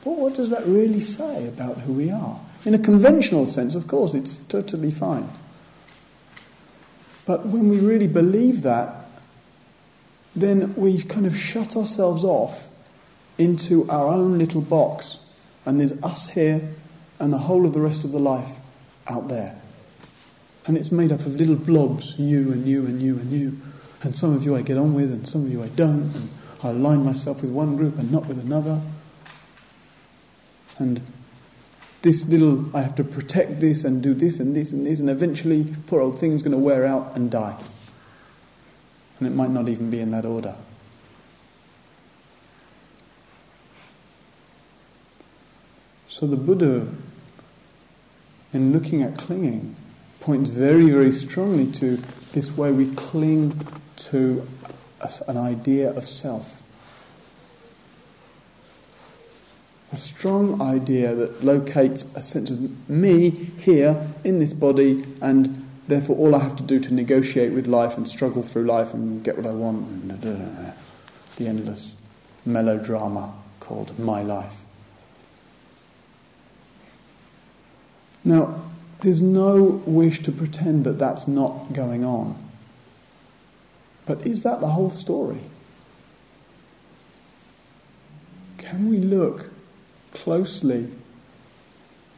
But 0.05 0.13
what 0.13 0.35
does 0.35 0.51
that 0.51 0.65
really 0.67 1.01
say 1.01 1.49
about 1.49 1.79
who 1.79 1.95
we 1.95 2.11
are? 2.11 2.41
In 2.65 2.75
a 2.75 2.79
conventional 2.79 3.47
sense, 3.47 3.75
of 3.75 3.87
course, 3.89 4.15
it's 4.15 4.37
totally 4.49 4.91
fine. 4.91 5.29
But 7.25 7.47
when 7.47 7.69
we 7.69 7.79
really 7.81 8.07
believe 8.07 8.63
that, 8.63 9.06
then 10.37 10.75
we 10.75 11.03
kind 11.03 11.27
of 11.27 11.37
shut 11.37 11.77
ourselves 11.77 12.23
off 12.23 12.69
into 13.39 13.89
our 13.91 14.09
own 14.09 14.39
little 14.39 14.61
box, 14.61 15.21
and 15.65 15.81
there's 15.81 15.93
us 16.03 16.29
here 16.29 16.69
and 17.19 17.33
the 17.33 17.39
whole 17.39 17.67
of 17.67 17.73
the 17.73 17.81
rest 17.81 18.05
of 18.05 18.13
the 18.13 18.19
life 18.19 18.59
out 19.09 19.29
there. 19.29 19.59
And 20.67 20.77
it's 20.77 20.93
made 20.93 21.11
up 21.11 21.21
of 21.21 21.37
little 21.37 21.57
blobs, 21.57 22.15
you 22.19 22.53
and 22.53 22.69
you 22.69 22.85
and 22.87 23.01
you 23.01 23.19
and 23.19 23.33
you. 23.33 23.59
And 24.03 24.15
some 24.15 24.35
of 24.35 24.45
you 24.45 24.55
I 24.55 24.63
get 24.63 24.77
on 24.77 24.95
with, 24.95 25.11
and 25.11 25.27
some 25.27 25.45
of 25.45 25.51
you 25.51 25.63
I 25.63 25.69
don't, 25.69 26.15
and 26.15 26.29
I 26.63 26.69
align 26.69 27.05
myself 27.05 27.41
with 27.41 27.51
one 27.51 27.77
group 27.77 27.99
and 27.99 28.13
not 28.13 28.27
with 28.27 28.39
another. 28.39 28.83
And 30.79 31.01
this 32.03 32.27
little, 32.27 32.77
I 32.77 32.83
have 32.83 32.95
to 32.97 33.05
protect 33.05 33.61
this 33.61 33.85
and 33.85 34.03
do 34.03 34.13
this 34.13 34.39
and 34.39 34.55
this 34.55 34.71
and 34.73 34.87
this, 34.87 35.01
and 35.01 35.09
eventually, 35.09 35.75
poor 35.87 36.03
old 36.03 36.19
thing's 36.19 36.43
going 36.43 36.53
to 36.53 36.59
wear 36.59 36.85
out 36.85 37.13
and 37.15 37.31
die. 37.31 37.57
And 39.19 39.27
it 39.27 39.35
might 39.35 39.51
not 39.51 39.69
even 39.69 39.91
be 39.91 40.01
in 40.01 40.11
that 40.11 40.27
order. 40.27 40.55
So 46.09 46.27
the 46.27 46.37
Buddha, 46.37 46.89
in 48.53 48.73
looking 48.73 49.03
at 49.03 49.19
clinging, 49.19 49.77
points 50.21 50.51
very, 50.51 50.91
very 50.91 51.13
strongly 51.13 51.71
to 51.73 52.03
this 52.33 52.51
way 52.53 52.73
we 52.73 52.93
cling 52.95 53.67
to 53.97 54.47
an 55.29 55.37
idea 55.37 55.91
of 55.91 56.07
self. 56.07 56.63
A 59.93 59.97
strong 59.97 60.61
idea 60.61 61.15
that 61.15 61.45
locates 61.45 62.05
a 62.15 62.23
sense 62.23 62.51
of 62.51 62.89
me 62.89 63.31
here 63.31 64.11
in 64.25 64.39
this 64.39 64.53
body 64.53 65.05
and 65.21 65.66
Therefore, 65.89 66.17
all 66.17 66.35
I 66.35 66.41
have 66.41 66.57
to 66.57 66.65
do 66.65 66.81
to 66.81 66.93
negotiate 66.93 67.53
with 67.53 67.69
life 67.69 67.97
and 67.97 68.09
struggle 68.09 68.43
through 68.43 68.65
life 68.65 68.93
and 68.93 69.23
get 69.23 69.37
what 69.37 69.47
I 69.47 69.53
want, 69.53 70.21
the 71.37 71.47
endless 71.47 71.95
melodrama 72.45 73.33
called 73.61 73.97
my 73.99 74.23
life. 74.23 74.57
Now, 78.25 78.63
there's 79.03 79.21
no 79.21 79.83
wish 79.87 80.21
to 80.23 80.33
pretend 80.33 80.85
that 80.85 80.99
that's 80.99 81.29
not 81.29 81.73
going 81.73 82.05
on. 82.05 82.43
But 84.07 84.27
is 84.27 84.43
that 84.43 84.61
the 84.61 84.69
whole 84.69 84.91
story? 84.91 85.41
Can 88.59 88.89
we 88.89 88.99
look 88.99 89.51
closely, 90.13 90.91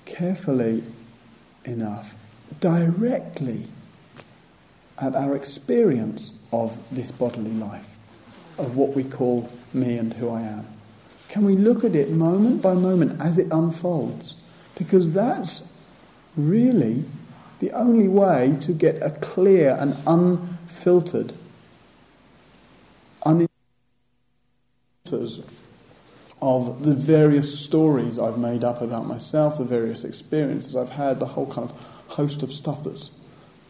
carefully 0.07 0.83
enough 1.65 2.15
directly 2.61 3.67
at 4.99 5.15
our 5.15 5.37
experience 5.37 6.33
of 6.53 6.79
this 6.95 7.11
bodily 7.11 7.53
life, 7.53 7.99
of 8.59 8.77
what 8.77 8.95
we 8.95 9.05
call 9.05 9.51
me 9.73 9.97
and 9.97 10.13
who 10.15 10.29
I 10.31 10.43
am? 10.43 10.67
Can 11.29 11.45
we 11.45 11.55
look 11.55 11.85
at 11.85 11.95
it 11.95 12.11
moment 12.11 12.63
by 12.63 12.75
moment 12.75 13.21
as 13.21 13.39
it 13.39 13.49
unfolds? 13.51 14.37
Because 14.77 15.11
that's 15.11 15.73
really 16.37 17.05
the 17.61 17.71
only 17.73 18.09
way 18.09 18.57
to 18.61 18.73
get 18.73 19.03
a 19.03 19.11
clear 19.11 19.77
and 19.79 19.97
unfiltered, 20.07 21.33
uninterrupted 23.25 23.49
of 26.41 26.85
the 26.85 26.95
various 26.95 27.59
stories 27.59 28.19
I've 28.19 28.39
made 28.39 28.63
up 28.63 28.81
about 28.81 29.07
myself, 29.07 29.59
the 29.59 29.65
various 29.65 30.05
experiences 30.05 30.77
I've 30.77 30.91
had, 30.91 31.19
the 31.19 31.27
whole 31.27 31.47
kind 31.47 31.69
of 31.69 31.98
host 32.09 32.43
of 32.43 32.53
stuff 32.53 32.85
that's 32.85 33.11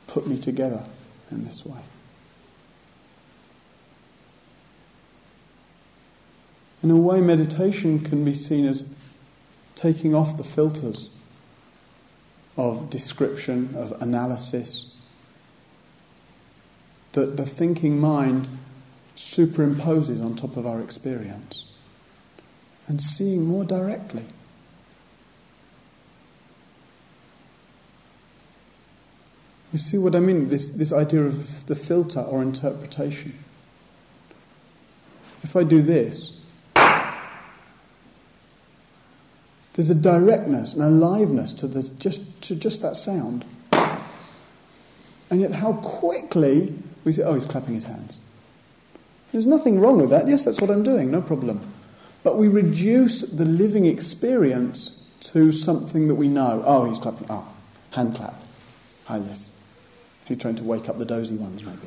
put 0.06 0.26
me 0.26 0.38
together 0.38 0.84
in 1.30 1.44
this 1.44 1.64
way. 1.66 1.80
In 6.82 6.90
a 6.90 6.96
way, 6.96 7.20
meditation 7.20 8.00
can 8.00 8.24
be 8.24 8.34
seen 8.34 8.64
as 8.64 8.84
taking 9.74 10.14
off 10.14 10.36
the 10.36 10.44
filters 10.44 11.08
of 12.56 12.88
description, 12.90 13.74
of 13.76 13.92
analysis, 14.00 14.94
that 17.12 17.36
the 17.36 17.46
thinking 17.46 18.00
mind 18.00 18.48
superimposes 19.16 20.24
on 20.24 20.36
top 20.36 20.56
of 20.56 20.66
our 20.66 20.80
experience, 20.80 21.64
and 22.86 23.00
seeing 23.00 23.44
more 23.44 23.64
directly. 23.64 24.24
You 29.72 29.78
see 29.78 29.98
what 29.98 30.14
I 30.14 30.20
mean? 30.20 30.48
This, 30.48 30.70
this 30.70 30.92
idea 30.92 31.22
of 31.22 31.66
the 31.66 31.74
filter 31.74 32.20
or 32.20 32.42
interpretation. 32.42 33.34
If 35.42 35.56
I 35.56 35.62
do 35.62 35.82
this, 35.82 36.32
there's 39.74 39.90
a 39.90 39.94
directness 39.94 40.74
and 40.74 40.82
aliveness 40.82 41.52
to, 41.54 41.68
the, 41.68 41.90
just, 41.98 42.42
to 42.42 42.56
just 42.56 42.82
that 42.82 42.96
sound. 42.96 43.44
And 45.30 45.40
yet, 45.40 45.52
how 45.52 45.74
quickly 45.74 46.74
we 47.04 47.12
say, 47.12 47.22
oh, 47.22 47.34
he's 47.34 47.46
clapping 47.46 47.74
his 47.74 47.84
hands. 47.84 48.18
There's 49.30 49.46
nothing 49.46 49.78
wrong 49.78 50.00
with 50.00 50.10
that. 50.10 50.26
Yes, 50.26 50.44
that's 50.44 50.60
what 50.60 50.70
I'm 50.70 50.82
doing, 50.82 51.10
no 51.10 51.20
problem. 51.20 51.60
But 52.24 52.38
we 52.38 52.48
reduce 52.48 53.20
the 53.20 53.44
living 53.44 53.84
experience 53.84 55.04
to 55.20 55.52
something 55.52 56.08
that 56.08 56.14
we 56.14 56.28
know. 56.28 56.62
Oh, 56.64 56.86
he's 56.86 56.98
clapping. 56.98 57.26
Oh, 57.28 57.46
hand 57.92 58.16
clap. 58.16 58.42
Ah, 59.08 59.16
yes. 59.16 59.52
He's 60.28 60.36
trying 60.36 60.56
to 60.56 60.64
wake 60.64 60.90
up 60.90 60.98
the 60.98 61.06
dozy 61.06 61.36
ones, 61.36 61.64
maybe. 61.64 61.78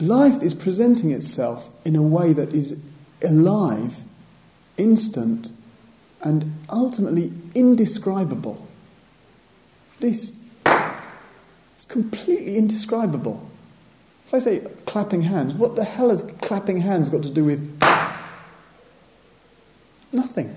Life 0.00 0.42
is 0.42 0.54
presenting 0.54 1.12
itself 1.12 1.70
in 1.84 1.94
a 1.94 2.02
way 2.02 2.32
that 2.32 2.52
is 2.52 2.76
alive, 3.22 4.02
instant, 4.76 5.52
and 6.20 6.52
ultimately 6.68 7.32
indescribable. 7.54 8.66
This 10.00 10.32
is 10.66 11.84
completely 11.86 12.56
indescribable. 12.56 13.48
If 14.26 14.34
I 14.34 14.38
say 14.40 14.66
clapping 14.84 15.22
hands, 15.22 15.54
what 15.54 15.76
the 15.76 15.84
hell 15.84 16.10
has 16.10 16.24
clapping 16.40 16.78
hands 16.78 17.08
got 17.08 17.22
to 17.22 17.30
do 17.30 17.44
with 17.44 17.80
nothing? 20.10 20.56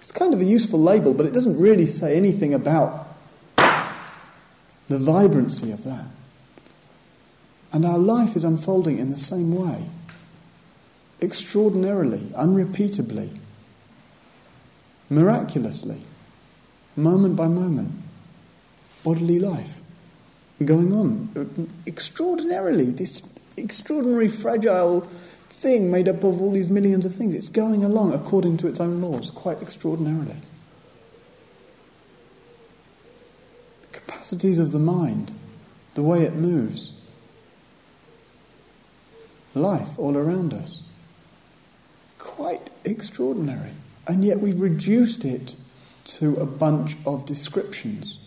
It's 0.00 0.12
kind 0.12 0.25
of 0.36 0.42
a 0.42 0.44
useful 0.44 0.80
label, 0.80 1.14
but 1.14 1.26
it 1.26 1.32
doesn't 1.32 1.58
really 1.58 1.86
say 1.86 2.16
anything 2.16 2.54
about 2.54 3.08
the 3.56 4.98
vibrancy 4.98 5.72
of 5.72 5.82
that. 5.84 6.06
And 7.72 7.84
our 7.84 7.98
life 7.98 8.36
is 8.36 8.44
unfolding 8.44 8.98
in 8.98 9.10
the 9.10 9.18
same 9.18 9.54
way 9.54 9.88
extraordinarily, 11.20 12.20
unrepeatably, 12.36 13.30
miraculously, 15.08 16.02
moment 16.94 17.36
by 17.36 17.48
moment, 17.48 17.90
bodily 19.02 19.40
life 19.40 19.80
going 20.64 20.92
on 20.92 21.68
extraordinarily, 21.86 22.86
this 22.86 23.22
extraordinary, 23.56 24.28
fragile 24.28 25.06
thing 25.56 25.90
made 25.90 26.08
up 26.08 26.22
of 26.22 26.42
all 26.42 26.52
these 26.52 26.68
millions 26.68 27.06
of 27.06 27.14
things. 27.14 27.34
It's 27.34 27.48
going 27.48 27.82
along 27.82 28.12
according 28.12 28.58
to 28.58 28.68
its 28.68 28.78
own 28.78 29.00
laws 29.00 29.30
quite 29.30 29.62
extraordinarily. 29.62 30.36
The 33.82 33.88
capacities 33.98 34.58
of 34.58 34.72
the 34.72 34.78
mind, 34.78 35.32
the 35.94 36.02
way 36.02 36.22
it 36.22 36.34
moves, 36.34 36.92
life 39.54 39.98
all 39.98 40.16
around 40.16 40.52
us. 40.52 40.82
Quite 42.18 42.68
extraordinary. 42.84 43.72
And 44.06 44.24
yet 44.24 44.40
we've 44.40 44.60
reduced 44.60 45.24
it 45.24 45.56
to 46.04 46.36
a 46.36 46.46
bunch 46.46 46.96
of 47.06 47.24
descriptions. 47.24 48.18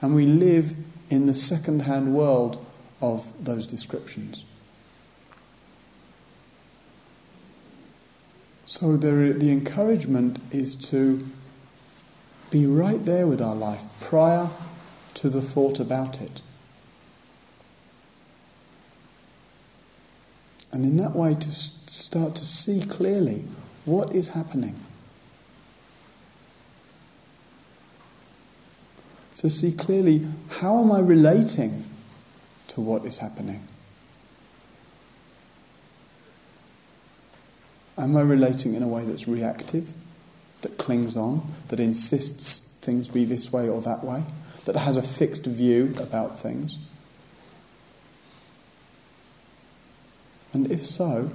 And 0.00 0.14
we 0.14 0.26
live 0.26 0.74
in 1.10 1.26
the 1.26 1.34
second 1.34 1.82
hand 1.82 2.14
world 2.14 2.64
of 3.02 3.32
those 3.44 3.66
descriptions. 3.66 4.46
So 8.68 8.98
there, 8.98 9.32
the 9.32 9.50
encouragement 9.50 10.42
is 10.50 10.76
to 10.90 11.26
be 12.50 12.66
right 12.66 13.02
there 13.02 13.26
with 13.26 13.40
our 13.40 13.54
life 13.54 13.82
prior 13.98 14.50
to 15.14 15.30
the 15.30 15.40
thought 15.40 15.80
about 15.80 16.20
it. 16.20 16.42
And 20.70 20.84
in 20.84 20.98
that 20.98 21.16
way, 21.16 21.34
to 21.34 21.50
start 21.50 22.34
to 22.34 22.44
see 22.44 22.82
clearly 22.84 23.46
what 23.86 24.14
is 24.14 24.28
happening. 24.28 24.78
To 29.36 29.48
see 29.48 29.72
clearly 29.72 30.26
how 30.60 30.78
am 30.80 30.92
I 30.92 30.98
relating 30.98 31.86
to 32.66 32.82
what 32.82 33.06
is 33.06 33.16
happening. 33.16 33.66
Am 37.98 38.16
I 38.16 38.20
relating 38.20 38.74
in 38.74 38.82
a 38.82 38.88
way 38.88 39.04
that's 39.04 39.26
reactive, 39.26 39.92
that 40.60 40.78
clings 40.78 41.16
on, 41.16 41.52
that 41.68 41.80
insists 41.80 42.60
things 42.80 43.08
be 43.08 43.24
this 43.24 43.52
way 43.52 43.68
or 43.68 43.80
that 43.82 44.04
way, 44.04 44.22
that 44.66 44.76
has 44.76 44.96
a 44.96 45.02
fixed 45.02 45.44
view 45.44 45.94
about 45.98 46.38
things? 46.38 46.78
And 50.52 50.70
if 50.70 50.80
so, 50.80 51.32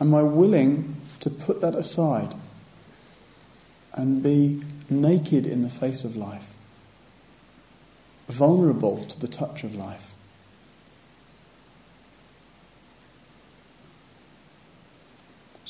am 0.00 0.14
I 0.14 0.22
willing 0.22 0.96
to 1.20 1.30
put 1.30 1.60
that 1.60 1.74
aside 1.74 2.34
and 3.94 4.22
be 4.22 4.62
naked 4.88 5.46
in 5.46 5.62
the 5.62 5.70
face 5.70 6.02
of 6.02 6.16
life, 6.16 6.54
vulnerable 8.28 9.04
to 9.04 9.20
the 9.20 9.28
touch 9.28 9.64
of 9.64 9.74
life? 9.74 10.14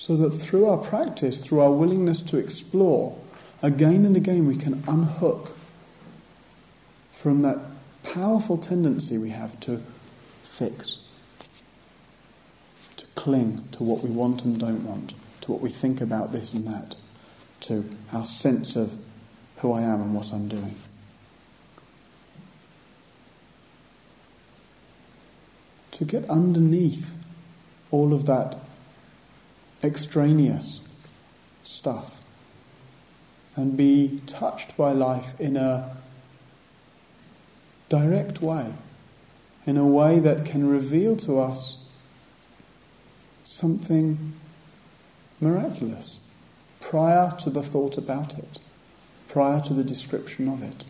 So 0.00 0.16
that 0.16 0.30
through 0.30 0.64
our 0.64 0.78
practice, 0.78 1.44
through 1.44 1.60
our 1.60 1.70
willingness 1.70 2.22
to 2.22 2.38
explore, 2.38 3.18
again 3.62 4.06
and 4.06 4.16
again 4.16 4.46
we 4.46 4.56
can 4.56 4.82
unhook 4.88 5.54
from 7.12 7.42
that 7.42 7.58
powerful 8.02 8.56
tendency 8.56 9.18
we 9.18 9.28
have 9.28 9.60
to 9.60 9.82
fix 10.42 11.00
to 12.96 13.04
cling 13.14 13.58
to 13.72 13.82
what 13.82 14.02
we 14.02 14.08
want 14.08 14.42
and 14.42 14.58
don't 14.58 14.86
want, 14.86 15.12
to 15.42 15.52
what 15.52 15.60
we 15.60 15.68
think 15.68 16.00
about 16.00 16.32
this 16.32 16.54
and 16.54 16.66
that, 16.66 16.96
to 17.60 17.84
our 18.14 18.24
sense 18.24 18.76
of 18.76 18.94
who 19.58 19.70
I 19.70 19.82
am 19.82 20.00
and 20.00 20.14
what 20.14 20.32
I'm 20.32 20.48
doing. 20.48 20.76
To 25.90 26.06
get 26.06 26.24
underneath 26.30 27.18
all 27.90 28.14
of 28.14 28.24
that 28.24 28.56
extraneous 29.82 30.80
stuff 31.64 32.20
and 33.56 33.76
be 33.76 34.20
touched 34.26 34.76
by 34.76 34.92
life 34.92 35.38
in 35.40 35.56
a 35.56 35.96
direct 37.88 38.40
way, 38.40 38.74
in 39.66 39.76
a 39.76 39.86
way 39.86 40.18
that 40.18 40.44
can 40.44 40.68
reveal 40.68 41.16
to 41.16 41.38
us 41.38 41.84
something 43.42 44.32
miraculous 45.40 46.20
prior 46.80 47.32
to 47.38 47.50
the 47.50 47.62
thought 47.62 47.98
about 47.98 48.38
it, 48.38 48.58
prior 49.28 49.60
to 49.60 49.74
the 49.74 49.84
description 49.84 50.48
of 50.48 50.62
it. 50.62 50.84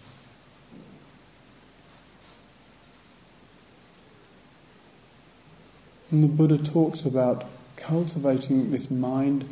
And 6.11 6.25
the 6.25 6.29
Buddha 6.29 6.59
talks 6.59 7.05
about 7.05 7.45
cultivating 7.81 8.71
this 8.71 8.91
mind 8.91 9.45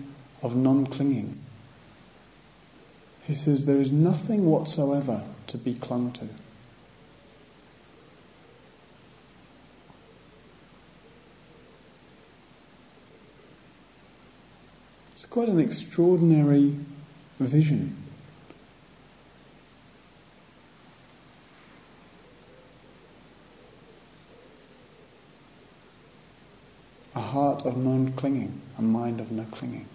of 0.43 0.55
non 0.55 0.87
clinging. 0.87 1.35
He 3.23 3.35
says 3.35 3.67
there 3.67 3.77
is 3.77 3.93
nothing 3.93 4.47
whatsoever 4.47 5.23
to 5.49 5.59
be 5.59 5.75
clung 5.75 6.13
to. 6.13 6.29
It's 15.13 15.27
quite 15.27 15.49
an 15.49 15.59
extraordinary 15.59 16.75
vision. 17.39 17.97
A 27.15 27.21
heart 27.21 27.58
of 27.69 27.77
non 27.77 28.13
clinging, 28.13 28.61
a 28.79 28.83
mind 28.83 29.21
of 29.21 29.31
no 29.31 29.45
clinging. 29.45 29.87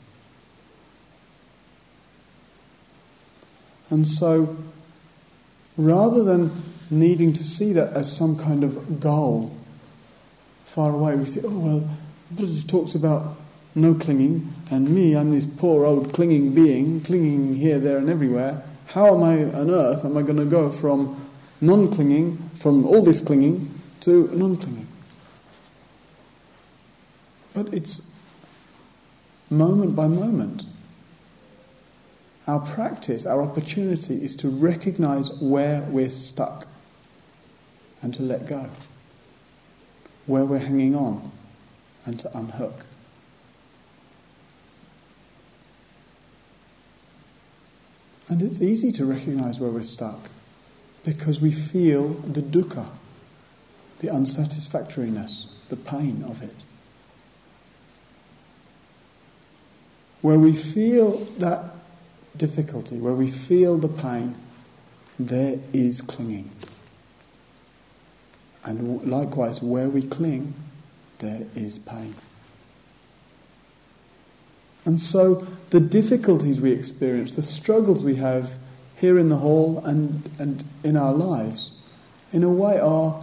And 3.90 4.08
so, 4.08 4.58
rather 5.78 6.24
than 6.24 6.52
needing 6.90 7.34
to 7.34 7.44
see 7.44 7.74
that 7.74 7.94
as 7.94 8.16
some 8.16 8.38
kind 8.38 8.64
of 8.64 9.00
goal 9.00 9.56
far 10.66 10.92
away, 10.92 11.16
we 11.16 11.26
say, 11.26 11.42
oh, 11.44 11.60
well, 11.60 11.90
Buddha 12.32 12.68
talks 12.68 12.96
about 12.96 13.38
no 13.76 13.94
clinging, 13.94 14.54
and 14.72 14.90
me, 14.90 15.16
I'm 15.16 15.32
this 15.32 15.46
poor 15.46 15.86
old 15.86 16.14
clinging 16.14 16.54
being, 16.54 17.02
clinging 17.02 17.56
here, 17.56 17.80
there, 17.80 17.98
and 17.98 18.10
everywhere. 18.10 18.64
How 18.88 19.16
am 19.16 19.24
I 19.24 19.44
on 19.60 19.70
earth 19.72 20.06
am 20.06 20.18
I 20.18 20.22
going 20.22 20.38
to 20.38 20.46
go 20.46 20.70
from 20.70 21.30
non 21.62 21.92
clinging, 21.92 22.38
from 22.56 22.86
all 22.86 23.04
this 23.04 23.20
clinging, 23.20 23.80
to 24.02 24.30
non 24.34 24.58
clinging? 24.58 24.88
But 27.54 27.74
it's 27.74 28.02
moment 29.50 29.96
by 29.96 30.08
moment. 30.08 30.66
Our 32.48 32.60
practice, 32.60 33.26
our 33.26 33.42
opportunity 33.42 34.16
is 34.16 34.36
to 34.38 34.50
recognize 34.50 35.32
where 35.40 35.82
we're 35.84 36.10
stuck 36.10 36.68
and 38.02 38.14
to 38.16 38.24
let 38.24 38.48
go, 38.48 38.70
where 40.26 40.44
we're 40.44 40.60
hanging 40.60 40.96
on 40.96 41.32
and 42.06 42.20
to 42.20 42.38
unhook. 42.38 42.86
And 48.28 48.42
it's 48.42 48.62
easy 48.62 48.92
to 48.94 49.06
recognize 49.06 49.60
where 49.60 49.70
we're 49.70 49.84
stuck 49.84 50.30
because 51.06 51.40
we 51.40 51.52
feel 51.52 52.10
the 52.10 52.42
dukkha, 52.42 52.88
the 54.00 54.08
unsatisfactoriness, 54.08 55.48
the 55.70 55.76
pain 55.76 56.24
of 56.28 56.42
it. 56.42 56.64
Where 60.24 60.40
we 60.40 60.54
feel 60.54 61.18
that 61.40 61.66
difficulty, 62.38 62.98
where 62.98 63.14
we 63.14 63.28
feel 63.30 63.78
the 63.78 63.90
pain, 63.90 64.36
there 65.20 65.60
is 65.74 66.00
clinging. 66.00 66.50
And 68.64 69.04
likewise, 69.06 69.62
where 69.62 69.90
we 69.90 70.02
cling, 70.02 70.54
there 71.20 71.46
is 71.56 71.78
pain. 71.78 72.16
And 74.86 74.98
so 74.98 75.46
the 75.72 75.82
difficulties 75.82 76.62
we 76.62 76.72
experience, 76.72 77.34
the 77.34 77.42
struggles 77.42 78.06
we 78.06 78.16
have 78.16 78.58
here 78.96 79.20
in 79.20 79.28
the 79.28 79.36
hall 79.36 79.84
and, 79.86 80.30
and 80.40 80.64
in 80.86 80.96
our 80.96 81.12
lives, 81.12 81.74
in 82.32 82.44
a 82.44 82.50
way 82.50 82.80
are 82.80 83.22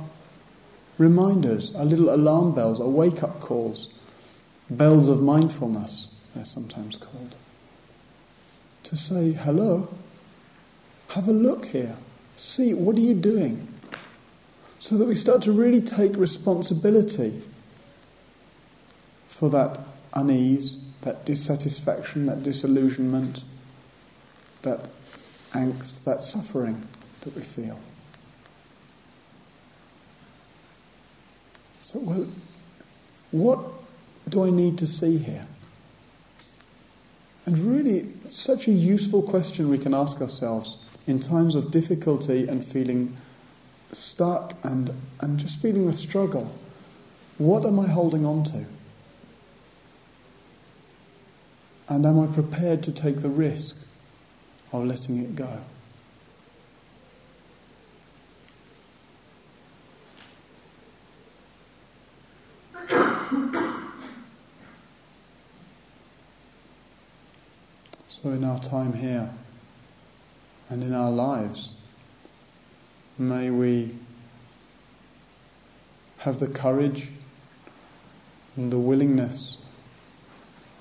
reminders, 0.98 1.74
are 1.74 1.86
little 1.86 2.14
alarm 2.14 2.54
bells, 2.54 2.78
are 2.78 2.88
wake 2.90 3.22
up 3.22 3.40
calls, 3.40 3.88
bells 4.68 5.08
of 5.08 5.22
mindfulness, 5.22 6.08
they're 6.34 6.44
sometimes 6.44 6.96
called. 6.96 7.34
To 8.84 8.96
say, 8.96 9.32
hello, 9.32 9.92
have 11.10 11.28
a 11.28 11.32
look 11.32 11.66
here, 11.66 11.96
see, 12.36 12.74
what 12.74 12.96
are 12.96 13.00
you 13.00 13.14
doing? 13.14 13.68
So 14.78 14.96
that 14.96 15.06
we 15.06 15.14
start 15.14 15.42
to 15.42 15.52
really 15.52 15.80
take 15.80 16.16
responsibility 16.16 17.42
for 19.28 19.50
that 19.50 19.80
unease 20.14 20.76
that 21.02 21.24
dissatisfaction, 21.24 22.26
that 22.26 22.42
disillusionment, 22.42 23.44
that 24.62 24.88
angst, 25.52 26.04
that 26.04 26.22
suffering 26.22 26.86
that 27.22 27.34
we 27.34 27.42
feel. 27.42 27.80
So, 31.82 31.98
well, 32.00 32.26
what 33.30 33.58
do 34.28 34.44
I 34.44 34.50
need 34.50 34.78
to 34.78 34.86
see 34.86 35.18
here? 35.18 35.46
And 37.46 37.58
really, 37.58 38.08
such 38.26 38.68
a 38.68 38.72
useful 38.72 39.22
question 39.22 39.68
we 39.70 39.78
can 39.78 39.94
ask 39.94 40.20
ourselves 40.20 40.76
in 41.06 41.20
times 41.20 41.54
of 41.54 41.70
difficulty 41.70 42.46
and 42.46 42.64
feeling 42.64 43.16
stuck 43.92 44.54
and, 44.62 44.92
and 45.20 45.38
just 45.38 45.60
feeling 45.60 45.86
the 45.86 45.92
struggle. 45.92 46.54
What 47.38 47.64
am 47.64 47.80
I 47.80 47.88
holding 47.88 48.26
on 48.26 48.44
to? 48.44 48.66
And 51.88 52.06
am 52.06 52.20
I 52.20 52.26
prepared 52.28 52.82
to 52.84 52.92
take 52.92 53.16
the 53.16 53.28
risk 53.28 53.76
of 54.72 54.84
letting 54.84 55.18
it 55.18 55.34
go? 55.34 55.60
So, 68.22 68.28
in 68.30 68.44
our 68.44 68.60
time 68.60 68.92
here 68.92 69.30
and 70.68 70.82
in 70.82 70.92
our 70.92 71.10
lives, 71.10 71.72
may 73.16 73.50
we 73.50 73.94
have 76.18 76.38
the 76.38 76.46
courage, 76.46 77.12
and 78.56 78.70
the 78.70 78.78
willingness 78.78 79.56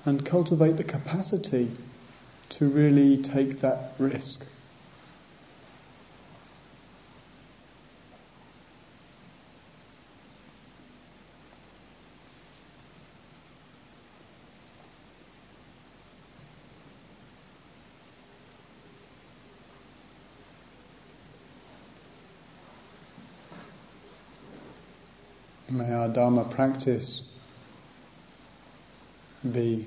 and 0.04 0.26
cultivate 0.26 0.76
the 0.76 0.84
capacity 0.84 1.70
to 2.50 2.68
really 2.68 3.16
take 3.16 3.60
that 3.60 3.94
risk. 3.98 4.44
May 25.72 25.92
our 25.92 26.08
Dharma 26.08 26.42
practice 26.46 27.22
be 29.48 29.86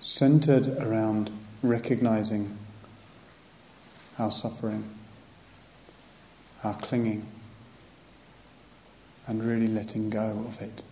centered 0.00 0.68
around 0.78 1.30
recognizing 1.62 2.56
our 4.18 4.30
suffering, 4.30 4.88
our 6.64 6.76
clinging, 6.76 7.26
and 9.26 9.44
really 9.44 9.66
letting 9.68 10.08
go 10.08 10.42
of 10.48 10.62
it. 10.62 10.82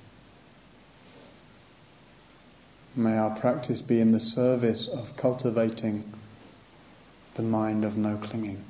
May 2.94 3.16
our 3.16 3.34
practice 3.34 3.80
be 3.80 4.00
in 4.00 4.12
the 4.12 4.20
service 4.20 4.86
of 4.86 5.16
cultivating 5.16 6.12
the 7.36 7.42
mind 7.42 7.86
of 7.86 7.96
no 7.96 8.18
clinging. 8.18 8.62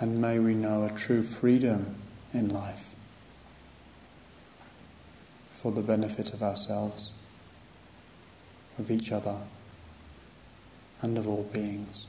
And 0.00 0.20
may 0.20 0.38
we 0.38 0.54
know 0.54 0.84
a 0.84 0.90
true 0.90 1.22
freedom 1.22 1.94
in 2.32 2.48
life 2.48 2.94
for 5.50 5.72
the 5.72 5.80
benefit 5.80 6.34
of 6.34 6.42
ourselves, 6.42 7.12
of 8.78 8.90
each 8.90 9.10
other, 9.10 9.38
and 11.02 11.16
of 11.16 11.26
all 11.26 11.44
beings. 11.44 12.06